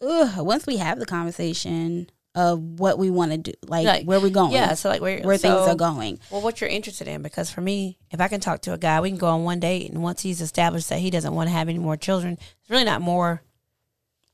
Ugh, 0.00 0.44
once 0.44 0.66
we 0.66 0.76
have 0.76 0.98
the 0.98 1.06
conversation 1.06 2.08
of 2.36 2.60
what 2.78 2.98
we 2.98 3.10
want 3.10 3.32
to 3.32 3.38
do, 3.38 3.52
like, 3.66 3.86
Like, 3.86 4.04
where 4.04 4.20
we're 4.20 4.28
going, 4.30 4.52
Yeah, 4.52 4.74
so 4.74 4.88
like 4.90 5.00
where 5.00 5.20
where 5.22 5.38
things 5.38 5.54
are 5.54 5.74
going. 5.74 6.20
Well, 6.30 6.42
what 6.42 6.60
you're 6.60 6.68
interested 6.70 7.08
in? 7.08 7.22
Because 7.22 7.50
for 7.50 7.62
me, 7.62 7.98
if 8.10 8.20
I 8.20 8.28
can 8.28 8.40
talk 8.40 8.60
to 8.62 8.74
a 8.74 8.78
guy, 8.78 9.00
we 9.00 9.08
can 9.08 9.18
go 9.18 9.28
on 9.28 9.42
one 9.44 9.58
date, 9.58 9.90
and 9.90 10.02
once 10.02 10.20
he's 10.22 10.40
established 10.42 10.90
that 10.90 10.98
he 11.00 11.10
doesn't 11.10 11.34
want 11.34 11.48
to 11.48 11.52
have 11.52 11.68
any 11.68 11.78
more 11.78 11.96
children, 11.96 12.34
it's 12.34 12.70
really 12.70 12.84
not 12.84 13.00
more. 13.00 13.42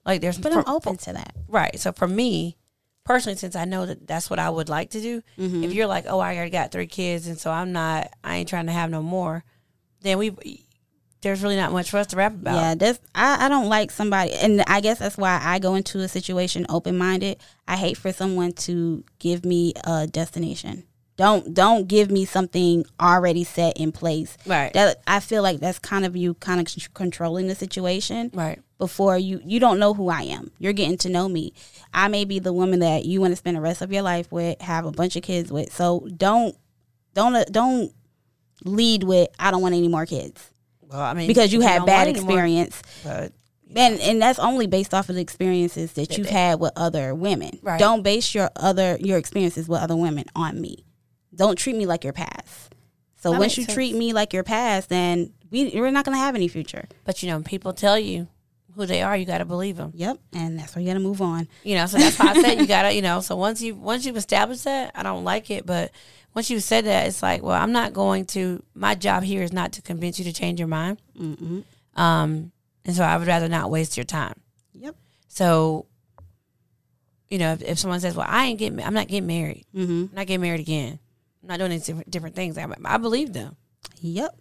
Like 0.05 0.20
there's, 0.20 0.36
But 0.36 0.53
for- 0.53 0.59
I'm 0.68 0.74
open 0.74 0.96
to 0.98 1.12
that. 1.12 1.34
right? 1.46 1.78
So 1.78 1.92
for 1.92 2.09
me, 2.09 2.57
personally, 3.05 3.38
since 3.38 3.55
I 3.55 3.64
know 3.66 3.86
that 3.86 4.07
that's 4.07 4.28
what 4.28 4.40
I 4.40 4.50
would 4.50 4.68
like 4.68 4.90
to 4.90 5.00
do, 5.00 5.22
Mhm. 5.38 5.62
if 5.64 5.72
you're 5.72 5.86
like, 5.86 6.07
oh, 6.09 6.18
I 6.18 6.34
already 6.34 6.50
got 6.50 6.72
three 6.72 6.88
kids, 6.88 7.28
and 7.28 7.38
so 7.38 7.53
I'm 7.53 7.70
not, 7.72 8.11
I 8.24 8.36
ain't 8.38 8.48
trying 8.48 8.66
to 8.66 8.72
have 8.72 8.90
no 8.90 9.00
more, 9.03 9.44
then 10.00 10.18
we, 10.18 10.30
there's 11.23 11.43
really 11.43 11.57
not 11.57 11.73
much 11.73 11.91
for 11.91 11.97
us 11.99 12.09
to 12.09 12.16
rap 12.16 12.33
about. 12.35 12.55
Yeah, 12.57 12.75
that's 12.75 12.99
I, 13.14 13.47
I 13.47 13.49
don't 13.49 13.68
like 13.68 13.91
somebody 13.91 14.33
and 14.35 14.62
I 14.66 14.81
guess 14.81 14.99
that's 14.99 15.16
why 15.16 15.41
I 15.43 15.59
go 15.59 15.75
into 15.77 16.01
a 16.01 16.09
situation 16.09 16.66
open 16.68 16.99
minded. 16.99 17.39
I 17.66 17.77
hate 17.77 17.97
for 17.97 18.12
someone 18.12 18.53
to 18.53 19.05
give 19.18 19.45
me 19.45 19.73
a 19.85 20.07
destination. 20.07 20.85
Don't 21.16 21.55
don't 21.55 21.87
give 21.89 22.11
me 22.11 22.25
something 22.25 22.85
already 23.01 23.45
set 23.45 23.77
in 23.79 23.93
place. 23.93 24.37
Right. 24.47 24.73
That 24.73 25.01
I 25.07 25.20
feel 25.20 25.43
like 25.43 25.61
that's 25.61 25.79
kind 25.79 26.05
of 26.05 26.16
you 26.16 26.35
kind 26.35 26.61
of 26.61 26.68
c- 26.68 26.83
controlling 26.95 27.47
the 27.49 27.55
situation 27.55 28.31
Right. 28.35 28.61
before 28.79 29.16
you 29.18 29.41
you 29.45 29.61
don't 29.61 29.79
know 29.79 29.95
who 29.95 30.09
I 30.09 30.23
am. 30.23 30.51
You're 30.59 30.73
getting 30.73 30.97
to 30.99 31.09
know 31.09 31.29
me. 31.29 31.53
I 31.95 32.09
may 32.09 32.25
be 32.25 32.39
the 32.39 32.53
woman 32.53 32.81
that 32.81 33.05
you 33.05 33.20
want 33.20 33.33
to 33.33 33.37
spend 33.37 33.57
the 33.57 33.61
rest 33.61 33.83
of 33.83 33.93
your 33.93 34.03
life 34.03 34.33
with, 34.33 34.61
have 34.62 34.87
a 34.87 34.91
bunch 34.91 35.14
of 35.14 35.23
kids 35.23 35.53
with. 35.53 35.73
So 35.73 36.09
don't 36.16 36.57
don't 37.14 37.37
uh, 37.37 37.45
don't 37.51 37.93
lead 38.64 39.05
with 39.05 39.29
I 39.39 39.51
don't 39.51 39.62
want 39.62 39.75
any 39.75 39.89
more 39.89 40.07
kids 40.07 40.51
Well, 40.93 41.01
I 41.01 41.14
mean, 41.14 41.26
because 41.26 41.53
you 41.53 41.61
had 41.61 41.86
bad 41.86 42.07
want 42.07 42.09
any 42.16 42.20
more- 42.20 42.30
experience. 42.32 42.82
but 43.05 43.32
And 43.74 43.99
and 44.01 44.20
that's 44.20 44.38
only 44.38 44.66
based 44.66 44.93
off 44.93 45.09
of 45.09 45.14
the 45.14 45.20
experiences 45.22 45.93
that 45.95 46.18
you've 46.18 46.28
had 46.28 46.61
with 46.61 46.72
other 46.76 47.14
women. 47.14 47.59
Right. 47.62 47.78
Don't 47.78 48.03
base 48.03 48.34
your 48.34 48.51
other 48.57 48.97
your 49.01 49.18
experiences 49.18 49.68
with 49.68 49.80
other 49.80 49.97
women 49.97 50.24
on 50.36 50.61
me. 50.61 50.84
Don't 51.34 51.57
treat 51.57 51.76
me 51.76 51.86
like 51.86 52.05
your 52.05 52.12
past. 52.12 52.74
So 53.16 53.30
That 53.32 53.38
once 53.40 53.57
you 53.57 53.64
treat 53.64 53.95
me 53.95 54.12
like 54.12 54.32
your 54.32 54.43
past, 54.43 54.88
then 54.90 55.32
we 55.51 55.70
we're 55.74 55.90
not 55.90 56.05
gonna 56.05 56.18
have 56.18 56.34
any 56.34 56.49
future. 56.49 56.86
but 57.05 57.22
you 57.22 57.30
know, 57.30 57.40
people 57.40 57.72
tell 57.72 57.99
you 57.99 58.28
who 58.74 58.86
they 58.86 59.03
are, 59.03 59.14
you 59.16 59.26
got 59.26 59.38
to 59.38 59.45
believe 59.45 59.76
them. 59.76 59.93
Yep, 59.95 60.18
and 60.32 60.59
that's 60.59 60.74
why 60.74 60.80
you 60.80 60.88
gotta 60.88 60.99
move 61.01 61.20
on. 61.20 61.47
You 61.62 61.74
know, 61.76 61.84
so 61.84 61.99
that's 61.99 62.18
why 62.18 62.28
I 62.30 62.40
said 62.43 62.59
you 62.59 62.66
gotta, 62.66 62.95
you 62.95 63.03
know. 63.03 63.20
So 63.20 63.36
once 63.36 63.61
you 63.62 63.74
once 63.74 64.05
you've 64.07 64.16
established 64.16 64.64
that, 64.64 64.93
I 64.95 65.03
don't 65.03 65.24
like 65.24 65.51
it, 65.51 65.66
but 65.66 65.90
once 66.35 66.51
you 66.51 66.61
said 66.61 66.85
that, 66.87 67.07
it's 67.07 67.22
like, 67.22 67.43
well, 67.43 67.61
I'm 67.61 67.72
not 67.72 67.93
going 67.93 68.24
to. 68.26 68.62
My 68.74 68.95
job 68.95 69.22
here 69.22 69.43
is 69.43 69.53
not 69.53 69.72
to 69.72 69.83
convince 69.83 70.18
you 70.18 70.24
to 70.24 70.33
change 70.33 70.59
your 70.59 70.68
mind. 70.68 71.01
Mm-mm. 71.18 71.64
Um, 71.95 72.53
and 72.85 72.97
so 72.97 73.05
I 73.05 73.16
would 73.16 73.26
rather 73.28 73.49
not 73.49 73.70
waste 73.70 73.97
your 73.97 74.05
time. 74.05 74.35
Yep. 74.72 74.97
So, 75.28 75.87
you 77.28 77.39
know, 77.39 77.53
if, 77.53 77.62
if 77.62 77.78
someone 77.78 78.01
says, 78.01 78.14
"Well, 78.16 78.26
I 78.28 78.47
ain't 78.47 78.59
getting, 78.59 78.83
I'm 78.83 78.95
not 78.95 79.09
getting 79.09 79.26
married, 79.26 79.64
Mm-hmm. 79.74 79.93
I'm 79.93 80.11
not 80.14 80.26
getting 80.26 80.41
married 80.43 80.61
again, 80.61 80.99
I'm 81.43 81.49
not 81.49 81.59
doing 81.59 81.70
these 81.70 81.85
different, 81.87 82.11
different 82.11 82.35
things," 82.37 82.59
I, 82.59 82.66
I 82.85 82.99
believe 82.99 83.33
them. 83.33 83.57
Yep. 84.01 84.37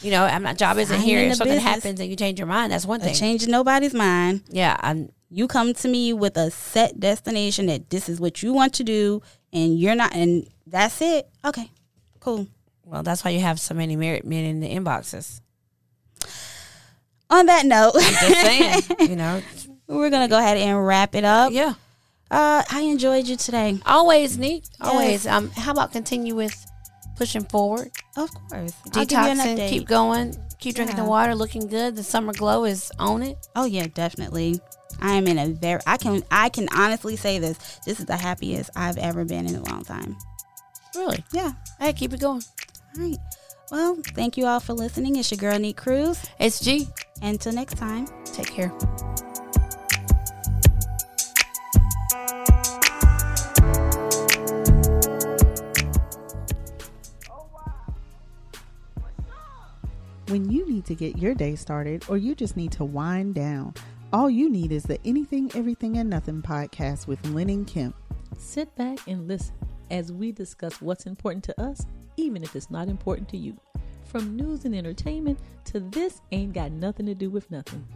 You 0.00 0.10
know, 0.10 0.24
I'm 0.24 0.42
not 0.42 0.56
job 0.58 0.78
isn't 0.78 0.94
I'm 0.96 1.02
here. 1.02 1.20
If 1.20 1.36
something 1.36 1.56
business. 1.56 1.74
happens 1.74 2.00
and 2.00 2.08
you 2.08 2.16
change 2.16 2.38
your 2.38 2.46
mind, 2.48 2.72
that's 2.72 2.86
one 2.86 3.00
A 3.00 3.04
thing. 3.04 3.14
change 3.14 3.46
nobody's 3.46 3.94
mind. 3.94 4.42
yeah, 4.48 4.76
I'm. 4.80 5.10
You 5.34 5.48
come 5.48 5.72
to 5.72 5.88
me 5.88 6.12
with 6.12 6.36
a 6.36 6.50
set 6.50 7.00
destination 7.00 7.66
that 7.66 7.88
this 7.88 8.08
is 8.10 8.20
what 8.20 8.42
you 8.42 8.52
want 8.52 8.74
to 8.74 8.84
do, 8.84 9.22
and 9.52 9.78
you're 9.78 9.94
not, 9.94 10.14
and 10.14 10.46
that's 10.66 11.00
it. 11.02 11.28
Okay, 11.44 11.70
cool. 12.20 12.46
Well, 12.84 13.02
that's 13.02 13.24
why 13.24 13.30
you 13.30 13.40
have 13.40 13.60
so 13.60 13.74
many 13.74 13.96
married 13.96 14.24
men 14.24 14.44
in 14.44 14.60
the 14.60 14.68
inboxes. 14.68 15.40
On 17.30 17.46
that 17.46 17.64
note, 17.64 17.94
Just 17.94 18.20
saying, 18.20 18.82
you 19.10 19.16
know. 19.16 19.40
we're 19.86 20.10
gonna 20.10 20.28
go 20.28 20.38
ahead 20.38 20.58
and 20.58 20.86
wrap 20.86 21.14
it 21.14 21.24
up. 21.24 21.52
Yeah. 21.52 21.74
Uh, 22.30 22.62
I 22.70 22.82
enjoyed 22.82 23.26
you 23.26 23.36
today. 23.36 23.78
Always 23.86 24.36
neat. 24.38 24.68
Always. 24.80 25.24
Yes. 25.24 25.26
Um. 25.26 25.50
How 25.50 25.72
about 25.72 25.92
continue 25.92 26.34
with 26.34 26.54
pushing 27.16 27.44
forward, 27.44 27.90
Of 28.16 28.30
course. 28.34 28.72
I'll 28.94 29.04
give 29.04 29.12
you 29.12 29.18
an 29.18 29.36
detoxing, 29.38 29.68
keep 29.68 29.86
going, 29.86 30.34
keep 30.58 30.74
drinking 30.74 30.96
the 30.96 31.04
water, 31.04 31.34
looking 31.34 31.66
good. 31.68 31.94
The 31.94 32.02
summer 32.02 32.32
glow 32.32 32.64
is 32.64 32.90
on 32.98 33.22
it. 33.22 33.38
oh 33.54 33.64
yeah, 33.64 33.86
definitely. 33.86 34.60
I 35.00 35.12
am 35.14 35.26
in 35.26 35.38
a 35.38 35.48
very 35.48 35.80
I 35.86 35.96
can 35.96 36.22
I 36.30 36.48
can 36.48 36.68
honestly 36.74 37.16
say 37.16 37.38
this. 37.38 37.80
This 37.84 38.00
is 38.00 38.06
the 38.06 38.16
happiest 38.16 38.70
I've 38.76 38.98
ever 38.98 39.24
been 39.24 39.46
in 39.46 39.56
a 39.56 39.62
long 39.70 39.84
time. 39.84 40.16
Really? 40.94 41.24
Yeah. 41.32 41.52
Hey, 41.78 41.86
right, 41.86 41.96
keep 41.96 42.12
it 42.12 42.20
going. 42.20 42.42
All 42.96 43.02
right. 43.02 43.18
Well, 43.70 43.96
thank 44.14 44.36
you 44.36 44.46
all 44.46 44.60
for 44.60 44.74
listening. 44.74 45.16
It's 45.16 45.30
your 45.30 45.38
girl 45.38 45.58
Neat 45.58 45.76
Cruz. 45.78 46.22
It's 46.38 46.60
G. 46.60 46.88
Until 47.22 47.52
next 47.52 47.78
time, 47.78 48.06
take 48.26 48.48
care. 48.48 48.72
When 60.28 60.50
you 60.50 60.66
need 60.66 60.86
to 60.86 60.94
get 60.94 61.18
your 61.18 61.34
day 61.34 61.56
started 61.56 62.04
or 62.08 62.16
you 62.16 62.34
just 62.34 62.56
need 62.56 62.72
to 62.72 62.84
wind 62.84 63.34
down, 63.34 63.74
all 64.12 64.28
you 64.28 64.50
need 64.50 64.72
is 64.72 64.82
the 64.82 64.98
Anything, 65.06 65.50
Everything, 65.54 65.96
and 65.96 66.10
Nothing 66.10 66.42
podcast 66.42 67.06
with 67.06 67.24
Lynn 67.26 67.48
and 67.48 67.66
Kim. 67.66 67.94
Sit 68.36 68.74
back 68.76 68.98
and 69.06 69.26
listen 69.26 69.54
as 69.90 70.12
we 70.12 70.32
discuss 70.32 70.82
what's 70.82 71.06
important 71.06 71.44
to 71.44 71.60
us, 71.60 71.86
even 72.16 72.42
if 72.42 72.54
it's 72.54 72.70
not 72.70 72.88
important 72.88 73.28
to 73.30 73.38
you. 73.38 73.56
From 74.04 74.36
news 74.36 74.66
and 74.66 74.74
entertainment 74.74 75.38
to 75.64 75.80
this 75.80 76.20
ain't 76.30 76.52
got 76.52 76.72
nothing 76.72 77.06
to 77.06 77.14
do 77.14 77.30
with 77.30 77.50
nothing. 77.50 77.86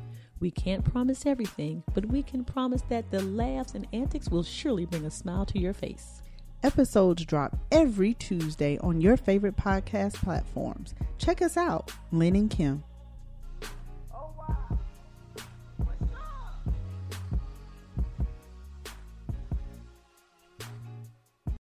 We 0.40 0.50
can't 0.50 0.84
promise 0.84 1.26
everything, 1.26 1.82
but 1.94 2.06
we 2.06 2.22
can 2.22 2.44
promise 2.44 2.82
that 2.88 3.10
the 3.10 3.22
laughs 3.22 3.74
and 3.74 3.86
antics 3.92 4.30
will 4.30 4.42
surely 4.42 4.86
bring 4.86 5.04
a 5.04 5.10
smile 5.10 5.44
to 5.46 5.58
your 5.58 5.74
face. 5.74 6.22
Episodes 6.62 7.24
drop 7.26 7.58
every 7.70 8.14
Tuesday 8.14 8.78
on 8.78 9.00
your 9.00 9.16
favorite 9.18 9.56
podcast 9.56 10.14
platforms. 10.14 10.94
Check 11.18 11.42
us 11.42 11.56
out, 11.56 11.92
Lynn 12.10 12.36
and 12.36 12.50
Kim. 12.50 12.82